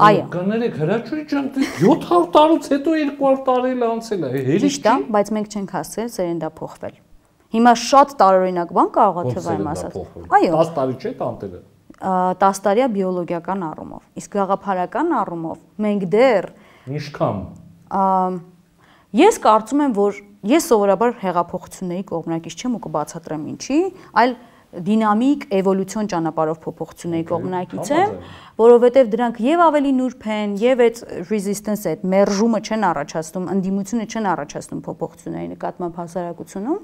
Այո։ 0.00 0.22
Կներեք 0.32 0.76
հրաչույի 0.80 1.24
ջան, 1.30 1.46
դե 1.54 1.66
700 1.80 2.28
տարուց 2.36 2.68
հետո 2.72 2.94
200 3.00 3.40
տարի 3.48 3.72
էլ 3.74 3.82
անցել 3.90 4.22
է։ 4.24 4.30
Հերիք 4.34 4.62
Ճիշտ 4.64 4.86
է, 4.90 4.94
բայց 5.16 5.32
մենք 5.36 5.56
չենք 5.56 5.74
հասցրել 5.76 6.08
սերենդափոխվել։ 6.14 6.94
Հիմա 7.50 7.72
շատ 7.82 8.14
տարօրինակ 8.20 8.72
բան 8.78 8.88
կարող 8.96 9.20
է 9.20 9.34
թվա 9.34 9.54
իմ 9.60 9.68
ասած։ 9.74 9.98
Այո, 10.38 10.52
10 10.56 10.72
տարի 10.78 10.96
չէ 11.00 11.12
տանտերը։ 11.20 11.60
10 12.00 12.60
տարիա 12.64 12.86
բիոլոգիական 12.96 13.64
առումով, 13.66 14.02
իսկ 14.20 14.36
գաղափարական 14.38 15.10
առումով 15.20 15.58
մենք 15.84 16.06
դեռ 16.14 16.46
Ինչքան։ 16.96 17.42
ամ, 18.00 18.38
ես 19.20 19.40
կարծում 19.44 19.82
եմ, 19.84 19.96
որ 19.98 20.20
ես 20.48 20.68
սովորաբար 20.70 21.12
հեղափոխությունների 21.20 22.04
կողմնակից 22.08 22.56
չեմ 22.56 22.78
ու 22.78 22.82
կբացատրեմ 22.86 23.42
ինչի, 23.50 23.80
այլ 24.22 24.32
դինամիկ 24.70 25.44
էվոլյուցիոն 25.56 26.08
ճանապարհով 26.12 26.58
փոփոխությունների 26.62 27.24
կողմնակից 27.30 27.88
եմ, 27.96 28.12
որովհետև 28.60 29.08
դրանք 29.14 29.40
եւ 29.42 29.62
ավելի 29.66 29.92
նուրբ 29.98 30.26
են, 30.36 30.52
եւ 30.62 30.82
այդ 30.86 31.00
resistance 31.30 31.90
այդ 31.90 32.04
մերժումը 32.14 32.60
չեն 32.70 32.86
առաջացնում, 32.90 33.48
ընդդիմությունը 33.54 34.06
չեն 34.10 34.28
առաջացնում 34.30 34.82
փոփոխությունների 34.86 35.48
նկատմամբ 35.56 35.98
հասարակությունում։ 36.00 36.78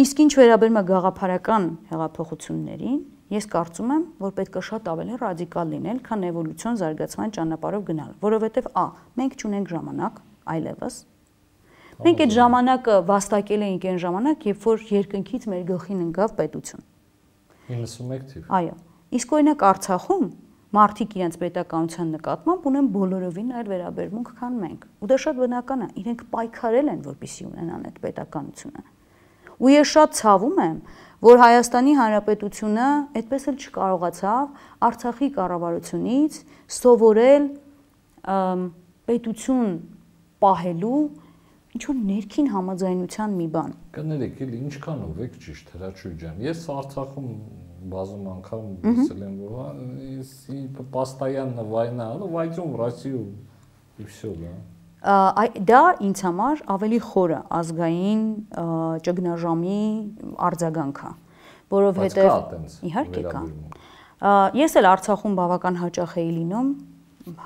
Իսկ 0.00 0.20
ինչ 0.24 0.32
վերաբերում 0.40 0.80
է 0.80 0.82
գաղափարական 0.90 1.64
հեղափոխություններին, 1.90 2.98
ես 3.30 3.46
կարծում 3.50 3.90
եմ, 3.94 4.02
որ 4.22 4.34
պետք 4.38 4.58
է 4.58 4.62
շատ 4.66 4.90
ավելի 4.90 5.18
ռադիկալ 5.22 5.72
լինել, 5.74 5.98
քան 6.06 6.26
էվոլյուցիոն 6.30 6.78
զարգացման 6.80 7.34
ճանապարհով 7.38 7.82
գնալ, 7.90 8.12
որովհետև 8.22 8.70
ա, 8.74 8.86
մենք 9.18 9.36
չունենք 9.38 9.70
ժամանակ 9.70 10.20
այլևս, 10.54 10.94
Մենք 12.00 12.20
այդ 12.24 12.32
ժամանակը 12.32 12.94
վաստակել 13.10 13.64
էինք 13.66 13.82
այն 13.90 13.98
ժամանակ, 14.04 14.44
երբ 14.50 14.62
որ 14.66 14.84
երկնքից 14.90 15.42
մեր 15.52 15.64
գլխին 15.70 15.98
ընկավ 16.06 16.30
պետություն։ 16.38 16.84
91 17.70 18.30
թիվ։ 18.30 18.54
Այո։ 18.60 18.76
Իսկ 19.20 19.34
օրինակ 19.36 19.64
Արցախում 19.70 20.24
մարդիկ 20.70 21.14
իրենց 21.18 21.36
պետականության 21.40 22.10
նկատմամբ 22.14 22.66
ունեն 22.70 22.88
բոլորովին 22.94 23.52
այլ 23.58 23.70
վերաբերմունք, 23.70 24.28
քան 24.40 24.58
մենք։ 24.64 24.84
Ու 25.02 25.08
դա 25.10 25.16
շատ 25.24 25.38
բնական 25.40 25.80
է, 25.80 25.88
իրենք 26.00 26.20
պայքարել 26.30 26.90
են, 26.94 27.00
որպեսզի 27.10 27.46
ունենան 27.50 27.86
այդ 27.90 27.96
պետականությունը։ 28.06 28.84
Ու 29.60 29.70
ես 29.70 29.90
շատ 29.90 30.14
ցավում 30.20 30.60
եմ, 30.64 30.76
որ 31.20 31.40
Հայաստանի 31.40 31.94
Հանրապետությունը 32.00 32.84
այդպես 33.20 33.42
էլ 33.50 33.56
չկարողացավ 33.60 34.44
Արցախի 34.88 35.28
կառավարությունից 35.36 36.38
սովորել 36.80 37.48
պետություն 39.10 39.74
պահելու 40.40 41.02
ինչ 41.75 41.83
որ 41.89 41.97
ներքին 42.09 42.47
համաձայնության 42.55 43.33
մի 43.35 43.47
բան։ 43.55 43.71
Կներեք, 43.95 44.37
էլի 44.45 44.59
ինչքանով 44.65 45.17
եք 45.25 45.33
ճիշտ 45.45 45.73
հրաչույ 45.75 46.13
ջան։ 46.21 46.37
Ես 46.45 46.61
Արցախում 46.75 47.31
բազում 47.91 48.29
անգամ 48.35 48.63
ասել 48.91 49.25
եմ, 49.25 49.35
որ 49.45 49.81
если 50.19 50.61
постоянно 50.91 51.63
война, 51.63 52.13
ну 52.15 52.27
войдем 52.27 52.71
в 52.71 52.79
Россию 52.79 53.35
и 53.97 54.03
всё, 54.03 54.33
да։ 54.39 54.53
Այ 55.05 55.51
դա 55.61 55.83
ինձ 56.01 56.21
համար 56.25 56.61
ավելի 56.65 56.99
խորը 57.05 57.39
ազգային 57.59 58.21
ճգնաժամի 59.05 59.81
արձագանք 60.47 61.01
է, 61.05 61.11
որովհետև 61.75 62.17
իհարկե 62.89 63.21
կա։ 63.29 63.43
Ես 64.57 64.77
էլ 64.81 64.89
Արցախում 64.95 65.37
բավական 65.37 65.77
հաճախ 65.83 66.17
էի 66.23 66.31
լինում, 66.39 66.71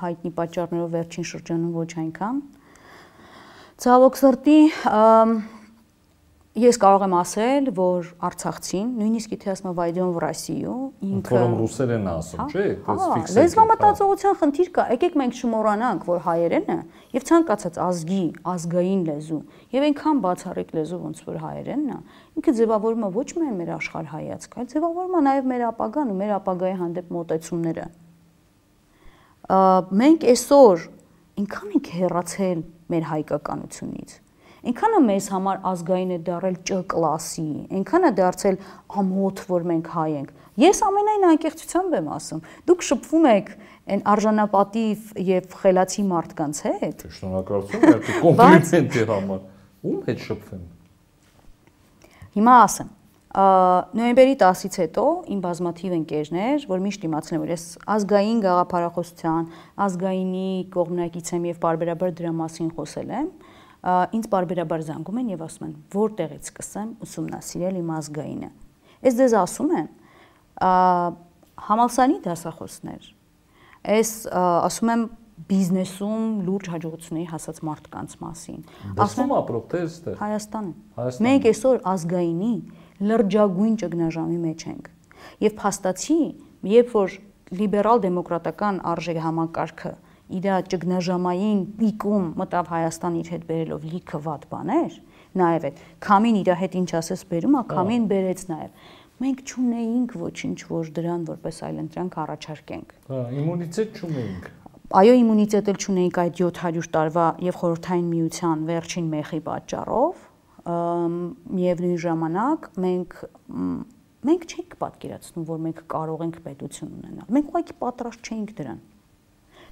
հայտնի 0.00 0.30
պատճառներով 0.40 0.90
վերջին 0.96 1.26
շրջանում 1.34 1.76
ոչ 1.76 1.90
այնքան, 2.00 2.40
Ցավոք 3.80 4.20
սրտի 4.20 4.60
ես 6.60 6.76
կարող 6.82 7.02
եմ 7.06 7.12
ասել, 7.14 7.68
որ 7.76 8.06
Արցախցին, 8.26 8.86
նույնիսկ 8.98 9.34
եթե 9.36 9.50
ասում 9.52 9.68
եմ 9.70 9.74
Վայդյոն 9.78 10.08
в 10.10 10.22
Россию, 10.24 10.72
ինքը 11.06 11.34
որում 11.36 11.52
ռուսերեն 11.60 12.08
ասում, 12.10 12.40
հա, 12.40 12.46
չէ՞, 12.50 12.64
հա, 12.64 12.96
այդպես 12.96 13.12
ֆիքսել։ 13.14 13.38
Լեզվամտածողության 13.38 14.34
խնդիր 14.40 14.70
կա։ 14.74 14.86
Եկեք 14.90 15.14
մենք 15.20 15.38
չմոռանանք, 15.40 16.08
որ 16.10 16.18
հայերենը 16.26 16.76
եւ 17.14 17.26
ցանկացած 17.30 17.78
ազգի, 17.86 18.24
ազգային 18.50 19.04
լեզու 19.10 19.40
եւ 19.78 19.86
այնքան 19.90 20.20
բացառիկ 20.26 20.74
լեզու 20.80 21.00
ոնց 21.06 21.22
որ 21.30 21.38
հայերենն 21.46 21.94
է, 21.94 22.00
ինքը 22.40 22.54
ձևավորում 22.60 23.06
է 23.06 23.12
ոչ 23.14 23.28
միայն 23.38 23.56
մեր 23.60 23.72
աշխարհ 23.78 24.10
հայացք, 24.10 24.58
այլ 24.58 24.68
ձևավորում 24.74 25.14
է 25.14 25.22
նաեւ 25.30 25.48
մեր 25.54 25.64
ապագան 25.70 26.10
ու 26.10 26.18
մեր 26.20 26.34
ապագայի 26.40 26.76
հանդեպ 26.80 27.14
մոտեցումները։ 27.14 27.86
Մենք 30.00 30.28
այսօր 30.30 30.84
ինքան 31.40 31.74
ենք 31.78 31.90
հեռացել 32.00 32.60
մեր 32.93 33.09
հայկականությունից։ 33.11 34.15
Այնքանը 34.65 34.99
մեզ 35.05 35.25
համար 35.29 35.57
ազգային 35.69 36.11
է 36.15 36.17
դարել 36.25 36.55
Չ 36.65 36.77
կլասի, 36.89 37.49
այնքանը 37.77 38.09
դարձել 38.17 38.55
ամոթ, 39.01 39.41
որ 39.45 39.65
մենք 39.69 39.89
հայ 39.93 40.05
ենք։ 40.15 40.31
Ես 40.63 40.79
ամենայն 40.87 41.25
անկեղծությամբ 41.29 41.97
եմ 41.99 42.07
ասում։ 42.15 42.41
Դուք 42.65 42.85
շփվում 42.89 43.27
եք 43.29 43.51
այն 43.85 44.01
արժանապատիվ 44.15 45.11
եւ 45.29 45.57
խելացի 45.61 46.05
մարդկանց 46.09 46.61
հետ։ 46.65 47.05
Շնորհակալություն, 47.19 47.85
դա 47.85 47.99
կոմպլիմենտ 48.25 48.97
է 48.97 49.05
համար։ 49.11 49.43
Ում 49.85 49.99
հետ 50.09 50.25
շփվեմ։ 50.25 50.63
Հիմա 52.35 52.55
ասեմ, 52.65 52.89
նոյեմբերի 53.35 54.35
10-ից 54.39 54.75
հետո 54.79 55.03
իմ 55.33 55.39
բազմաթիվ 55.43 55.93
ընկերներ, 55.95 56.65
որ 56.69 56.83
միշտ 56.85 57.07
իմացել 57.07 57.35
են, 57.35 57.41
որ 57.41 57.51
ես 57.51 57.65
ազգային 57.95 58.37
գաղափարախոսության, 58.45 59.49
ազգայինի 59.85 60.51
կողմնակից 60.75 61.31
եմ 61.35 61.47
եւ 61.49 61.59
բարբերաբար 61.65 62.13
դրա 62.19 62.31
մասին 62.39 62.69
խոսել 62.77 63.11
եմ, 63.19 63.27
ինձ 64.15 64.29
բարբերաբար 64.31 64.85
զանգում 64.87 65.19
են 65.19 65.33
եւ 65.35 65.43
ասում 65.45 65.67
են, 65.67 65.75
որտեղից 65.95 66.47
սկսեմ 66.49 66.95
ուսումնասիրել 67.05 67.75
իմ 67.81 67.91
ազգայինը։ 67.95 68.49
Ես 69.05 69.19
դեզ 69.19 69.35
ասում 69.43 69.75
եմ, 69.75 69.91
համալսարանի 71.65 72.17
դասախոսներ, 72.25 73.11
ես 73.99 74.15
ասում 74.31 74.95
եմ 74.95 75.05
բիզնեսում 75.45 76.27
լուրջ 76.47 76.67
հաջողությունների 76.71 77.25
հասած 77.27 77.57
մարդկանց 77.67 78.13
մասին։ 78.23 78.59
Ասում 79.03 79.31
ապրող 79.35 79.63
թե 79.73 79.81
այստեղ։ 79.83 80.15
Հայաստանը։ 80.21 81.09
Մենք 81.25 81.47
այսօր 81.51 81.81
ազգայինի 81.91 82.53
լրջագույն 83.03 83.77
ճգնաժամի 83.81 84.39
մեջ 84.45 84.65
ենք։ 84.71 84.89
Եվ 85.45 85.55
փաստացի, 85.61 86.19
երբ 86.71 86.91
որ 86.95 87.15
լիբերալ 87.59 88.03
դեմոկրատական 88.05 88.81
արժեք 88.95 89.19
համակարգը 89.25 89.93
իր 90.35 90.45
ճգնաժամային 90.73 91.59
պիկում 91.79 92.29
մտավ 92.39 92.69
Հայաստան 92.73 93.17
իր 93.21 93.27
հետ 93.35 93.43
բերելով 93.49 93.83
լիքը 93.93 94.19
վատ 94.25 94.45
բաներ, 94.53 94.95
նաև 95.37 95.67
այդ 95.69 95.81
քամին 96.05 96.39
իր 96.41 96.51
հետ 96.61 96.77
ինչ 96.81 96.89
ասես 96.99 97.25
բերում, 97.29 97.57
ա 97.59 97.63
քամին 97.75 98.07
բերեց 98.09 98.45
նաև 98.49 98.93
մենք 99.15 99.41
չունեինք 99.47 100.15
ոչինչ, 100.19 100.57
որ 100.67 100.89
դրան 100.95 101.21
որպես 101.29 101.59
այլընտրանք 101.69 102.15
առաջարկենք։ 102.25 102.95
Հա, 103.11 103.19
immunitет 103.39 103.99
չունեինք։ 104.01 104.49
Այո, 104.95 105.13
իմունիտետ 105.21 105.69
էլ 105.71 105.77
չունեինք 105.81 106.17
այդ 106.25 106.41
700 106.41 106.89
տարվա 106.95 107.27
եւ 107.45 107.55
խորհրդային 107.61 108.09
միության 108.11 108.65
վերջին 108.69 109.07
մեխի 109.15 109.39
պատճառով, 109.45 110.25
միևնույն 110.65 111.99
ժամանակ 112.01 112.67
մենք 112.85 113.15
մենք 114.25 114.45
չենք 114.49 114.75
պատկերացնում, 114.81 115.45
որ 115.45 115.59
մենք 115.65 115.81
կարող 115.93 116.21
ենք 116.25 116.37
պետություն 116.45 116.93
ունենալ։ 116.95 117.27
Մենք 117.35 117.49
ուղղակի 117.51 117.75
պատրաստ 117.83 118.29
չէինք 118.29 118.53
դրան։ 118.57 118.79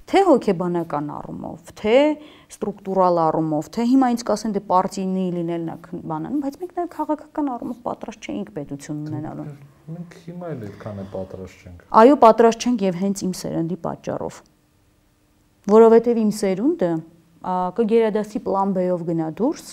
Թե 0.04 0.20
հոգեբանական 0.28 1.06
առումով, 1.16 1.70
թե 1.80 1.96
ստրուկտուրալ 2.52 3.20
առումով, 3.24 3.68
թե 3.74 3.86
հիմա 3.88 4.10
ինձ 4.14 4.24
կասեն 4.28 4.54
դե 4.54 4.62
պարտիի 4.68 5.06
լինելն 5.34 5.70
է 5.72 5.76
բանան, 6.12 6.34
բայց 6.44 6.58
մենք 6.60 6.74
նաև 6.78 6.90
քաղաքական 6.94 7.48
առումով 7.54 7.78
պատրաստ 7.88 8.28
չէինք 8.28 8.50
պետություն 8.58 8.98
ունենալու։ 9.08 9.46
Մենք 9.94 10.18
հիմա 10.28 10.50
էլ 10.54 10.66
այդքան 10.68 11.00
է 11.00 11.06
պատրաստ 11.14 11.64
չենք։ 11.64 11.86
Այո, 12.04 12.18
պատրաստ 12.24 12.68
չենք 12.68 12.84
եւ 12.84 13.00
հենց 13.00 13.24
իմ 13.24 13.32
սերնդի 13.40 13.78
պատճառով։ 13.84 14.38
Որովհետեւ 15.72 16.20
իմ 16.20 16.30
սերունդը 16.44 16.92
կգերադասի 17.80 18.44
պլան 18.44 18.76
B-ով 18.76 19.04
գնա 19.08 19.30
դուրս, 19.40 19.66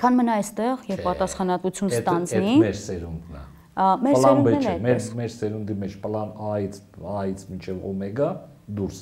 Քան 0.00 0.16
մնա 0.18 0.36
այստեղ 0.42 0.86
եւ 0.90 1.02
պատասխանատվություն 1.06 1.92
ստանձնի։ 1.94 2.54
Այդ 2.54 2.62
մեր 2.64 2.78
սերունդն 2.84 3.36
է։ 3.38 3.44
Մեր 4.04 4.16
սերունդն 4.24 4.68
է։ 4.70 4.74
Մեր 4.84 5.04
մեր 5.20 5.34
սերունդի 5.34 5.76
մեջ 5.82 5.94
պլան 6.04 6.32
A-ից 6.50 6.80
A-ից 7.14 7.44
մինչև 7.50 7.84
օմեգա 7.90 8.30
դուրս։ 8.78 9.00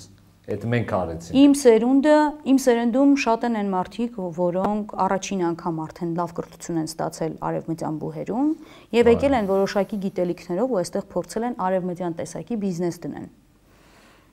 Այդ 0.53 0.65
մենք 0.73 0.93
արեցինք։ 0.99 1.37
Իմ 1.39 1.53
սերունդը, 1.61 2.15
իմ 2.51 2.57
սերնդում 2.63 3.13
շատ 3.25 3.45
են 3.47 3.59
այն 3.61 3.69
մարդիկ, 3.73 4.17
որոնք 4.39 4.95
առաջին 5.05 5.45
անգամ 5.49 5.79
արդեն 5.85 6.17
լավ 6.19 6.33
կրթություն 6.39 6.81
են 6.83 6.89
ստացել 6.91 7.37
արևմտյան 7.47 8.01
բուհերում 8.03 8.49
եւ 8.99 9.13
եկել 9.13 9.37
են 9.39 9.53
որոշակի 9.53 10.01
գիտելիքներով 10.03 10.75
ու 10.75 10.81
այստեղ 10.83 11.07
փորձել 11.15 11.47
են 11.47 11.57
արևմտյան 11.69 12.19
տեսակի 12.19 12.59
բիզնես 12.67 13.01
դնեն։ 13.07 13.31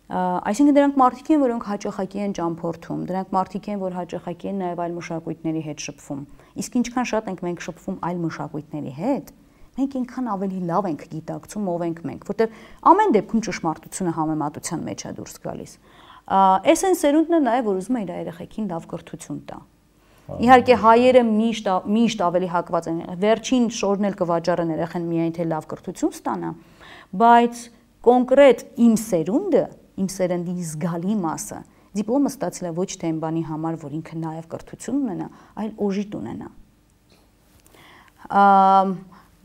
Այսինքն 0.09 0.73
դրանք 0.73 0.95
մարդիկ 0.97 1.27
են, 1.29 1.41
որոնք 1.43 1.65
հաճախակի 1.69 2.21
են 2.23 2.31
ճամփորդում, 2.39 3.01
դրանք 3.09 3.33
մարդիկ 3.35 3.67
են, 3.69 3.77
որ 3.83 3.97
հաճախակի 3.99 4.47
են 4.49 4.57
նաև 4.63 4.79
այլ 4.81 4.95
մշակույթների 4.97 5.61
հետ 5.67 5.83
շփվում։ 5.85 6.23
Իսկ 6.63 6.77
ինչքան 6.79 7.09
շատ 7.09 7.29
ենք 7.29 7.43
մենք 7.45 7.61
շփվում 7.65 7.99
այլ 8.09 8.23
մշակույթների 8.25 8.93
հետ, 8.97 9.29
մենք 9.77 9.97
այնքան 9.99 10.31
ավելի 10.33 10.61
լավ 10.69 10.87
ենք 10.89 11.03
գիտակցում 11.13 11.69
ով 11.69 11.83
ենք 11.85 11.99
մենք, 12.09 12.25
որտեղ 12.25 12.57
ամեն 12.89 13.13
դեպքում 13.19 13.43
ճշմարտությունը 13.49 14.13
համեմատության 14.17 14.81
մեջ 14.89 14.99
է 15.05 15.11
դուրս 15.19 15.35
գալիս։ 15.45 15.73
Այս 16.29 16.83
այն 16.89 16.97
սերունդն 16.99 17.37
է 17.37 17.41
նաև, 17.45 17.69
որ 17.69 17.77
ուզում 17.79 17.99
է 17.99 18.01
իր 18.01 18.11
երեխեքին 18.17 18.69
լավ 18.73 18.89
կրթություն 18.89 19.39
տա։ 19.49 19.59
Իհարկե 20.29 20.75
հայերը 20.83 21.21
միշտ 21.25 21.69
միշտ 21.89 22.19
ավելի 22.21 22.49
հակված 22.53 22.89
են։ 22.89 22.99
Վերջին 23.23 23.63
շորն 23.79 24.07
էլ 24.09 24.17
կվաճառեն 24.19 24.73
երեխան 24.75 25.07
միայն 25.09 25.33
թե 25.39 25.45
լավ 25.49 25.65
կրթություն 25.73 26.13
ստանա, 26.13 26.51
բայց 27.23 27.63
կոնկրետ 28.05 28.61
իմ 28.85 28.93
սերունդը 29.09 29.63
իմ 29.99 30.09
սերնդի 30.15 30.55
զգալի 30.69 31.19
մասը 31.19 31.59
դիպլոմը 31.97 32.29
ստացել 32.29 32.69
է 32.69 32.73
ոչ 32.77 32.89
թե 33.01 33.07
այն 33.09 33.19
բանի 33.23 33.43
համար, 33.49 33.77
որ 33.81 33.93
ինքը 33.99 34.17
նաև 34.21 34.49
կրթություն 34.49 34.99
ունենա, 34.99 35.29
այլ 35.63 35.71
օժիտ 35.85 36.17
ունենա։ 36.19 36.49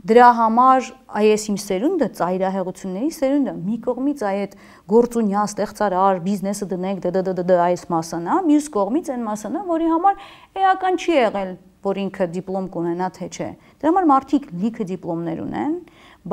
Դրա 0.04 0.26
համար 0.36 0.88
այս 1.16 1.44
իմ 1.48 1.56
սերունդը 1.62 2.08
ծայրահեղությունների 2.18 3.12
սերունդը 3.16 3.54
մի 3.56 3.76
կողմից 3.86 4.24
այդ 4.28 4.56
գործունյա 4.92 5.44
ստեղծարար 5.48 6.20
բիզնեսը 6.26 6.68
դնենք 6.74 7.06
դդդդ 7.06 7.52
այս 7.64 7.86
մասն 7.94 8.28
է, 8.28 8.36
մյուս 8.50 8.66
կողմից 8.74 9.08
այն 9.14 9.24
մասն 9.24 9.56
է, 9.56 9.62
որի 9.70 9.88
համար 9.94 10.20
էական 10.60 11.00
չի 11.00 11.16
եղել, 11.16 11.56
որ 11.88 12.02
ինքը 12.04 12.28
դիպլոմ 12.36 12.68
կունենա 12.76 13.08
թե 13.16 13.30
չէ։ 13.32 13.48
Դրա 13.80 13.94
համար 13.94 14.10
մարդիկ 14.12 14.46
լիքը 14.60 14.88
դիպլոմներ 14.92 15.42
ունեն, 15.48 15.74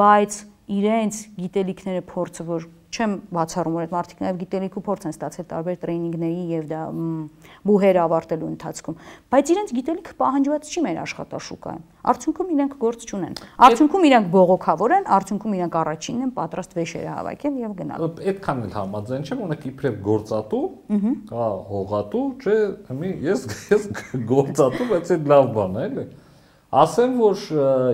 բայց 0.02 0.38
իրենց 0.82 1.24
գիտելիքները 1.40 2.04
փորձը 2.12 2.48
որ 2.52 2.68
չեմ 2.92 3.14
բացառում, 3.32 3.76
որ 3.78 3.86
այդ 3.86 3.94
մարդիկ 3.96 4.22
նաև 4.22 4.40
գիտելիք 4.42 4.76
ու 4.76 4.84
փորձ 4.86 5.06
են 5.08 5.14
ստացել 5.16 5.46
տարբեր 5.52 5.78
տրեյնինգների 5.82 6.42
եւ 6.52 6.66
դա 6.72 6.82
բուհեր 7.68 8.00
ավարտելու 8.02 8.50
ընթացքում, 8.52 8.98
բայց 9.32 9.52
իրենց 9.56 9.74
գիտելիքը 9.78 10.16
պահանջված 10.22 10.72
չի 10.72 10.84
մեր 10.86 11.00
աշխատաշուկայում։ 11.02 11.86
Արդյունքում 12.12 12.52
իրենք 12.52 12.76
գործ 12.82 13.06
չունեն։ 13.12 13.36
Արդյունքում 13.62 14.06
իրենք 14.12 14.30
բողոքավոր 14.36 14.96
են, 14.98 15.06
արդյունքում 15.18 15.56
իրենք 15.62 15.78
առաջինն 15.82 16.26
են 16.26 16.32
պատրաստ 16.42 16.76
վեշերը 16.82 17.12
հավաքել 17.16 17.60
եւ 17.62 17.76
գնալ։ 17.82 18.06
Այդքան 18.32 18.64
էլ 18.66 18.74
համաձայն 18.82 19.28
չեմ, 19.30 19.44
օրինակ 19.46 19.68
իբրև 19.72 20.00
գործատու, 20.08 20.64
հա, 21.32 21.48
հողատու, 21.72 22.26
չէ, 22.42 22.58
հիմի 22.90 23.14
ես 23.30 23.46
ես 23.72 23.88
գործատու, 24.34 24.90
բայց 24.92 25.14
այդ 25.16 25.32
լավ 25.32 25.52
բան 25.56 25.78
է, 25.78 25.86
էլի։ 25.92 26.06
Ասեմ, 26.72 27.16
որ 27.20 27.42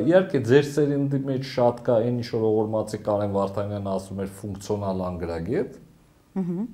իհարկե 0.06 0.40
ձեր 0.46 0.66
սերնդի 0.70 1.20
մեջ 1.26 1.46
շատ 1.50 1.80
կա 1.88 1.94
այն 1.98 2.18
ինչ 2.22 2.28
որ 2.30 2.44
ողորմածի 2.44 2.98
Կարեն 3.08 3.32
Վարդանյանն 3.34 3.88
ասում 3.90 4.20
էր 4.22 4.28
ֆունկցիոնալ 4.38 5.00
անգրագետ։ 5.08 5.80
Ահա։ 6.38 6.66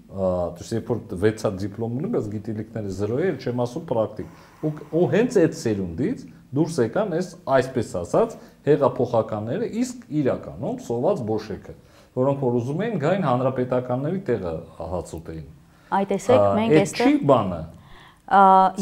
Դուք 0.57 0.71
երբ 0.73 0.89
որ 0.91 0.99
6-ա 1.21 1.51
դիպլոմ 1.61 1.95
ունի, 2.01 2.09
բայց 2.13 2.27
գիտելիքները 2.33 2.91
0 2.97 3.21
է, 3.23 3.29
չեմ 3.39 3.61
ասում 3.63 3.85
պրակտիկ։ 3.93 4.67
Ու 4.99 5.05
հենց 5.13 5.37
այդ 5.43 5.55
սերունդից 5.61 6.25
դուրս 6.59 6.79
եկան 6.83 7.15
այս 7.17 7.29
այսպես 7.55 7.93
ասած 8.01 8.35
հեղափոխականները, 8.67 9.71
իսկ 9.83 10.03
իրականում 10.19 10.83
սոված 10.83 11.23
բոշեկը, 11.31 11.77
որոնք 12.19 12.43
որ 12.43 12.59
ուզում 12.59 12.83
էին 12.83 12.99
գային 13.03 13.25
հանրապետականների 13.31 14.21
տեղը 14.27 14.53
հացուտեին։ 14.91 15.47
Այ 15.93 16.05
տեսեք, 16.11 16.43
մենք 16.59 16.77
այստեղ 16.83 17.07
Այդ 17.07 17.15
չի 17.15 17.25
բանը։ 17.31 17.63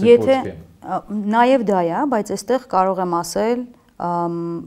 Եթե 0.10 0.42
Նաև 0.82 1.64
դա 1.68 1.80
է, 1.86 1.98
բայց 2.10 2.32
այստեղ 2.34 2.64
կարող 2.72 3.00
եմ 3.04 3.12
ասել, 3.20 3.60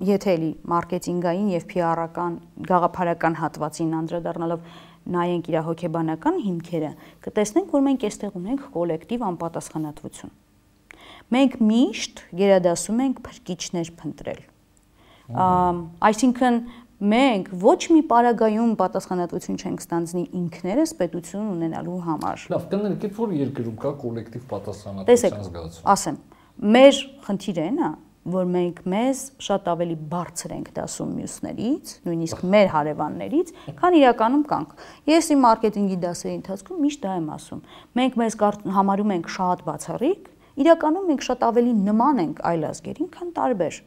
եթե 0.07 0.35
էլի 0.37 0.50
մարքեթինգային 0.70 1.48
եւ 1.57 1.64
PR-ական 1.72 2.37
գաղափարական 2.68 3.38
հատվածին 3.40 3.96
անդրադառնալով 3.98 4.68
նայենք 5.14 5.50
իր 5.50 5.57
հոգեբանական 5.66 6.38
հիմքերը, 6.44 6.90
կտեսնենք, 7.27 7.74
որ 7.74 7.85
մենք 7.88 8.07
այստեղ 8.09 8.38
ունենք 8.40 8.62
կոլեկտիվ 8.77 9.24
անպատասխանատվություն։ 9.35 10.35
Մենք 11.35 11.59
միշտ 11.74 12.22
գերադասում 12.38 13.03
ենք 13.05 13.20
փրկիչներ 13.27 13.90
փնտրել։ 13.98 14.42
Այսինքն 15.35 16.57
մենք 17.05 17.51
ոչ 17.61 17.81
մի 17.93 18.01
պարագայում 18.11 18.73
պատասխանատվություն 18.81 19.59
չենք 19.61 19.83
ստանձնի 19.85 20.23
ինքներս 20.40 20.95
պետություն 21.01 21.51
ունենալու 21.55 21.99
համար։ 22.07 22.47
Լավ, 22.55 22.64
կներեք, 22.71 23.05
երբ 23.05 23.21
որ 23.21 23.35
երկրում 23.40 23.77
կա 23.85 23.93
կոլեկտիվ 24.05 24.47
պատասխանատվության 24.55 25.45
զգացում։ 25.45 25.88
Ասեմ, 25.95 26.19
մեր 26.75 27.01
խնդիրը 27.27 27.64
այն 27.69 27.81
է, 27.85 27.90
որ 28.25 28.47
մենք 28.49 28.79
մեզ 28.88 29.23
շատ 29.45 29.67
ավելի 29.69 29.97
բարձր 30.14 30.53
ենք 30.55 30.69
դասում 30.79 31.11
մյուսներից, 31.19 31.90
նույնիսկ 32.09 32.45
մեր 32.55 32.71
հարևաններից, 32.73 33.51
քան 33.81 33.97
իրականում 34.01 34.45
կանք։ 34.49 34.71
Ես 35.12 35.29
իմ 35.35 35.43
մարքեթինգի 35.45 35.99
դասերի 36.05 36.35
ընթացքում 36.38 36.79
միշտ 36.85 37.03
դա 37.05 37.17
եմ 37.21 37.27
ասում։ 37.35 37.61
Մենք 38.01 38.17
մեզ 38.25 38.38
համարում 38.79 39.12
ենք 39.19 39.35
շատ 39.35 39.64
բացառիկ, 39.69 40.31
իրականում 40.64 41.11
մենք 41.12 41.27
շատ 41.29 41.45
ավելի 41.53 41.75
նման 41.85 42.25
ենք 42.25 42.40
այլ 42.49 42.64
ազգերին, 42.71 43.11
քան 43.12 43.35
տարբեր։ 43.37 43.83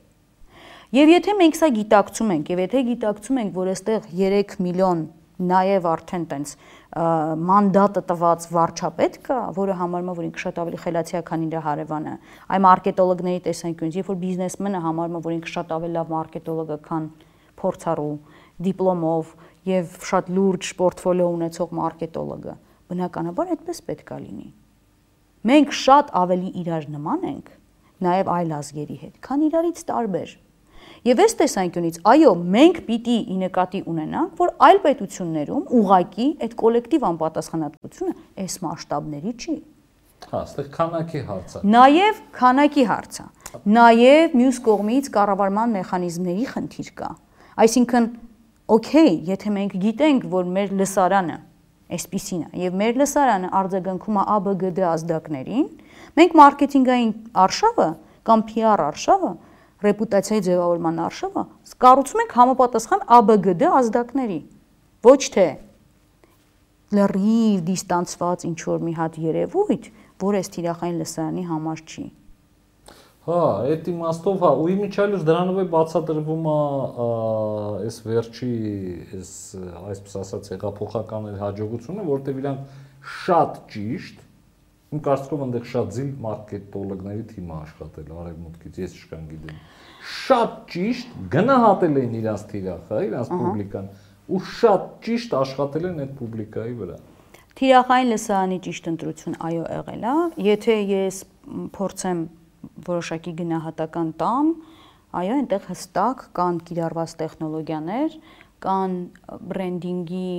Եվ 0.95 1.09
եթե 1.11 1.33
մենք 1.35 1.57
սա 1.59 1.67
գիտակցում 1.75 2.29
ենք, 2.31 2.49
եւ 2.53 2.59
եթե 2.63 2.81
գիտակցում 2.87 3.39
ենք, 3.41 3.55
որ 3.57 3.69
այստեղ 3.73 4.05
3 4.15 4.53
միլիոն 4.63 5.01
նաև 5.37 5.87
արդեն 5.91 6.23
տենց 6.31 6.53
մանդատը 7.47 8.03
տված 8.09 8.45
վարչապետ 8.55 9.17
կա, 9.27 9.39
որը 9.57 9.75
համարում 9.81 10.07
է, 10.07 10.15
որ 10.17 10.27
ինքը 10.27 10.41
շատ 10.43 10.61
ավելի 10.63 10.79
խելացի 10.85 11.17
է, 11.19 11.21
քան 11.27 11.43
իր 11.47 11.57
հարևանը։ 11.67 12.13
Այ 12.47 12.61
մարքետոլոգների 12.65 13.41
տեսանկյունից, 13.47 13.97
երբ 13.99 14.07
որ 14.07 14.17
բիզնեսմենը 14.23 14.81
համարում 14.87 15.19
է, 15.19 15.21
որ 15.27 15.35
ինքը 15.37 15.51
շատ 15.57 15.75
ավելի 15.77 15.93
լավ 15.97 16.15
մարքետոլոգ 16.15 16.71
է, 16.71 16.79
քան 16.87 17.05
փորձառու 17.61 18.15
դիպլոմով 18.67 19.35
եւ 19.67 19.99
շատ 20.07 20.33
լուրջ 20.37 20.71
պորտֆոլիո 20.79 21.29
ունեցող 21.37 21.77
մարքետոլոգը, 21.77 22.57
բնականաբար 22.87 23.53
այդպես 23.57 23.83
պետք 23.91 24.11
է 24.15 24.19
լինի։ 24.23 24.49
Մենք 25.51 25.77
շատ 25.83 26.11
ավելի 26.17 26.49
իրար 26.63 26.89
նման 26.97 27.29
ենք 27.35 27.55
նաև 28.07 28.29
այլ 28.37 28.51
ազգերի 28.57 28.97
հետ, 29.03 29.15
քան 29.27 29.45
իրարից 29.47 29.85
տարբեր։ 29.91 30.33
Եվ 31.05 31.19
այս 31.23 31.35
տեսանկյունից, 31.37 31.97
այո, 32.09 32.31
մենք 32.57 32.77
պիտի 32.87 33.17
ի 33.29 33.35
նկատի 33.43 33.81
ունենանք, 33.91 34.31
որ 34.41 34.53
այլ 34.67 34.79
պետություններում 34.85 35.65
ուղակի 35.77 36.27
այդ 36.47 36.55
կոլեկտիվ 36.61 37.05
անպատասխանատվությունը 37.11 38.15
այս 38.43 38.55
մասշտաբների 38.65 39.33
չի։ 39.37 39.57
Հա, 40.27 40.39
այստեղ 40.41 40.69
քանակի 40.73 41.21
հարց 41.27 41.53
է։ 41.57 41.61
Նաև 41.77 42.21
քանակի 42.37 42.85
հարց 42.91 43.19
է։ 43.21 43.27
Նաև 43.77 44.37
մյուս 44.41 44.57
կողմից 44.65 45.09
կառավարման 45.17 45.75
մեխանիզմների 45.77 46.47
խնդիր 46.51 46.89
կա։ 46.97 47.11
Այսինքն, 47.63 48.07
օքեյ, 48.77 49.13
եթե 49.27 49.53
մենք 49.57 49.77
գիտենք, 49.85 50.25
որ 50.33 50.49
մեր 50.57 50.73
լսարանը 50.81 51.37
այսպեսին 51.87 52.41
է 52.43 52.63
եւ 52.65 52.73
մեր 52.81 52.97
լսարանը 53.01 53.49
արձագանքում 53.57 54.17
է 54.17 54.23
ABGD 54.33 54.81
ազդակներին, 54.91 55.67
մենք 56.19 56.33
մարքեթինգային 56.41 57.13
արշավը 57.47 57.87
կամ 58.27 58.43
PR 58.49 58.83
արշավը 58.87 59.31
ռեպուտացիայի 59.85 60.43
ձևավորման 60.47 61.01
արշավը 61.05 61.43
կառուցում 61.83 62.21
ենք 62.23 62.35
համապատասխան 62.37 63.03
ABGD 63.17 63.65
ազդակների։ 63.77 64.37
Ոչ 65.07 65.21
թե 65.37 65.47
լրիվ 66.97 67.65
դիստանցված 67.67 68.45
ինչ 68.47 68.59
որ 68.67 68.85
մի 68.87 68.93
հատ 68.97 69.19
երևույթ, 69.27 69.89
որ 70.23 70.37
այս 70.39 70.49
թիրախային 70.55 71.01
լսարանի 71.03 71.43
համար 71.51 71.83
չի։ 71.87 72.05
Հա, 73.27 73.39
այդ 73.67 73.87
իմաստով 73.91 74.37
հա, 74.39 74.49
ու 74.55 74.67
իմիջիալուս 74.71 75.23
դրանով 75.27 75.57
է 75.59 75.65
բացատրվում 75.73 76.45
է 76.47 76.59
այս 77.87 77.97
վերջի 78.07 78.51
այս 79.17 79.31
այսպես 79.91 80.15
ասած 80.21 80.47
հեղափոխականների 80.53 81.41
հաջողությունը, 81.41 82.05
որտեղ 82.07 82.39
իրանք 82.41 82.77
շատ 83.27 83.59
ճիշտ 83.73 84.23
Իմ 84.87 85.01
կարծիքով 85.03 85.41
այնտեղ 85.43 85.65
շատ 85.67 85.89
զիլ 85.97 86.11
մարքետոլոգների 86.23 87.23
թիմ 87.27 87.47
է 87.47 87.55
աշխատել 87.57 88.11
արևմուտքից, 88.21 88.77
ես 88.83 88.93
չկան 88.97 89.25
գիտեմ։ 89.31 89.57
Շատ 90.17 90.53
ճիշտ 90.73 91.17
գնահատել 91.33 91.99
են 92.01 92.15
իրանց 92.21 92.45
թիրախը, 92.51 93.01
իրանց 93.07 93.31
պուբլիկան 93.33 93.89
ու 94.27 94.41
շատ 94.53 94.87
ճիշտ 95.07 95.35
աշխատել 95.41 95.89
են 95.91 95.99
այդ 96.05 96.15
պուբլիկայի 96.21 96.73
վրա։ 96.79 96.97
Թիրախային 97.57 98.09
լսարանի 98.13 98.57
ճիշտ 98.67 98.89
ընտրություն 98.91 99.37
այո 99.47 99.67
եղել 99.75 100.07
է։ 100.07 100.15
Եթե 100.47 100.75
ես 100.87 101.19
փորձեմ 101.77 102.19
որոշակի 102.87 103.33
գնահատական 103.41 104.09
տամ, 104.21 104.51
այո, 105.17 105.37
այնտեղ 105.37 105.63
հստակ 105.71 106.23
կան 106.37 106.59
կիրառված 106.67 107.15
տեխնոլոգիաներ, 107.21 108.17
կան 108.63 108.93
բրենդինգի 109.51 110.29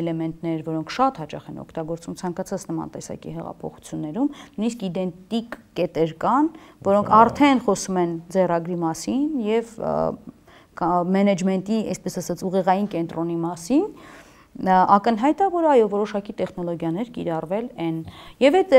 էլեմենտներ, 0.00 0.60
որոնք 0.66 0.92
շատ 0.96 1.20
հաճախ 1.22 1.48
են 1.50 1.60
օգտագործում 1.64 2.16
ցանկացած 2.20 2.66
նման 2.70 2.92
տեսակի 2.96 3.34
հեղափոխություններում, 3.36 4.30
նույնիսկ 4.56 4.84
իդենտիկ 4.86 5.58
կետեր 5.80 6.14
կան, 6.22 6.50
որոնք 6.86 7.12
արդեն 7.20 7.62
խոսում 7.66 8.00
են 8.02 8.14
ձեռագրի 8.36 8.78
մասին 8.86 9.26
եւ 9.46 9.74
մենեջմենտի, 11.16 11.76
այսպես 11.96 12.18
ասած, 12.20 12.42
ուղեղային 12.46 12.88
կենտրոնի 12.92 13.36
մասին, 13.42 13.84
ակնհայտ 14.64 15.40
է, 15.44 15.46
որ 15.52 15.66
այո, 15.68 15.86
որոշակի 15.92 16.34
տեխնոլոգիաներ 16.40 17.08
կիրառվել 17.12 17.66
են։ 17.86 17.96
Եվ 18.40 18.56
այդ 18.60 18.74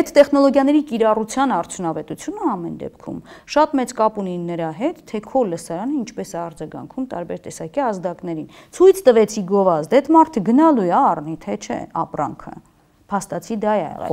այդ 0.00 0.12
տեխնոլոգիաների 0.16 0.82
կիրառության 0.88 1.54
արդյունավետությունը 1.58 2.48
ամեն 2.52 2.76
դեպքում 2.82 3.18
շատ 3.52 3.76
մեծ 3.82 3.94
կապ 4.00 4.20
ունի 4.22 4.36
նրա 4.48 4.70
հետ, 4.80 5.02
թե 5.12 5.22
քո 5.28 5.44
լսարանը 5.52 5.96
ինչպես 6.02 6.32
է 6.32 6.38
արձագանքում 6.42 7.08
տարբեր 7.12 7.42
տեսակի 7.46 7.84
ազդակներին։ 7.92 8.52
Ցույց 8.72 9.02
տվեցի 9.12 9.42
գովազդ, 9.52 9.96
այդ 10.00 10.12
մարդը 10.16 10.44
գնալու 10.48 10.86
է 10.88 10.94
առնի, 11.02 11.36
թե 11.42 11.56
չէ, 11.62 11.80
ապրանքը։ 12.02 12.54
Փաստացի 13.12 13.56
դա 13.60 13.72
է 13.72 13.82
եղել։ 13.82 14.12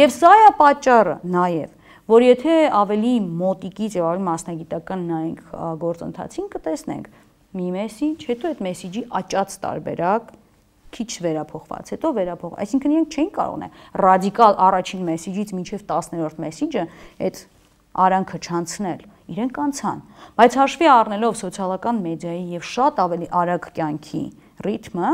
Եվ 0.00 0.14
սա 0.16 0.32
է 0.40 0.50
պատճառը 0.58 1.16
նաև 1.30 1.76
որ 2.10 2.24
եթե 2.26 2.54
ավելի 2.74 3.12
մոտիկից 3.38 3.96
եւ 4.00 4.06
ավելի 4.08 4.24
մասնագիտական 4.26 5.02
նայենք 5.10 5.42
գործընթացին 5.84 6.48
կտեսնենք 6.56 7.10
մի 7.58 7.70
մեսիջ, 7.76 8.26
հետո 8.30 8.50
այդ 8.50 8.60
մեսիջի 8.66 9.02
աճած 9.20 9.56
տարբերակ 9.64 10.34
քիչ 10.90 11.10
վերափոխված, 11.24 11.90
հետո 11.94 12.10
վերափոխ։ 12.18 12.54
Այսինքն 12.64 12.94
իրենք 12.94 13.16
չեն 13.16 13.30
կարող 13.36 13.64
է 13.64 13.68
ռադիկալ 14.04 14.56
առաջին 14.70 15.02
մեսիջից 15.10 15.52
մինչև 15.58 15.84
10-րդ 15.90 16.40
մեսիջը 16.44 16.84
այդ 17.26 17.42
արանքը 17.90 18.38
չանցնել 18.38 19.02
իրենք 19.30 19.58
անցան 19.64 20.00
բայց 20.38 20.56
հաշվի 20.60 20.88
առնելով 20.90 21.36
սոցիալական 21.40 21.98
մեդիայի 22.06 22.44
եւ 22.54 22.64
շատ 22.70 23.00
ավելի 23.04 23.28
արագ 23.40 23.68
կյանքի 23.78 24.22
ռիթմը 24.66 25.10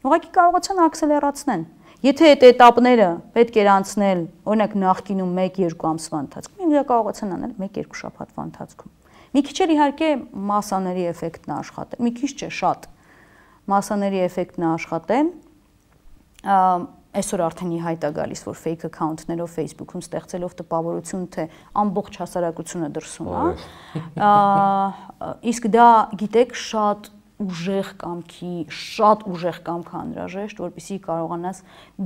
ուղղակի 0.00 0.30
կարողացան 0.36 0.82
ակսելերացնել 0.84 1.64
եթե 2.04 2.30
այդ 2.30 2.46
этаպները 2.50 3.10
պետք 3.36 3.60
էր 3.60 3.70
անցնել 3.74 4.22
օրինակ 4.52 4.76
նախկինում 4.84 5.34
1-2 5.44 5.90
ամսվա 5.90 6.22
ընթացքում 6.24 6.64
ինքը 6.68 6.84
կարողացան 6.92 7.36
անել 7.36 7.52
1-2 7.68 8.00
շաբաթվա 8.00 8.46
ընթացքում 8.50 8.99
Մի 9.30 9.42
քիչ 9.46 9.56
էլ 9.64 9.72
իհարկե 9.76 10.08
մասաների 10.50 11.04
էֆեկտն 11.10 11.52
աշխատել, 11.56 12.02
մի 12.06 12.12
քիչ 12.18 12.30
չէ, 12.34 12.48
շատ 12.60 12.88
մասաների 13.70 14.24
էֆեկտն 14.26 14.66
աշխատել 14.70 15.30
այսօր 17.10 17.42
արդեն 17.42 17.70
իհայտ 17.74 18.04
է 18.06 18.10
գալիս, 18.16 18.42
որ 18.46 18.58
fake 18.60 18.86
account-ներով 18.86 19.50
Facebook-ում 19.50 20.02
ստեղծելով 20.04 20.52
տպավորություն, 20.60 21.24
թե 21.34 21.46
ամբողջ 21.82 22.18
հասարակությունը 22.22 22.90
դրսում 22.96 23.30
է։ 23.34 23.42
Իսկ 25.50 25.66
դա 25.74 25.88
գիտեք 26.22 26.54
շատ 26.54 27.10
ուժեղ 27.39 27.87
կամքի, 27.99 28.51
շատ 28.71 29.23
ուժեղ 29.27 29.57
կամք 29.65 29.89
անհրաժեշտ, 29.99 30.59
որպեսզի 30.63 30.95
կարողանաս 31.03 31.57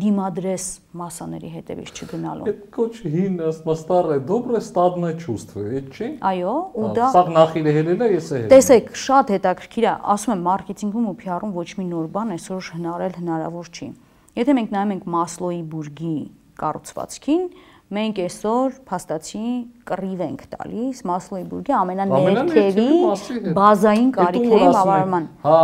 դիմադրես 0.02 0.66
մասաների 1.02 1.52
հետևից 1.54 1.92
չգնալու։ 2.00 2.48
Այդ 2.50 2.64
կոչ 2.74 2.94
հին 3.14 3.38
ստարը 3.52 4.18
доброе 4.26 4.62
стадное 4.66 5.14
чувство, 5.22 5.62
այդ 5.70 5.94
չի։ 5.94 6.10
Այո, 6.32 6.56
ու 6.82 6.90
դա 6.98 7.12
Սա 7.14 7.24
նախիլը 7.38 7.76
հելելա, 7.78 8.10
ես 8.16 8.32
է։ 8.34 8.42
Տեսեք, 8.56 8.92
շատ 9.06 9.34
հետաքրքիր 9.38 9.86
է, 9.86 9.94
ասում 10.18 10.34
եմ 10.34 10.44
մարքեթինգում 10.50 11.10
ու 11.14 11.16
PR-ում 11.22 11.54
ոչ 11.60 11.70
մի 11.78 11.86
նոր 11.94 12.10
բան 12.18 12.36
այսօր 12.40 12.72
հնարել 12.80 13.18
հնարավոր 13.22 13.70
չի։ 13.70 13.88
Եթե 14.40 14.56
մենք 14.58 14.74
նայում 14.74 14.94
ենք 14.98 15.08
Մասլոյի 15.14 15.62
բուրգի 15.70 16.18
կառուցվածքին, 16.60 17.44
մենք 17.93 18.19
այսօր 18.25 18.77
փաստացի 18.89 19.49
կռիվ 19.89 20.23
ենք 20.25 20.45
տալիս 20.55 21.03
Մասլոյի 21.11 21.45
բուրգի 21.51 21.75
ամենաներքևի 21.79 22.87
բազային 23.59 24.11
կարիքների 24.17 24.71
բավարարման։ 24.77 25.27
Հա, 25.45 25.61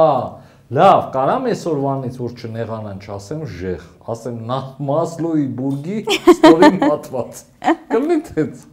լավ, 0.80 1.00
կարամ 1.16 1.48
այսօրվանից 1.50 2.18
որ 2.20 2.34
չնեղանան, 2.40 3.00
չասեմ 3.00 3.42
ժեղ, 3.56 3.86
ասեմ 4.14 4.38
նախ 4.50 4.68
Մասլոյի 4.90 5.46
բուրգի 5.60 5.98
ստորին 6.34 6.78
պատված։ 6.84 7.42
Կլինի 7.94 8.18
տենց։ 8.28 8.64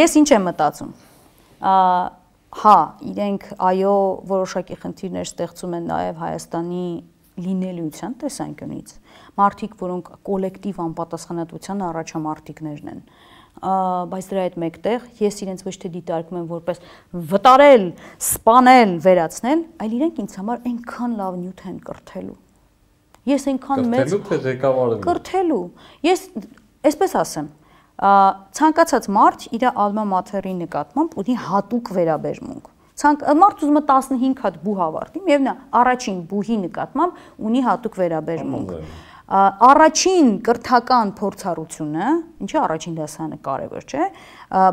Ես 0.00 0.18
ինչ 0.20 0.28
եմ 0.34 0.46
մտածում։ 0.48 0.94
Հա, 2.54 2.76
իրենք 3.10 3.46
այո 3.68 3.94
որոշակի 4.30 4.76
խնդիրներ 4.82 5.28
ստեղծում 5.28 5.72
են 5.78 5.88
նաև 5.90 6.20
Հայաստանի 6.24 6.84
լինելիության 7.44 8.12
տեսանկյունից 8.20 8.92
մարդիկ, 9.40 9.76
որոնք 9.84 10.10
կոլեկտիվ 10.28 10.82
անպատասխանատվության 10.84 11.84
առաջամարտիկներն 11.88 12.92
են 12.94 13.00
բայց 13.64 14.28
դրա 14.28 14.44
հետ 14.44 14.56
մեկտեղ 14.60 15.04
ես 15.22 15.36
իրենց 15.44 15.62
ոչ 15.64 15.74
թե 15.84 15.90
դիտարկում 15.94 16.38
եմ 16.40 16.46
որպես 16.50 16.80
վտարել, 17.30 17.84
սպանել, 18.18 18.94
վերացնել, 19.04 19.62
այլ 19.84 19.94
իրենք 19.98 20.18
ինձ 20.24 20.34
համար 20.40 20.64
այնքան 20.70 21.14
լավ 21.20 21.38
նյութ 21.38 21.62
են 21.70 21.78
կրթելու։ 21.86 22.36
Ես 23.30 23.46
այնքան 23.54 23.86
մեծ 23.94 24.02
կրթելու 24.04 24.28
թե 24.28 24.38
ղեկավարելու։ 24.44 25.04
Կրթելու։ 25.06 25.62
Ես 26.04 26.26
այսպես 26.90 27.16
ասեմ, 27.22 27.48
ցանկացած 28.58 29.10
մարդ 29.14 29.48
իր 29.54 29.66
ալմա 29.70 30.04
մաթերի 30.12 30.54
նկատմամբ 30.64 31.18
ունի 31.22 31.36
հատուկ 31.46 31.94
վերաբերմունք 31.94 32.70
ցանկ 32.94 33.22
մարդ 33.38 33.62
ուզում 33.64 33.78
է 33.78 33.82
15 33.90 34.42
հատ 34.44 34.58
բու 34.62 34.74
հավարտի, 34.78 35.20
միևնույն 35.26 35.62
առաջին 35.80 36.18
բուհի 36.30 36.58
նկատմամբ 36.64 37.16
ունի 37.48 37.62
հատուկ 37.66 37.96
վերաբերմունք 37.98 38.74
առաջին 39.24 40.26
կրթական 40.44 41.12
փորձառությունը, 41.16 42.08
ինչի 42.44 42.58
առաջին 42.60 42.96
դասանը 42.98 43.38
կարևոր 43.46 43.86
չէ, 43.88 44.08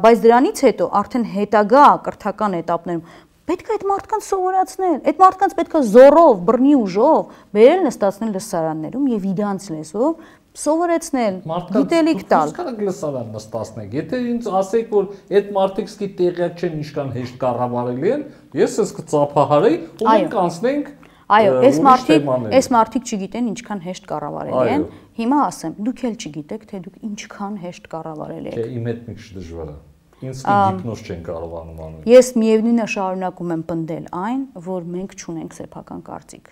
բայց 0.04 0.24
դրանից 0.26 0.64
հետո 0.68 0.88
արդեն 1.02 1.26
հետագա 1.36 1.86
կրթական 2.08 2.58
этаպներում 2.60 3.06
պետք 3.52 3.72
է 3.72 3.74
այդ 3.76 3.86
մարդկանց 3.90 4.28
սովորացնել, 4.28 4.98
այդ 5.12 5.22
մարդկանց 5.22 5.56
պետք 5.60 5.74
է 5.76 5.82
զորով, 5.92 6.36
բռնի 6.48 6.76
ուժով 6.82 7.40
բերել 7.58 7.82
նստացնել 7.88 8.30
լսարաններում 8.38 9.08
եւ 9.12 9.26
իրանց 9.32 9.66
լեզվով 9.72 10.30
սովորեցնել, 10.62 11.36
գիտելիք 11.72 12.24
տալ։ 12.32 12.50
Իսկ 12.52 12.72
գլսարան 12.82 13.28
նստացնեք։ 13.36 13.94
Եթե 13.98 14.18
ինձ 14.32 14.50
ասեք, 14.62 14.90
որ 14.92 15.06
այդ 15.40 15.52
մարդիկ 15.58 15.92
սկի 15.92 16.10
տեղյակ 16.22 16.60
չեն 16.62 16.76
ինչքան 16.82 17.14
հեշտ 17.16 17.38
կառավարելի 17.44 18.12
են, 18.12 18.26
ես 18.62 18.76
ես 18.82 18.92
կծափահարեի 19.00 19.78
ու 20.02 20.10
մենք 20.12 20.36
անցնենք 20.42 20.92
Այո, 21.32 21.52
այս 21.64 21.78
մարդիկ, 21.86 22.26
այս 22.58 22.68
մարդիկ 22.76 23.12
չգիտեն 23.12 23.46
ինչքան 23.52 23.82
հեշտ 23.86 24.08
կառավարելի 24.10 24.72
են։ 24.76 24.84
Հիմա 25.22 25.38
ասեմ, 25.48 25.76
դուք 25.88 26.02
էլ 26.10 26.16
չգիտեք, 26.20 26.66
թե 26.72 26.82
դուք 26.88 27.06
ինչքան 27.08 27.56
հեշտ 27.62 27.88
կառավարելի 27.94 28.52
եք։ 28.52 28.58
Չէ, 28.60 28.66
իմ 28.76 28.90
հետ 28.92 29.00
մի 29.08 29.16
քիչ 29.22 29.28
դժվար 29.38 29.70
է։ 29.72 29.76
Ինձ 30.22 30.42
գիպնոզ 30.52 31.04
չեն 31.08 31.22
կարողանում 31.28 31.80
անել։ 31.86 32.10
Ես 32.12 32.28
միևնույնն 32.42 32.82
է 32.82 32.88
շարունակում 32.94 33.54
եմ 33.56 33.64
պնդել 33.72 34.10
այն, 34.22 34.44
որ 34.68 34.84
մենք 34.92 35.16
չունենք 35.22 35.56
սեփական 35.62 36.04
կարծիք։ 36.12 36.52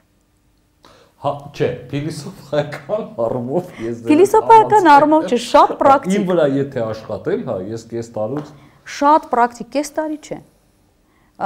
Հա, 1.19 1.31
չէ, 1.51 1.67
փիլիսոփայական 1.91 3.05
առումով 3.19 3.71
ես 3.83 4.01
Փիլիսոփայական 4.07 4.89
առումով 4.95 5.25
չէ, 5.27 5.39
շատ 5.45 5.73
պրակտիկ։ 5.81 6.15
Իմ 6.15 6.27
վրա 6.29 6.45
եթե 6.55 6.83
աշխատել, 6.85 7.41
հա, 7.49 7.57
ես 7.75 7.83
կես 7.91 8.11
տարուց 8.15 8.53
շատ 8.89 9.27
պրակտիկ, 9.33 9.69
կես 9.75 9.91
տարի 9.99 10.19
չէ։ 10.23 10.39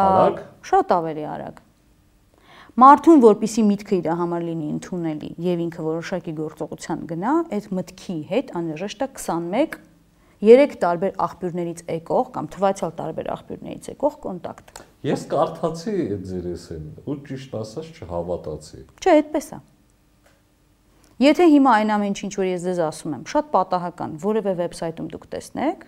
Արագ։ 0.03 0.37
Շատ 0.69 0.93
ավելի 0.99 1.25
արագ։ 1.33 1.62
Մարդուն, 2.73 3.19
որpիսի 3.21 3.63
միտքը 3.67 3.97
իր 3.99 4.07
համար 4.17 4.45
լինի 4.47 4.67
ընդունելի 4.73 5.27
եւ 5.45 5.59
ինքը 5.61 5.83
որոշակի 5.85 6.31
գործողության 6.39 7.01
գնա, 7.11 7.33
այդ 7.53 7.67
մտքի 7.77 8.15
հետ 8.31 8.47
անհրաժեշտ 8.57 9.03
է 9.05 9.07
21 9.19 9.75
3 10.43 10.73
տարբեր 10.81 11.13
աղբյուրներից 11.25 11.83
եկող 11.93 12.31
կամ 12.33 12.47
թվացial 12.55 12.95
տարբեր 12.97 13.29
աղբյուրներից 13.35 13.91
եկող 13.93 14.17
կոնտակտ։ 14.25 14.81
Ես 15.05 15.27
կարդացի 15.35 15.93
այդ 16.01 16.25
ձեր 16.33 16.49
էսեն 16.53 16.89
ու 17.05 17.17
ճիշտ 17.29 17.55
ասած 17.61 17.93
չհավատացի։ 17.93 18.81
Չէ, 18.97 19.13
այդպես 19.21 19.47
է։ 19.53 19.61
Եթե 21.29 21.47
հիմա 21.53 21.77
այն 21.77 21.93
ամեն 21.93 22.17
ինչ 22.25 22.33
որ 22.41 22.49
ես 22.49 22.65
ձեզ 22.65 22.83
ասում 22.89 23.13
եմ, 23.21 23.23
շատ 23.37 23.53
պատահական 23.53 24.17
որևէ 24.25 24.53
վեբսայթում 24.63 25.13
դուք 25.13 25.29
տեսնեք, 25.37 25.85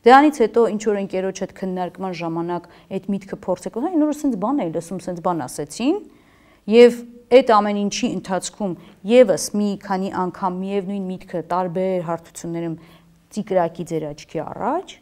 Դրանից 0.00 0.38
հետո 0.40 0.62
ինչ 0.72 0.82
որ 0.88 0.96
ընկերոջ 0.96 1.40
հետ 1.44 1.50
քննարկման 1.58 2.14
ժամանակ 2.16 2.68
այդ 2.96 3.08
միտքը 3.12 3.36
փորձեք, 3.44 3.74
հա, 3.84 3.90
նորը 4.00 4.14
sense 4.16 4.38
բան 4.40 4.62
էի 4.64 4.70
լսում, 4.72 5.00
sense 5.04 5.24
բան 5.26 5.42
ասեցին, 5.44 5.98
Եվ 6.68 6.98
այդ 7.30 7.50
ամեն 7.54 7.78
ինչի 7.80 8.08
ընթացքում 8.16 8.72
եւս 9.06 9.44
մի 9.56 9.68
քանի 9.84 10.10
անգամ 10.24 10.56
միևնույն 10.60 11.04
միտքը 11.10 11.40
տարբեր 11.52 12.02
հարթություններում 12.08 12.74
ծիկրակի 13.30 13.86
ձեր 13.90 14.06
աչքի 14.10 14.42
առաջ, 14.44 14.94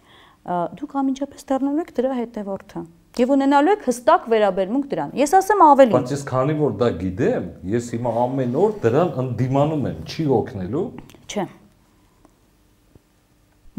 դուք 0.79 0.95
ամիջապես 1.03 1.49
դառնալու 1.49 1.85
եք 1.85 1.93
դրա 1.99 2.13
հետևորդը 2.19 2.83
եւ 3.19 3.33
ունենալու 3.35 3.73
եք 3.75 3.87
հստակ 3.89 4.27
վերաբերմունք 4.31 4.85
դրան։ 4.93 5.15
Ես 5.19 5.33
ասեմ 5.39 5.63
ավելի։ 5.65 5.95
Բայց 5.97 6.13
ես 6.15 6.23
քանի 6.29 6.55
որ 6.61 6.77
դա 6.79 6.91
գիտեմ, 7.01 7.49
ես 7.73 7.89
հիմա 7.97 8.13
ամեն 8.23 8.55
օր 8.63 8.77
դրան 8.85 9.11
ընդդիմանում 9.25 9.89
եմ, 9.91 9.99
չի 10.07 10.29
օգնելու։ 10.39 10.85
Չէ։ 11.27 11.47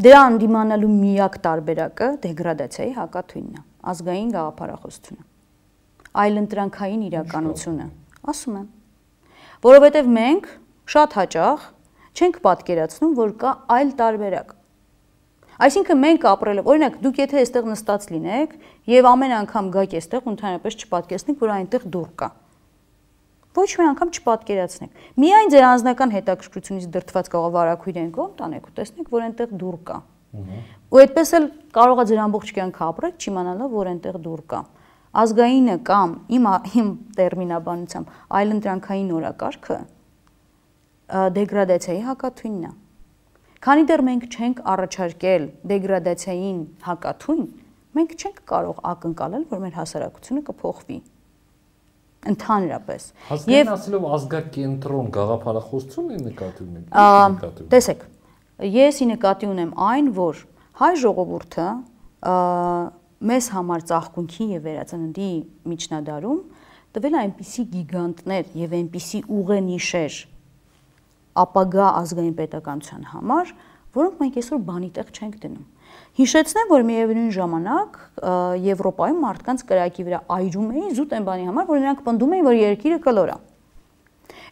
Դրա 0.04 0.20
ընդդիմանալու 0.34 0.92
միակ 0.98 1.40
տարբերակը 1.46 2.12
դեգրադացիայի 2.26 2.94
հակաթույնն 3.00 3.56
է, 3.56 3.64
ազգային 3.94 4.30
գաղափարախոսությունը 4.36 5.28
այլընտրանքային 6.18 7.02
իրականությունը։ 7.10 7.86
Ասում 8.30 8.56
եմ։ 8.60 8.68
Որովհետև 9.66 10.10
մենք 10.16 10.48
շատ 10.90 11.16
հաճախ 11.20 11.66
չենք 12.16 12.40
պատկերացնում, 12.46 13.12
որ 13.20 13.34
կա 13.40 13.52
այլ 13.70 13.92
տարբերակ։ 14.00 14.54
Այսինքն 15.60 15.98
մենք 16.00 16.22
ապրելով, 16.30 16.68
օրինակ, 16.72 16.94
դուք 17.04 17.18
եթե 17.20 17.40
այստեղ 17.40 17.66
նստած 17.68 18.06
լինեք 18.10 18.54
եւ 18.90 19.08
ամեն 19.10 19.34
անգամ 19.40 19.66
գաք 19.74 19.96
այստեղ 20.00 20.30
ընդհանրապես 20.30 20.78
չպատկերացնեք, 20.80 21.42
որ 21.44 21.52
այնտեղ 21.56 21.84
դուռ 21.94 22.08
կա։ 22.20 22.28
Ոչ 23.60 23.68
մի 23.76 23.86
անգամ 23.90 24.12
չպատկերացնեք։ 24.16 25.04
Միայն 25.20 25.52
ձեր 25.52 25.64
անձնական 25.68 26.14
հետաքրքրությունից 26.16 26.84
դրթված 26.96 27.30
կարող 27.34 27.54
վարակույրեն 27.60 28.10
կողմ 28.16 28.34
տանեք 28.40 28.68
ու 28.70 28.74
տեսնեք, 28.80 29.08
որ 29.10 29.24
այնտեղ 29.26 29.54
դուռ 29.60 29.78
կա։ 29.90 29.96
Ու 30.90 31.00
այդպես 31.00 31.32
էլ 31.36 31.46
կարող 31.74 32.00
է 32.00 32.04
ձեր 32.10 32.20
ամբողջ 32.24 32.52
կյանքը 32.56 32.84
ապրեք, 32.86 33.16
չիմանալով, 33.20 33.74
որ 33.74 33.90
այնտեղ 33.90 34.18
դուռ 34.24 34.42
կա։ 34.54 34.60
ազգայինը 35.10 35.76
կամ 35.86 36.10
իմ 36.36 36.44
իմ 36.80 36.90
տերմինաբանությամբ 37.18 38.10
այլընտրանքային 38.40 39.08
օրակարգը 39.18 39.78
դեգրադացիայի 41.10 42.02
հակաթույնն 42.06 42.66
է։ 42.68 42.70
Քանի 43.60 43.86
դեռ 43.90 44.02
մենք 44.06 44.26
չենք 44.30 44.60
առաջարկել 44.72 45.46
դեգրադացիային 45.70 46.60
հակաթույն, 46.86 47.42
մենք 47.98 48.14
չենք 48.20 48.38
կարող 48.52 48.78
ակնկալել, 48.90 49.42
որ 49.50 49.62
մեր 49.64 49.74
հասարակությունը 49.80 50.44
կփոխվի 50.46 50.98
ընդհանրապես։ 52.30 53.04
Եվ 53.50 53.72
ասելով 53.74 54.06
ազգակենտրոն 54.14 55.10
գաղափարախոսություն 55.16 56.08
է 56.10 56.18
նկատի 56.30 56.64
ունենք։ 56.70 57.60
Տեսեք, 57.74 58.02
ես 58.70 59.00
ի 59.00 59.06
նկատի 59.10 59.50
ունեմ 59.50 59.70
այն, 59.90 60.10
որ 60.20 60.42
հայ 60.80 60.92
ժողովուրդը 61.00 61.68
մեզ 63.20 63.46
համար 63.52 63.82
ծաղկունքի 63.90 64.44
եւ 64.54 64.62
վերածննդի 64.64 65.30
միջնադարում 65.70 66.38
տվել 66.96 67.16
այնպիսի 67.20 67.64
գիգանտներ 67.74 68.54
եւ 68.60 68.76
այնպիսի 68.78 69.20
ուղենիշեր 69.40 70.14
ապագա 71.40 71.88
ազգային 72.00 72.32
պետականության 72.40 73.04
համար, 73.10 73.52
որոնք 74.00 74.22
մենք 74.24 74.38
այսօր 74.40 74.62
բանի 74.70 74.90
տեղ 74.96 75.12
չենք 75.14 75.36
դնում։ 75.44 75.68
Հիշեցնեմ, 76.20 76.70
որ 76.70 76.84
միևնույն 76.88 77.30
ժամանակ 77.36 77.98
Եվրոպայում 78.66 79.20
մարդկանց 79.24 79.64
կրակի 79.70 80.06
վրա 80.08 80.20
այրում 80.36 80.72
էին 80.74 80.94
զուտ 80.98 81.14
այն 81.18 81.26
բանի 81.28 81.46
համար, 81.50 81.68
որ 81.70 81.80
նրանք 81.84 82.02
պնդում 82.06 82.34
էին, 82.34 82.46
որ 82.50 82.56
երկիրը 82.60 82.98
կլոր 83.06 83.30
է։ 83.30 83.36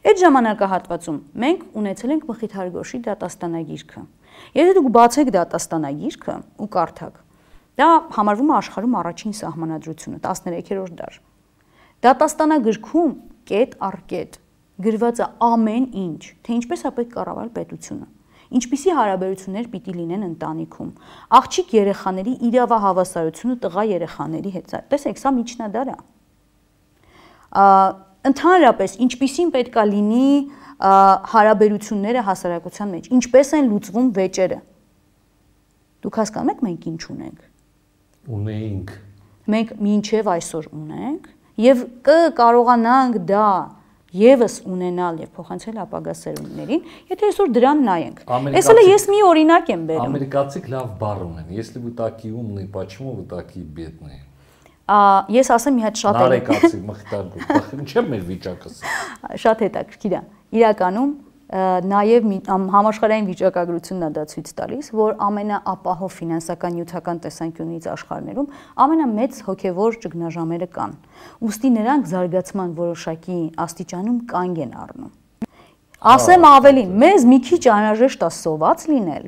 Այդ 0.09 0.21
ժամանակահատվածում 0.23 1.19
մենք 1.43 1.65
ունեցել 1.83 2.13
ենք 2.15 2.27
Մխիթար 2.29 2.69
Գոշի 2.75 2.99
դատաստանագիրքը։ 3.09 4.03
Եթե 4.59 4.75
դուք 4.79 4.91
բացեք 4.99 5.33
դատաստանագիրքը 5.35 6.37
ու 6.59 6.69
կարդաք, 6.79 7.17
դա 7.79 7.89
համարվում 8.19 8.53
է 8.53 8.55
աշխարհում 8.59 8.99
առաջին 8.99 9.35
սահմանադրությունը 9.39 10.21
13-րդ 10.27 10.95
դար։ 10.99 11.19
Դատաստանագրքում 12.09 13.17
կետ 13.49 13.75
առ 13.89 13.99
կետ 14.13 14.39
գրված 14.89 15.19
է 15.19 15.27
ամեն 15.49 15.91
ինչ, 16.05 16.23
թե 16.47 16.57
ինչպես 16.59 16.85
է 16.89 16.95
պետք 16.99 17.13
կառավարել 17.19 17.53
պետությունը 17.59 18.09
ինչպիսի 18.49 18.93
հարաբերություններ 18.97 19.67
պիտի 19.73 19.95
լինեն 19.99 20.23
ընտանիքում 20.29 20.93
աղջիկ 21.39 21.73
երեխաների 21.77 22.35
իրավահավասարությունը 22.49 23.57
տղա 23.65 23.85
երեխաների 23.89 24.53
հետ 24.55 24.73
տեսեք 24.93 25.21
սա 25.21 25.33
միջնադար 25.37 25.91
է 25.93 25.97
ընդհանրապես 28.31 28.97
ինչպիսին 29.09 29.53
պետքա 29.59 29.85
լինի 29.93 30.31
հարաբերությունները 31.35 32.25
հասարակության 32.29 32.93
մեջ 32.97 33.13
ինչպես 33.19 33.53
են 33.59 33.71
լուծվում 33.73 34.11
վեճերը 34.19 34.59
դուք 36.07 36.19
հասկանում 36.23 36.53
եք 36.55 36.65
մենք 36.69 36.89
ինչ 36.93 37.03
ունենք 37.13 37.48
ունեինք 38.40 38.92
մենք 39.54 39.72
մինչև 39.84 40.30
այսօր 40.34 40.68
ունենք 40.72 41.32
եւ 41.64 41.88
կկարողանանք 42.08 43.18
դա 43.30 43.48
եւս 44.14 44.60
ունենալ 44.70 45.24
եւ 45.24 45.30
փոխանցել 45.34 45.80
ապագա 45.84 46.14
սերունդներին, 46.20 46.82
եթե 47.10 47.30
այսօր 47.30 47.54
դրան 47.56 47.80
նայենք։ 47.88 48.20
Այս 48.60 48.70
էլ 48.74 48.82
ես 48.86 49.06
մի 49.10 49.22
օրինակ 49.26 49.72
եմ 49.74 49.88
բերում։ 49.90 50.14
Ամերիկացիք 50.14 50.68
լավ 50.74 50.92
բառ 51.02 51.24
ունեն։ 51.26 51.50
Если 51.58 51.82
вы 51.82 51.92
такие 51.98 52.34
умные, 52.34 52.68
почему 52.68 53.16
вы 53.18 53.26
такие 53.26 53.66
бедные։ 53.66 54.22
Ա 54.86 55.26
ես 55.34 55.50
ասեմ 55.56 55.78
մի 55.80 55.86
հատ 55.88 56.00
շատ 56.04 56.18
Նարեկացի 56.20 56.80
մխտար։ 56.86 57.78
Ինչե՞ 57.80 58.02
մեր 58.14 58.24
վիճակս։ 58.30 58.80
Շատ 59.44 59.64
հետաքրքիր 59.66 60.14
է։ 60.14 60.22
Իրականում 60.60 61.14
նաև 61.49 62.27
համաշխարհային 62.49 63.29
վիճակագրությունն 63.29 64.05
է 64.05 64.11
դա 64.19 64.25
ցույց 64.29 64.49
տալիս, 64.59 64.91
որ 64.93 65.15
ամենաապահով 65.25 66.11
ֆինանսական 66.19 66.75
նյութական 66.77 67.21
տեսանկյունից 67.25 67.87
աշխարհներում 67.89 68.51
ամենամեծ 68.85 69.39
հոգևոր 69.49 69.97
ճգնաժամերը 70.05 70.69
կան։ 70.77 70.93
Ոստի 71.49 71.71
նրանք 71.79 72.11
զարգացման 72.13 72.75
որոշակի 72.77 73.39
աստիճանում 73.65 74.19
կանգ 74.29 74.61
են 74.69 74.77
առնում։ 74.85 75.13
Ասեմ 75.99 76.45
ավելին, 76.53 76.91
մեզ 77.01 77.25
մի 77.33 77.39
քիչ 77.49 77.63
անհրաժեշտ 77.73 78.21
է 78.29 78.31
սոված 78.39 78.85
լինել, 78.93 79.25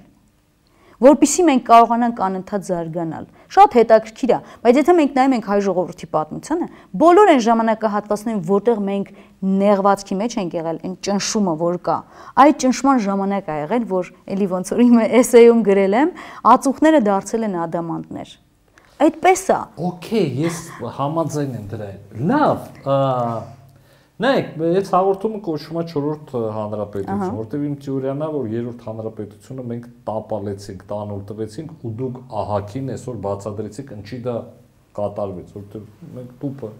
որpիսի 1.08 1.42
մենք 1.48 1.64
կարողանանք 1.70 2.20
անընդհատ 2.28 2.68
զարգանալ։ 2.68 3.24
Շատ 3.50 3.74
հետաքրքիր 3.80 4.30
է, 4.30 4.36
բայց 4.62 4.76
եթե 4.78 4.94
մենք 4.94 5.16
նայում 5.16 5.32
ենք 5.36 5.46
հայ 5.50 5.56
ժողովրդի 5.66 6.06
պատմությանը, 6.14 6.66
բոլոր 7.00 7.30
այն 7.32 7.40
ժամանակահատվածներին, 7.46 8.42
որտեղ 8.50 8.82
մենք 8.86 9.08
նեղվածքի 9.40 10.18
մեջ 10.20 10.36
ենք 10.38 10.54
եղել, 10.60 10.78
այն 10.86 10.94
ճնշումը, 11.06 11.54
որ 11.60 11.80
կա, 11.90 11.96
այդ 12.44 12.60
ճնշման 12.62 13.02
ժամանակ 13.10 13.50
ա 13.50 13.58
եղել, 13.64 13.88
որ 13.90 14.12
էլի 14.36 14.48
ոնց 14.54 14.70
որ 14.70 14.84
իմ 14.86 15.00
էսեյում 15.20 15.64
գրել 15.66 15.98
եմ, 16.00 16.12
ածուխները 16.54 17.00
դարձել 17.10 17.46
են 17.50 17.58
ադամանդներ։ 17.66 18.34
Այդպես 19.00 19.42
է։ 19.50 19.58
Okay, 19.90 20.26
ես 20.44 20.56
համաձայն 21.00 21.54
եմ 21.56 21.66
դրա 21.70 21.86
հետ։ 21.90 22.18
Լավ, 22.30 22.66
Նայեք, 24.20 24.48
այս 24.68 24.90
հաղորդումը 24.92 25.38
կոչվում 25.46 25.78
է 25.80 25.82
4-րդ 25.90 26.32
հանրապետություն, 26.52 27.36
որտեղ 27.38 27.62
իմ 27.66 27.76
թեորիան 27.80 28.20
է, 28.20 28.26
որ 28.34 28.48
3-րդ 28.50 28.82
հանրապետությունը 28.84 29.62
մենք 29.70 29.86
տապալեցինք, 30.10 30.82
տանուլ 30.90 31.22
տվեցինք 31.30 31.70
ու 31.80 31.92
դուք 32.00 32.18
ահակին 32.40 32.90
այսօր 32.94 33.20
բացադրեցիք, 33.26 33.94
ինչի 33.96 34.18
դա 34.26 34.34
կատարվեց, 35.00 35.54
որտեղ 35.56 35.86
մենք 36.18 36.34
տուպը 36.44 36.70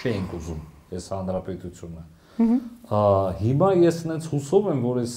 չէինք 0.00 0.34
ուզում 0.40 0.64
այս 0.98 1.06
հանրապետությունը։ 1.14 2.02
Հիմա 2.40 3.68
ես 3.76 3.98
նենց 4.10 4.26
հուսով 4.32 4.68
եմ, 4.70 4.80
որ 4.86 4.98
այս 5.00 5.14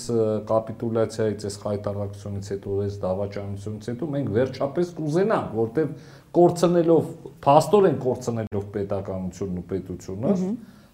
կապիտուլյացիայից, 0.50 1.46
այս 1.48 1.56
հայտարարությունից 1.64 2.50
հետո, 2.54 2.74
այս 2.84 2.98
դավաճանությունից 3.04 3.88
հետո 3.94 4.10
մենք 4.14 4.32
վերջապես 4.38 4.92
կուզենանք, 4.98 5.56
որտեղ 5.64 5.88
կորցնելով, 6.38 7.04
փաստորեն 7.48 7.98
կորցնելով 8.04 8.64
պետականությունն 8.76 9.62
ու 9.64 9.68
պետությունը, 9.72 10.34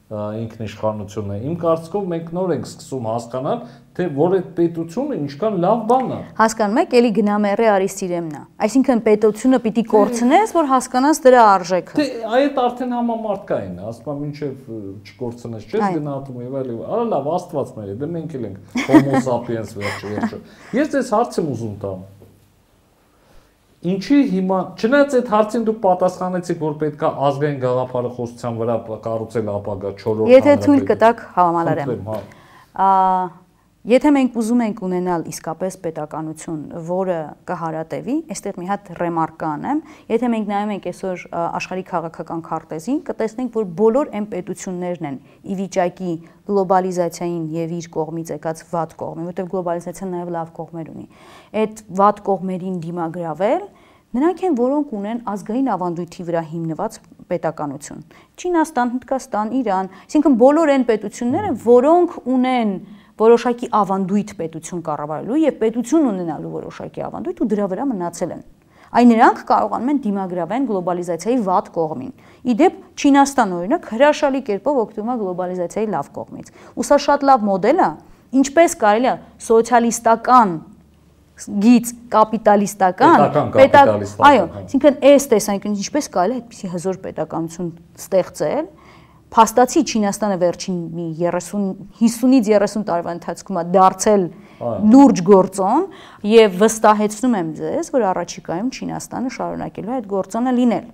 ինքնիշխանությունը։ 0.09 1.35
Իմ 1.45 1.55
կարծիքով 1.61 2.05
մենք 2.09 2.29
նոր 2.33 2.53
ենք 2.55 2.65
սկսում 2.65 3.07
հասկանալ, 3.09 3.59
թե 3.99 4.05
որ 4.15 4.35
այդ 4.39 4.47
պետությունը 4.57 5.17
ինչքան 5.19 5.57
լավ 5.61 5.83
բան 5.91 6.09
է։ 6.09 6.17
Հասկանում 6.39 6.79
եք, 6.81 6.95
էլի 6.99 7.11
գնամերը 7.19 7.67
արի 7.69 7.89
սիրեմն 7.93 8.33
է։ 8.39 8.41
Այսինքն 8.65 9.03
պետությունը 9.05 9.59
պիտի 9.69 9.83
կորցնես, 9.93 10.53
որ 10.57 10.69
հասկանաս 10.73 11.21
դրա 11.29 11.43
արժեքը։ 11.53 11.99
Դե 11.99 12.07
այդ 12.39 12.61
արդեն 12.65 12.95
համամարտկային 12.97 13.75
է, 13.77 13.87
ասում 13.89 14.09
եմ, 14.09 14.23
ինչև 14.29 14.77
չկորցնես, 15.05 15.67
չես 15.69 15.83
գնահատում 15.99 16.39
եւ 16.47 16.57
այլ։ 16.59 16.71
Արա 16.89 17.09
լավ, 17.13 17.33
Աստված 17.37 17.75
մեր, 17.77 17.91
դե 17.99 18.09
մենք 18.17 18.37
էլ 18.39 18.47
ենք 18.49 18.79
Homo 18.89 19.21
sapiens 19.29 19.75
վերջը 19.77 20.15
վերջը։ 20.15 20.41
Ես 20.79 20.97
այս 20.99 21.13
հարցը 21.19 21.45
ուզում 21.53 21.75
տամ 21.85 22.07
Ինչի 23.79 24.15
հիմա, 24.33 24.55
չնայած 24.75 25.13
այդ 25.15 25.29
հարցին 25.31 25.61
դուք 25.69 25.77
պատասխանեցիք, 25.85 26.57
որ 26.65 26.73
պետքա 26.81 27.11
ազգային 27.29 27.59
գաղափարախոսության 27.61 28.57
վրա 28.59 28.75
կառուցել 29.05 29.51
ապագա 29.53 29.91
4-րդ 30.01 30.33
Եթե 30.33 30.55
թույլ 30.65 30.81
կտակ 30.89 31.21
համալարեմ։ 31.37 31.93
Ա 32.75 32.89
Եթե 33.87 34.11
մենք 34.11 34.33
ուզում 34.35 34.61
ենք 34.65 34.79
ունենալ 34.83 35.21
իսկապես 35.31 35.75
պետականություն, 35.85 36.63
որը 36.83 37.19
կհարատևի, 37.47 38.15
այստեղ 38.35 38.57
մի 38.59 38.67
հատ 38.67 38.89
ռեմարկ 38.99 39.45
անեմ, 39.47 39.79
եթե 40.11 40.29
մենք 40.33 40.49
նայում 40.51 40.73
ենք 40.75 40.87
այսօր 40.91 41.23
աշխարհի 41.39 41.85
քաղաքական 41.87 42.43
քարտեզին, 42.49 42.99
կտեսնենք, 43.07 43.55
որ 43.55 43.69
բոլոր 43.79 44.11
այն 44.19 44.27
պետություններն 44.35 45.07
են 45.09 45.19
ի 45.47 45.57
վիճակի 45.63 46.15
գլոբալիզացիային 46.51 47.45
եւ 47.55 47.75
իր 47.79 47.87
կողմից 47.95 48.33
եկած 48.35 48.63
վատ 48.67 48.97
կողմի, 48.99 49.27
որտեղ 49.31 49.49
գլոբալիզացիան 49.55 50.13
նաեւ 50.19 50.33
լավ 50.35 50.53
կողմեր 50.59 50.91
ունի։ 50.99 51.07
Այդ 51.63 51.83
վատ 52.03 52.23
կողմերին 52.27 52.81
դիմագրավել 52.83 53.63
Նրանք 54.09 54.39
են, 54.41 54.53
որոնք 54.57 54.93
ունեն 54.97 55.19
ազգային 55.29 55.67
ավանդույթի 55.69 56.23
վրա 56.25 56.41
հիմնված 56.49 56.95
պետականություն։ 57.29 57.99
Չինաստան, 58.41 58.93
Հնդկաստան, 58.95 59.51
Իրան, 59.59 59.89
այսինքն 60.09 60.37
բոլոր 60.39 60.71
այն 60.73 60.85
պետությունները, 60.87 61.51
որոնք 61.61 62.15
ունեն 62.33 62.71
որոշակի 63.19 63.67
ավանդույթ 63.79 64.31
պետություն 64.39 64.81
կառավարելու 64.89 65.41
եւ 65.43 65.59
պետություն 65.59 66.07
ունենալու 66.09 66.53
որոշակի 66.55 67.03
ավանդույթ 67.09 67.43
ու 67.43 67.49
դրա 67.53 67.67
վրա 67.73 67.87
մնացել 67.89 68.33
են։ 68.35 68.43
Այն 68.89 69.11
նրանք 69.13 69.41
կարողանում 69.49 69.89
են 69.91 69.97
դիմագրավեն 70.01 70.63
գլոբալիզացիայի 70.69 71.39
վատ 71.45 71.67
կողմին։ 71.75 72.13
Իդեպ 72.49 72.77
Չինաստան 72.97 73.51
օրինակ 73.59 73.83
հրաշալի 73.93 74.41
կերպով 74.49 74.79
օգտվում 74.83 75.11
է 75.13 75.17
գլոբալիզացիայի 75.19 75.89
լավ 75.93 76.09
կողմից։ 76.15 76.49
Ու 76.73 76.85
սա 76.89 76.97
շատ 77.05 77.25
լավ 77.29 77.45
մոդել 77.49 77.83
է, 77.85 77.89
ինչպես 78.39 78.75
կարելի 78.81 79.09
է 79.09 79.15
սոցիալիստական 79.45 80.55
գից 81.39 81.91
կապիտալիստական 82.11 83.21
պետական 83.53 84.01
այո, 84.27 84.47
այսինքն 84.59 84.97
այս 85.09 85.27
տեսանկյունից 85.31 85.83
ինչպես 85.85 86.09
կարելի 86.15 86.35
է 86.35 86.39
այդպիսի 86.39 86.71
հզոր 86.73 86.97
պետականություն 87.05 87.69
ստեղծել, 87.99 88.65
փաստացի 89.29 89.81
Չինաստանը 89.85 90.37
վերջին 90.41 90.77
մի 90.97 91.07
30 91.21 91.65
50-ից 91.99 92.47
30 92.49 92.85
տարվա 92.87 93.13
ընթացքում 93.17 93.59
է 93.59 93.63
դարձել 93.75 94.23
լուրջ 94.93 95.21
գործոն 95.29 95.85
եւ 96.29 96.55
վստահեցնում 96.63 97.35
եմ 97.39 97.51
ձեզ, 97.59 97.91
որ 97.93 98.05
առաջիկայում 98.09 98.71
Չինաստանը 98.73 99.33
շարունակելու 99.37 99.93
է 99.93 99.97
այդ 99.99 100.09
գործոնը 100.15 100.55
լինել։ 100.59 100.87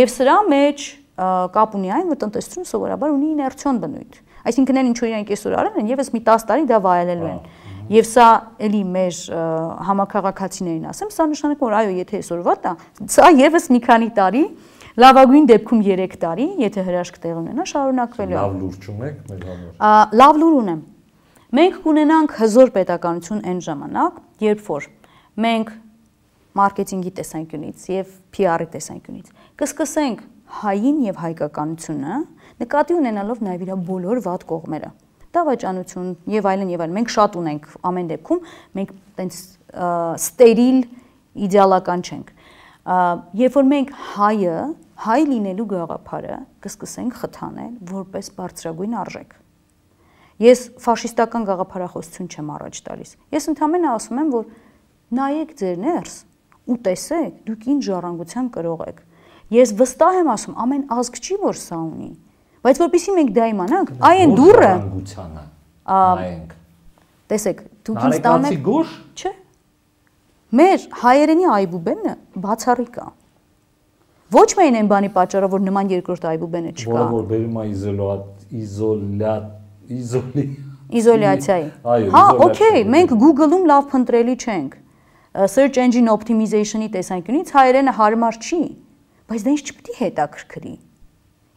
Եվ 0.00 0.12
սրա 0.16 0.36
մեջ 0.50 0.88
կապ 1.54 1.78
ունի 1.78 1.94
այն, 1.94 2.10
որ 2.10 2.18
տնտեսությունը 2.24 2.70
սովորաբար 2.70 3.14
ունի 3.14 3.30
իներցիոն 3.36 3.80
բնույթ։ 3.80 4.20
Այսինքն 4.50 4.78
այն 4.80 4.90
ինչ 4.90 4.98
որ 5.00 5.08
իրենք 5.10 5.32
այսօր 5.36 5.56
արել 5.60 5.80
են, 5.80 5.88
եւս 5.90 6.10
մի 6.14 6.20
10 6.26 6.46
տարի 6.48 6.68
դա 6.70 6.78
վայելելու 6.86 7.30
են։ 7.30 7.40
Եվ 7.90 8.06
սա 8.06 8.26
էլի 8.66 8.80
մեր 8.94 9.16
համակարգացիներին 9.90 10.86
ասեմ, 10.90 11.10
սա 11.10 11.26
նշանակում 11.32 11.66
որ 11.66 11.76
այո, 11.80 11.90
եթե 12.00 12.20
այսօր 12.20 12.42
վատ 12.46 12.68
է, 12.70 12.74
սա 13.10 13.30
եւս 13.40 13.66
մի 13.74 13.80
քանի 13.84 14.10
տարի 14.16 14.44
Լավագույն 14.98 15.44
դեպքում 15.50 15.82
3 15.86 16.16
տարի, 16.24 16.46
եթե 16.64 16.84
հրաշք 16.88 17.20
տեղ 17.22 17.36
ունենա, 17.40 17.66
շարունակվելու 17.70 18.34
է։ 18.34 18.40
Լավ 18.40 18.56
լուրջ 18.60 18.88
ունեք 18.90 19.20
մեր 19.30 19.44
համար։ 19.50 20.16
Լավ 20.20 20.40
լուր 20.40 20.56
ունեմ։ 20.60 20.80
Մենք 21.60 21.78
կունենանք 21.84 22.34
հզոր 22.40 22.72
պետականություն 22.74 23.40
այն 23.50 23.62
ժամանակ, 23.66 24.18
երբ 24.50 24.66
որ 24.70 24.88
մենք 25.44 25.70
մարքեթինգի 26.58 27.12
տեսանկյունից 27.20 27.84
եւ 27.90 28.14
PR-ի 28.34 28.66
տեսանկյունից 28.74 29.30
կսկսենք 29.60 30.24
հային 30.60 30.98
եւ 31.06 31.20
հայկականությունը 31.22 32.16
նկատի 32.62 32.96
ունենալով 32.98 33.42
նաեւ 33.46 33.62
իր 33.66 33.72
բոլոր 33.90 34.20
վատ 34.26 34.46
կողմերը 34.50 34.90
դավաճանություն 35.36 36.08
եւ 36.34 36.48
այլն 36.50 36.72
եւ 36.74 36.82
այլն 36.84 36.96
մենք 36.98 37.12
շատ 37.14 37.38
ունենք 37.40 37.68
ամեն 37.90 38.10
դեպքում 38.10 38.40
մենք 38.80 38.94
տենց 39.20 39.38
ստերիլ 40.26 40.80
իդեալական 41.46 42.02
չենք 42.10 42.32
երբ 42.86 43.56
որ 43.58 43.68
մենք 43.70 43.92
հայը 44.14 44.56
հայ 45.04 45.20
լինելու 45.28 45.66
գաղափարը 45.70 46.38
կսկսենք 46.64 47.18
խթանել 47.20 47.72
որպես 47.90 48.30
բարձրագույն 48.40 48.96
արժեք 49.00 49.36
ես 50.40 50.62
ֆաշիստական 50.80 51.44
գաղափարախոսություն 51.50 52.30
չեմ 52.32 52.50
առաջ 52.56 52.80
տալիս 52.88 53.12
ես 53.36 53.48
ընդհանրապես 53.52 53.92
ասում 54.00 54.20
եմ 54.20 54.32
որ 54.32 54.46
նայեք 55.20 55.52
ձեր 55.60 55.80
ներս 55.84 56.14
ու 56.70 56.78
տեսեք 56.86 57.36
դուք 57.50 57.68
ինչ 57.74 57.80
ժառանգության 57.90 58.50
կրող 58.56 58.82
եք 58.88 59.02
ես 59.60 59.74
վստահ 59.80 60.18
եմ 60.20 60.32
ասում 60.36 60.58
ամեն 60.64 60.84
ազգ 60.96 61.20
չի 61.20 61.38
որ 61.44 61.60
սա 61.60 61.78
ունի 61.84 62.10
բայց 62.64 62.80
որpիսի 62.80 63.14
մենք 63.20 63.30
դա 63.36 63.46
իմանանք 63.50 63.92
այ 64.00 64.20
այն 64.24 64.34
դուրը 64.40 64.70
ժառանգությանը 64.70 65.44
նայենք 65.90 66.54
տեսեք 67.30 67.62
դուք 67.88 68.04
ինձ 68.08 68.20
տանեք 68.26 68.60
գուշ 68.70 68.94
չէ 69.20 69.32
Մեր 70.50 70.86
հայերենի 71.00 71.46
այբուբենը 71.54 72.12
բացառիկ 72.42 72.96
է։ 72.98 73.04
Ոչ 74.34 74.48
միայն 74.58 74.78
այն 74.80 74.88
բանի 74.90 75.10
պատճառով, 75.14 75.52
որ 75.54 75.62
նման 75.66 75.92
երկրորդ 75.94 76.26
այբուբենը 76.30 76.72
չկա։ 76.74 76.90
Որը 76.90 77.06
որ 77.14 77.24
բերում 77.30 77.56
է 77.60 77.64
իզոլատ 77.70 78.58
իզոլյա 78.60 79.34
իզոլի 80.00 80.44
իզոլյացիայի։ 81.00 81.66
Հա, 82.14 82.22
օքեյ, 82.46 82.84
մենք 82.94 83.12
Google-ում 83.22 83.66
լավ 83.70 83.88
փնտրելի 83.94 84.36
չենք։ 84.42 84.72
Search 85.54 85.76
engine 85.78 86.10
optimization-ի 86.10 86.88
տեսանկյունից 86.96 87.52
հայերենը 87.54 87.92
հարմար 88.00 88.38
չի, 88.42 88.62
բայց 89.30 89.44
դա 89.46 89.52
ինձ 89.54 89.70
չպիտի 89.70 89.94
հետաքրքրի։ 90.00 90.74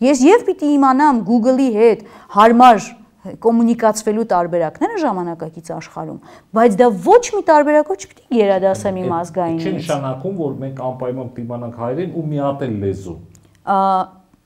Ես 0.05 0.21
եւ 0.27 0.45
պիտի 0.49 0.69
իմանամ 0.77 1.21
Google-ի 1.29 1.69
հետ 1.73 2.05
հարմար 2.37 2.85
կոմունիկացվելու 3.23 4.25
տարբերակները 4.33 4.97
ժամանակակից 5.03 5.69
աշխարհում, 5.77 6.17
բայց 6.57 6.75
դա 6.81 6.87
ոչ 7.05 7.23
մի 7.35 7.41
տարբերակով 7.49 8.03
չպիտի 8.03 8.39
գերադասեմ 8.39 8.99
իմ 9.03 9.13
ազգայինից։ 9.19 9.63
Չի 9.63 9.73
նշանակում, 9.77 10.35
որ 10.43 10.57
մենք 10.63 10.81
անպայման 10.89 11.29
պիմանանք 11.37 11.79
հայերեն 11.83 12.11
ու 12.19 12.25
մի 12.33 12.43
հատ 12.43 12.65
էլ 12.67 12.75
լեզու։ 12.83 13.17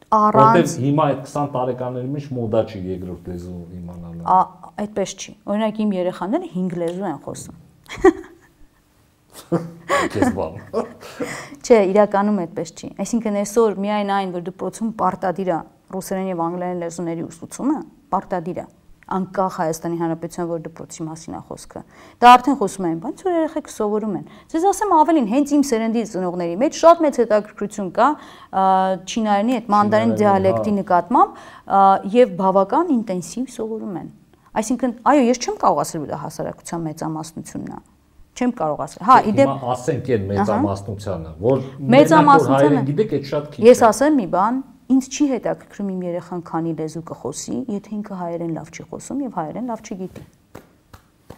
Առանց 0.07 0.47
Որտեւ 0.47 0.73
հիմա 0.85 1.05
այդ 1.11 1.23
20 1.27 1.49
տարեկանների 1.57 2.09
մեջ 2.13 2.27
մոդա 2.37 2.61
չի 2.67 2.79
երկրորդ 2.93 3.25
լեզու 3.27 3.55
իմանալը։ 3.77 4.37
Այդպես 4.83 5.15
չի։ 5.17 5.33
Օրինակ 5.51 5.81
իմ 5.83 5.89
երեխաները 5.97 6.47
5 6.53 6.77
լեզու 6.83 7.07
են 7.09 7.19
խոսում։ 7.25 7.57
Քեզ 10.13 10.31
բան։ 10.37 10.55
Չէ, 11.65 11.79
իրականում 11.91 12.39
այդպես 12.45 12.71
չի։ 12.77 12.89
Այսինքն 13.03 13.39
այսօր 13.41 13.77
միայն 13.83 14.13
այն, 14.17 14.31
որ 14.37 14.45
դպրոցում 14.47 14.89
պարտադիր 15.01 15.51
է 15.51 15.59
ռուսերեն 15.93 16.31
եւ 16.31 16.41
անգլերեն 16.47 16.81
լեզուների 16.83 17.23
ուսուցումը, 17.27 17.77
պարտադիր 18.13 18.59
է 18.63 18.67
անկախ 19.07 19.57
Հայաստանի 19.61 19.97
Հանրապետության 20.01 20.47
որ 20.51 20.63
դպրոցի 20.65 21.05
մասին 21.07 21.35
է 21.37 21.41
խոսքը։ 21.47 21.81
Դա 22.19 22.31
արդեն 22.35 22.57
խոսում 22.59 22.87
են, 22.87 22.97
բայց 23.05 23.21
որ 23.23 23.35
երեխեք 23.37 23.69
սովորում 23.71 24.15
են։ 24.17 24.25
Ձեզ 24.51 24.65
ասեմ 24.67 24.93
ավելին, 24.97 25.27
հենց 25.31 25.53
իմ 25.55 25.63
սերնդի 25.69 26.03
ծնողների 26.11 26.57
մեջ 26.63 26.79
շատ 26.81 27.03
մեծ 27.07 27.19
հետաքրքրություն 27.23 27.91
կա 27.97 28.07
չինարենի 29.07 29.57
այդ 29.57 29.69
մանդարին 29.77 30.15
դիալեկտի 30.19 30.73
նկատմամբ 30.83 31.43
եւ 32.17 32.33
բավական 32.43 32.95
ինտենսիվ 32.97 33.51
սովորում 33.55 33.99
են։ 34.03 34.09
Այսինքն, 34.57 34.97
այո, 35.07 35.27
ես 35.27 35.39
չեմ 35.47 35.57
կարող 35.61 35.83
ասել, 35.85 36.01
որ 36.03 36.11
դա 36.11 36.19
հասարակության 36.27 36.87
մեծամասնությունն 36.87 37.77
է 37.77 37.85
չեմ 38.37 38.51
կարող 38.57 38.81
ասել։ 38.85 39.05
Հա, 39.07 39.17
իդեպ 39.31 39.63
ասենք 39.73 40.09
այն 40.13 40.25
մեծամասնությանը, 40.31 41.31
որ 41.41 41.61
մեծամասնությունը 41.93 42.81
գիտեք, 42.89 43.15
այդ 43.17 43.29
շատ 43.31 43.47
քիչ։ 43.53 43.63
Ես 43.65 43.81
ասեմ 43.87 44.19
մի 44.21 44.27
բան, 44.33 44.59
Ինձ 44.87 45.07
չի 45.11 45.25
հետաքրքրում 45.33 45.87
իմ 45.91 46.03
երեխան 46.07 46.41
քանի 46.47 46.73
լեզու 46.77 47.01
կխոսի, 47.09 47.55
եթե 47.75 47.89
ինքը 47.97 48.17
հայերեն 48.21 48.51
լավ 48.55 48.69
չի 48.71 48.83
խոսում 48.87 49.23
եւ 49.25 49.33
հայերեն 49.37 49.65
լավ 49.67 49.81
չգիտի։ 49.83 50.23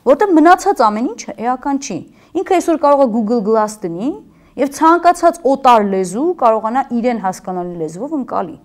Որտեղ 0.10 0.34
մնացած 0.38 0.84
ամեն 0.86 1.08
ինչը 1.10 1.36
էական 1.50 1.80
չի։ 1.82 1.98
Ինքը 2.40 2.56
այսօր 2.60 2.80
կարող 2.86 3.02
է 3.02 3.08
Google 3.16 3.42
Glass 3.50 3.80
դնի 3.82 4.10
եւ 4.60 4.72
ցանկացած 4.78 5.42
օտար 5.50 5.88
լեզու 5.90 6.28
կարողանա 6.40 6.84
իրեն 7.00 7.24
հասկանալի 7.26 7.76
լեզվով 7.82 8.16
ընկալի։ 8.20 8.58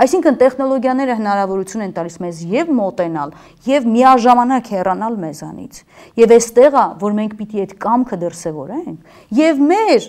Այսինքն 0.00 0.36
տեխնոլոգիաները 0.40 1.14
հնարավորություն 1.18 1.82
են 1.84 1.92
տալիս 1.96 2.16
մեզ 2.22 2.40
եւ 2.50 2.68
մոտենալ, 2.78 3.32
եւ 3.66 3.88
միաժամանակ 3.90 4.70
հեռանալ 4.70 5.16
մեզանից։ 5.24 5.80
Եվ 6.20 6.34
այստեղ 6.36 6.76
է, 6.78 6.84
որ 7.02 7.16
մենք 7.18 7.34
պիտի 7.40 7.62
այդ 7.64 7.74
կամքը 7.84 8.18
դրսևորենք, 8.22 9.16
եւ 9.40 9.62
մեր 9.66 10.06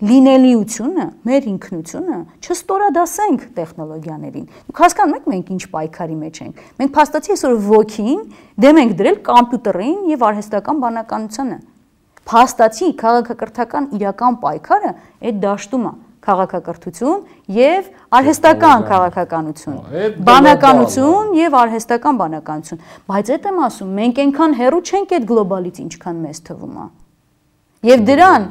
լինելիությունը, 0.00 1.06
մեր 1.28 1.46
ինքնությունը 1.50 2.18
չստորադասենք 2.40 3.42
տեխնոլոգիաներին։ 3.56 4.46
Դուք 4.70 4.80
հասկանում 4.80 5.16
եք 5.18 5.26
մենք 5.32 5.50
ինչ 5.54 5.64
պայքարի 5.74 6.16
մեջ 6.20 6.40
ենք։ 6.44 6.62
Մենք 6.80 6.94
փաստացի 6.96 7.34
այսօր 7.36 7.56
ոգին 7.68 8.22
դեմ 8.64 8.80
ենք 8.80 8.94
դրել 9.00 9.18
կոմպյուտերին 9.28 9.98
եւ 10.10 10.24
արհեստական 10.30 10.80
բանականությանը։ 10.84 11.58
Փաստացի 12.30 12.88
քաղաքակրթական 13.00 13.90
իրական 14.00 14.40
պայքարը 14.40 14.94
այդ 15.20 15.44
դաշտում 15.44 15.84
է 15.90 15.92
քաղաքակրթություն 16.20 17.20
եւ 17.56 17.86
արհեստական 18.16 18.82
քաղաքականություն 18.90 19.78
բանականություն 20.26 21.30
եւ 21.38 21.56
արհեստական 21.60 22.18
բանականություն 22.20 22.82
բայց 23.08 23.30
այդ 23.36 23.48
եմ 23.50 23.62
ասում 23.66 23.94
մենք 24.00 24.20
այնքան 24.24 24.56
հեռու 24.60 24.82
չենք 24.90 25.14
այդ 25.16 25.26
գլոբալից 25.30 25.80
ինչքան 25.86 26.20
մեզ 26.26 26.42
թվում 26.50 26.76
է 26.84 26.86
եւ 27.90 28.04
դրան 28.10 28.46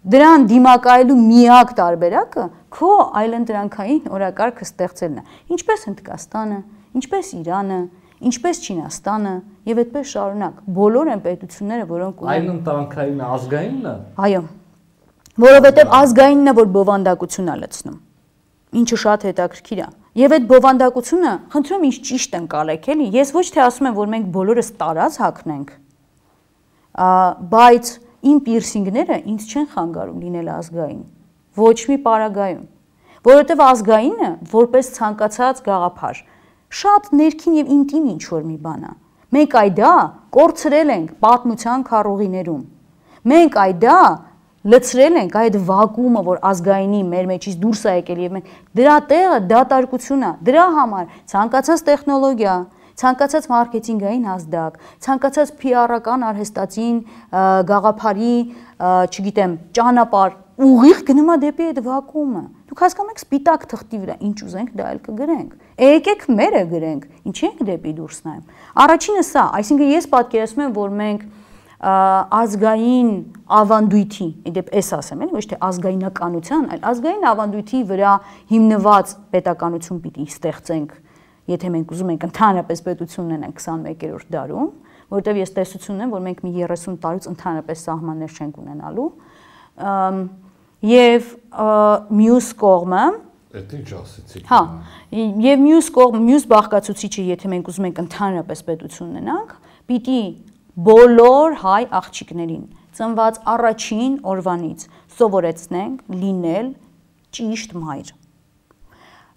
Դրան 0.00 0.46
դիմակայելու 0.48 1.16
միակ 1.20 1.72
տարբերակը 1.76 2.44
քո 2.72 2.92
այլընտրանքային 3.20 4.06
օրակարգը 4.16 4.64
ստեղծելն 4.64 5.18
է։ 5.20 5.24
Ինչպես 5.52 5.84
Հնդկաստանը, 5.90 6.60
ինչպես 7.00 7.32
Իրանը, 7.40 7.80
ինչպես 8.30 8.62
Չինաստանը 8.64 9.34
եւ 9.68 9.82
այդպես 9.84 10.14
շարունակ։ 10.14 10.62
Բոլոր 10.80 11.10
են 11.12 11.22
պետությունները, 11.26 11.86
որոնք 11.90 12.24
ունեն 12.24 12.32
Այլընտրանքային 12.32 13.22
ազգայինն 13.28 13.90
է։ 13.90 13.94
Այո։ 14.24 14.42
Որովհետեւ 15.40 15.94
ազգայինն 16.00 16.50
է, 16.50 16.54
որ 16.60 16.70
բովանդակություն 16.80 17.50
է 17.50 17.56
լցնում։ 17.60 17.98
Ինչը 18.80 18.96
շատ 19.04 19.24
հետաքրքիր 19.30 19.80
է։ 19.80 19.88
Եվ 20.20 20.32
այդ 20.36 20.44
բովանդակությունը, 20.50 21.32
խնդրում 21.52 21.84
ինձ 21.90 21.98
ճիշտ 22.08 22.36
ընկալեք, 22.40 22.86
էլի։ 22.94 23.06
Ես 23.14 23.32
ոչ 23.36 23.46
թե 23.54 23.60
ասում 23.66 23.88
եմ, 23.90 23.96
որ 24.00 24.10
մենք 24.10 24.28
բոլորս 24.36 24.70
տարած 24.80 25.18
հակնենք, 25.20 25.72
բայց 27.50 27.90
իմ 28.30 28.38
պիրսինգները 28.46 29.16
ինձ 29.32 29.46
չեն 29.50 29.66
խանգարում 29.74 30.18
լինել 30.24 30.48
ազգային։ 30.54 31.02
Ոչ 31.60 31.78
մի 31.90 31.96
պարագայում։ 32.04 32.64
Որովհետև 33.30 33.62
ազգայինը 33.66 34.30
որպես 34.50 34.90
ցանկացած 34.96 35.62
գաղափար 35.66 36.20
շատ 36.80 37.08
ներքին 37.20 37.56
եւ 37.60 37.70
ինտիմ 37.76 38.04
ինչ 38.14 38.24
որ 38.30 38.42
մի 38.48 38.58
բան 38.64 38.82
է։ 38.86 38.92
Մենք 39.34 39.56
այդա 39.60 39.92
կորցրել 40.36 40.92
ենք 40.94 41.10
պատմության 41.24 41.84
քարողիներում։ 41.90 42.62
Մենք 43.30 43.58
այդա 43.64 43.96
լցրել 44.70 45.18
ենք 45.20 45.36
այդ 45.40 45.56
վակուումը, 45.70 46.22
որ 46.26 46.40
ազգայինի 46.50 47.02
մեր 47.10 47.28
մեջից 47.30 47.54
դուրս 47.60 47.82
է 47.90 47.94
եկել 48.00 48.18
եւ 48.20 48.34
մենք 48.36 48.50
դրա 48.80 48.96
տեղը 49.10 49.38
դատարկությունն 49.50 50.26
է։ 50.28 50.32
Դրա 50.50 50.66
համար 50.76 51.14
ցանկացած 51.32 51.84
տեխնոլոգիա, 51.90 52.56
ցանկացած 53.00 53.48
մարքեթինգային 53.50 54.28
ազդակ, 54.34 54.78
ցանկացած 55.06 55.52
PR-ական 55.60 56.26
արհեստացին 56.30 56.96
գաղափարի, 57.70 58.36
չգիտեմ, 59.10 59.58
ճանապարհ 59.80 60.38
ուղիղ 60.60 60.98
գնում 61.08 61.30
է 61.32 61.36
դեպի 61.40 61.66
այդ 61.70 61.78
վակուումը։ 61.86 62.42
Դուք 62.70 62.80
հասկանում 62.84 63.12
եք 63.14 63.20
սպիտակ 63.20 63.62
թղթի 63.70 64.00
վրա 64.00 64.16
ինչ 64.28 64.36
ուզենք 64.44 64.72
դա 64.76 64.88
էլ 64.90 64.98
կգրենք։ 65.06 65.54
Եկեք 65.80 66.26
մերը 66.36 66.62
գրենք, 66.70 67.06
ինչ 67.30 67.36
ենք 67.48 67.62
դեպի 67.70 67.92
դուրս 67.96 68.18
նայում։ 68.28 68.44
Առաջինը 68.84 69.24
սա, 69.30 69.44
այսինքն 69.60 69.92
ես 69.94 70.08
պատկերացնում 70.12 70.64
եմ, 70.66 70.74
որ 70.76 70.94
մենք 71.00 71.24
ազգային 71.80 73.10
ավանդույթի, 73.56 74.26
իդեպ 74.50 74.66
էս 74.80 74.90
ասեմ, 75.00 75.22
էլի 75.24 75.36
ոչ 75.40 75.44
թե 75.48 75.58
ազգայնականության, 75.70 76.66
այլ 76.76 76.82
ազգային 76.90 77.24
ավանդույթի 77.30 77.80
վրա 77.88 78.12
հիմնված 78.52 79.14
պետականություն 79.32 80.02
պիտի 80.04 80.26
ստեղծենք 80.28 80.92
եթե 81.50 81.70
մենք 81.74 81.94
ուզում 81.94 82.12
ենք 82.14 82.26
ընդհանրապես 82.30 82.82
պետություն 82.86 83.30
ունենանք 83.30 83.60
21-րդ 83.60 84.30
դարում, 84.34 84.68
որովհետև 85.10 85.40
ես 85.40 85.54
տեսություն 85.56 85.96
ունեմ, 85.96 86.12
որ 86.14 86.22
մենք 86.26 86.44
մի 86.46 86.52
30 86.60 87.00
տարուց 87.04 87.28
ընդհանրապես 87.30 87.82
սահմաններ 87.86 88.36
չենք 88.40 88.60
ունենալու, 88.64 89.08
եւ 90.90 91.34
մյուս 92.20 92.52
կողմը 92.60 93.04
Էդ 93.50 93.72
ինչ 93.74 93.88
ասեցիք։ 93.98 94.44
Հա, 94.46 94.58
եւ 95.42 95.62
մյուս 95.64 95.86
կողմ, 95.96 96.20
մյուս 96.28 96.44
բաղկացուցիչը, 96.52 97.22
եթե 97.32 97.48
մենք 97.50 97.70
ուզում 97.72 97.86
ենք 97.88 97.96
ընդհանրապես 98.04 98.60
պետություն 98.68 99.08
ունենանք, 99.10 99.54
պիտի 99.90 100.20
բոլոր 100.86 101.56
հայ 101.64 101.80
աղջիկներին 101.98 102.62
ծնված 103.00 103.40
առաջին 103.56 104.14
օրվանից 104.30 104.86
սովորեցնենք 105.18 106.14
լինել 106.20 106.70
ճիշտ 107.34 107.74
մայր 107.80 108.14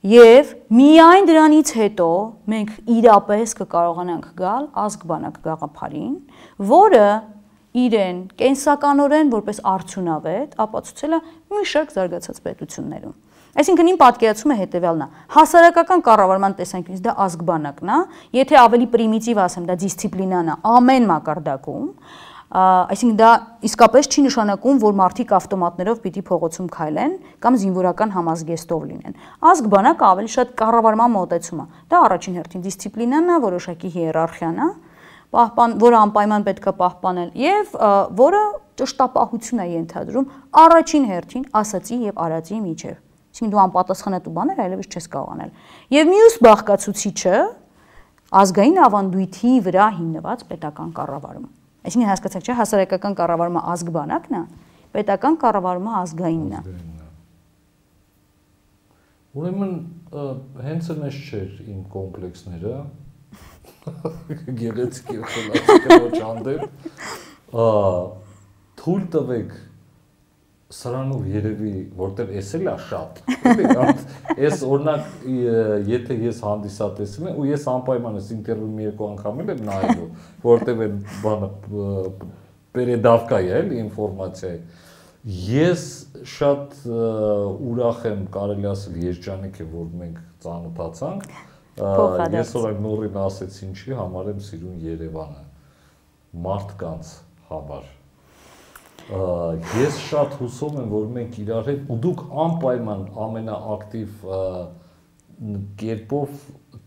Եվ 0.04 0.50
միայն 0.76 1.28
դրանից 1.30 1.70
հետո 1.80 2.06
մենք 2.52 2.72
իրապես 2.92 3.54
կկարողանանք 3.62 4.26
գալ 4.36 4.66
ազգբանակ 4.84 5.38
գաղափարին, 5.46 6.18
որը 6.72 7.06
իրեն 7.84 8.18
կենսականորեն 8.42 9.32
որպես 9.32 9.62
արդյունավետ 9.74 10.58
ապացուցել 10.66 11.16
է 11.16 11.20
մի 11.54 11.64
շարք 11.72 11.96
զարգացած 11.96 12.42
պետություններում։ 12.50 13.16
Այսինքն 13.64 13.90
իմ 13.94 13.98
պատկերացումը 14.02 14.56
հետեւյալն 14.60 15.06
է. 15.06 15.08
հասարակական 15.38 16.04
կառավարման 16.04 16.54
տեսանկյունից 16.60 17.02
դա 17.06 17.12
ազգբանակն 17.24 17.90
է, 17.94 17.98
եթե 18.44 18.60
ավելի 18.60 18.88
պրիմիտիվ 18.94 19.42
ասեմ, 19.44 19.68
դա 19.70 19.76
դիսցիպլինան 19.84 20.50
է 20.52 20.56
ամեն 20.74 21.10
մակարդակում, 21.14 21.86
այսինքն 22.54 23.16
դա 23.18 23.30
իսկապես 23.66 24.08
չի 24.14 24.24
նշանակում, 24.28 24.80
որ 24.84 24.98
մարդիկ 25.00 25.32
ավտոմատներով 25.38 26.02
պիտի 26.04 26.22
փողոցում 26.28 26.68
քայլեն 26.76 27.14
կամ 27.42 27.56
զինվորական 27.64 28.12
համազգեստով 28.14 28.84
լինեն։ 28.90 29.16
Ազգ 29.50 29.70
բանակը 29.74 30.06
ավելի 30.10 30.32
շատ 30.34 30.52
կառավարման 30.62 31.14
մոտեցում 31.14 31.64
է։ 31.64 31.66
Դա 31.90 32.02
առաջին 32.08 32.38
հերթին 32.38 32.66
դիսցիպլինան 32.68 33.32
է, 33.34 33.38
որոշակի 33.48 33.90
հիերարխիան 33.98 34.60
է, 34.62 34.68
պահպան, 35.34 35.74
որը 35.82 35.98
անպայման 36.04 36.46
պետք 36.46 36.68
է 36.70 36.74
պահպանել 36.78 37.34
եւ 37.42 37.74
որը 38.22 38.44
ճշտապահություն 38.84 39.64
է 39.64 39.68
ենթադրում 39.74 40.30
առաջին 40.62 41.10
հերթին 41.10 41.50
ասացի 41.58 41.98
եւ 42.06 42.22
արածի 42.28 42.60
միջև։ 42.62 43.02
Այսինքն 43.34 43.54
դու 43.54 43.62
անպատասխանատու 43.64 44.36
բաներ 44.38 44.62
այլևս 44.68 44.94
չես 44.94 45.10
կարող 45.14 45.34
անել։ 45.34 45.52
Եվ 45.98 46.14
մյուս 46.14 46.38
բաղկացուցիչը 46.46 47.36
ազգային 48.44 48.80
ավանդույթի 48.84 49.58
վրա 49.66 49.90
հիմնված 49.98 50.48
պետական 50.54 50.94
կառավարում։ 51.02 51.50
Այսինքն 51.84 52.10
հասկացաք, 52.10 52.44
չէ, 52.48 52.54
հասարակական 52.60 53.16
կառավարումը 53.20 53.62
ազգբանակն 53.74 54.38
է, 54.38 54.42
պետական 54.94 55.36
կառավարումը 55.44 55.96
ազգայինն 56.00 56.54
է։ 56.54 56.62
Ուրեմն 59.34 59.74
հենց 60.64 60.90
այնպես 60.94 61.16
չէր 61.28 61.52
իմ 61.74 61.80
կոմպլեքսները 61.94 62.74
գեղեցիկ 64.62 65.08
եւ 65.18 65.24
խելացի 65.34 65.98
ոչ 66.04 66.20
հանդեպ 66.24 66.62
թույլ 68.84 69.08
տվեք 69.16 69.56
սրանով 70.73 71.29
երևի 71.33 71.71
որտեվ 71.97 72.33
էս 72.39 72.49
էլ 72.59 72.67
է 72.69 72.73
շատ 72.89 73.21
էս 74.49 74.65
օրինակ 74.69 75.07
եթե 75.89 76.17
ես 76.27 76.43
հանդիսատեսում 76.45 77.31
եմ 77.31 77.39
ու 77.41 77.47
ես 77.49 77.65
անպայման 77.73 78.19
ես 78.19 78.29
ինտերվյու 78.37 78.69
մի 78.75 78.85
երկու 78.85 79.09
անգամ 79.09 79.41
եմ 79.45 79.63
նայելու 79.69 80.09
որտեվ 80.45 80.83
այն 80.87 80.99
բանը 81.25 81.51
передавка 82.77 83.41
է 83.41 83.55
էլի 83.63 83.81
ինֆորմացիայի 83.87 84.61
ես 85.57 85.87
շատ 86.37 86.77
ուրախ 86.89 88.05
եմ 88.13 88.25
կարելի 88.37 88.69
ասել 88.69 88.99
երջանիկ 89.09 89.61
եմ 89.65 89.71
որ 89.73 89.89
մենք 90.03 90.21
ծանոթացանք 90.45 91.29
ես 92.37 92.53
օրինակ 92.61 92.83
նորին 92.85 93.19
ասեցի 93.25 93.63
ինչի 93.69 93.97
համար 93.99 94.31
եմ 94.35 94.41
սիրուն 94.49 94.79
Երևանը 94.85 95.45
մարդկանց 96.45 97.13
համար 97.49 97.89
ես 99.12 99.98
շատ 100.08 100.36
հուսով 100.40 100.76
եմ, 100.80 100.92
որ 100.94 101.08
մենք 101.18 101.40
իրար 101.44 101.70
հետ 101.70 101.90
ու 101.92 101.98
դուք 102.06 102.22
անպայման 102.44 103.02
ամենաակտիվ 103.26 104.28
կերպով 105.82 106.38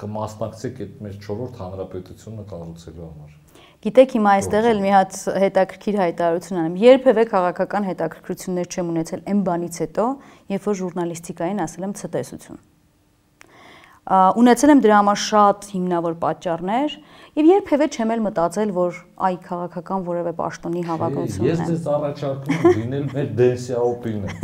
կմասնակցեք 0.01 0.81
այդ 0.85 0.95
մեր 1.07 1.19
4-րդ 1.27 1.59
հանրապետությունը 1.61 2.47
կառուցելու 2.53 3.05
համար։ 3.07 3.35
Գիտեք, 3.87 4.15
հիմա 4.17 4.31
այստեղ 4.41 4.69
էլ 4.71 4.81
մի 4.83 4.93
հատ 4.97 5.19
հետաքրքիր 5.45 5.99
հայտարարություն 6.01 6.61
անեմ։ 6.63 6.79
Երբևէ 6.81 7.25
քաղաքական 7.33 7.89
հետաքրքրություններ 7.91 8.71
չեմ 8.73 8.95
ունեցել 8.97 9.27
այն 9.35 9.43
բանից 9.51 9.83
հետո, 9.85 10.07
երբ 10.57 10.71
որ 10.71 10.81
ժուրնալիստիկային 10.81 11.63
ասել 11.67 11.87
եմ 11.87 11.95
ցտեսություն 12.01 12.65
ունեցել 14.07 14.71
եմ 14.71 14.79
դրա 14.85 14.97
համար 15.01 15.19
շատ 15.19 15.65
հիմնավոր 15.73 16.15
պատճառներ 16.23 16.93
եւ 17.41 17.49
երբևէ 17.51 17.87
չեմ 17.91 18.13
էլ 18.15 18.21
մտածել, 18.27 18.71
որ 18.77 18.93
այ 19.27 19.35
քաղաքական 19.47 20.01
որևէ 20.07 20.33
պաշտոնի 20.39 20.83
հավակնություն 20.87 21.43
է։ 21.43 21.45
Ես 21.51 21.59
ձեզ 21.67 21.85
առաջարկում 21.97 22.55
եմ 22.57 22.63
լինել 22.79 23.07
մեր 23.17 23.29
Դենսիաոպինը։ 23.43 24.29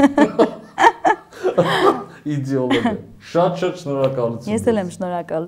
Իդեոլոգը։ 2.32 2.92
Շատ 3.32 3.52
շատ 3.62 3.74
շնորհակալություն։ 3.82 4.52
Ես 4.52 4.62
էլ 4.72 4.78
եմ 4.82 4.90
շնորհակալ։ 4.98 5.44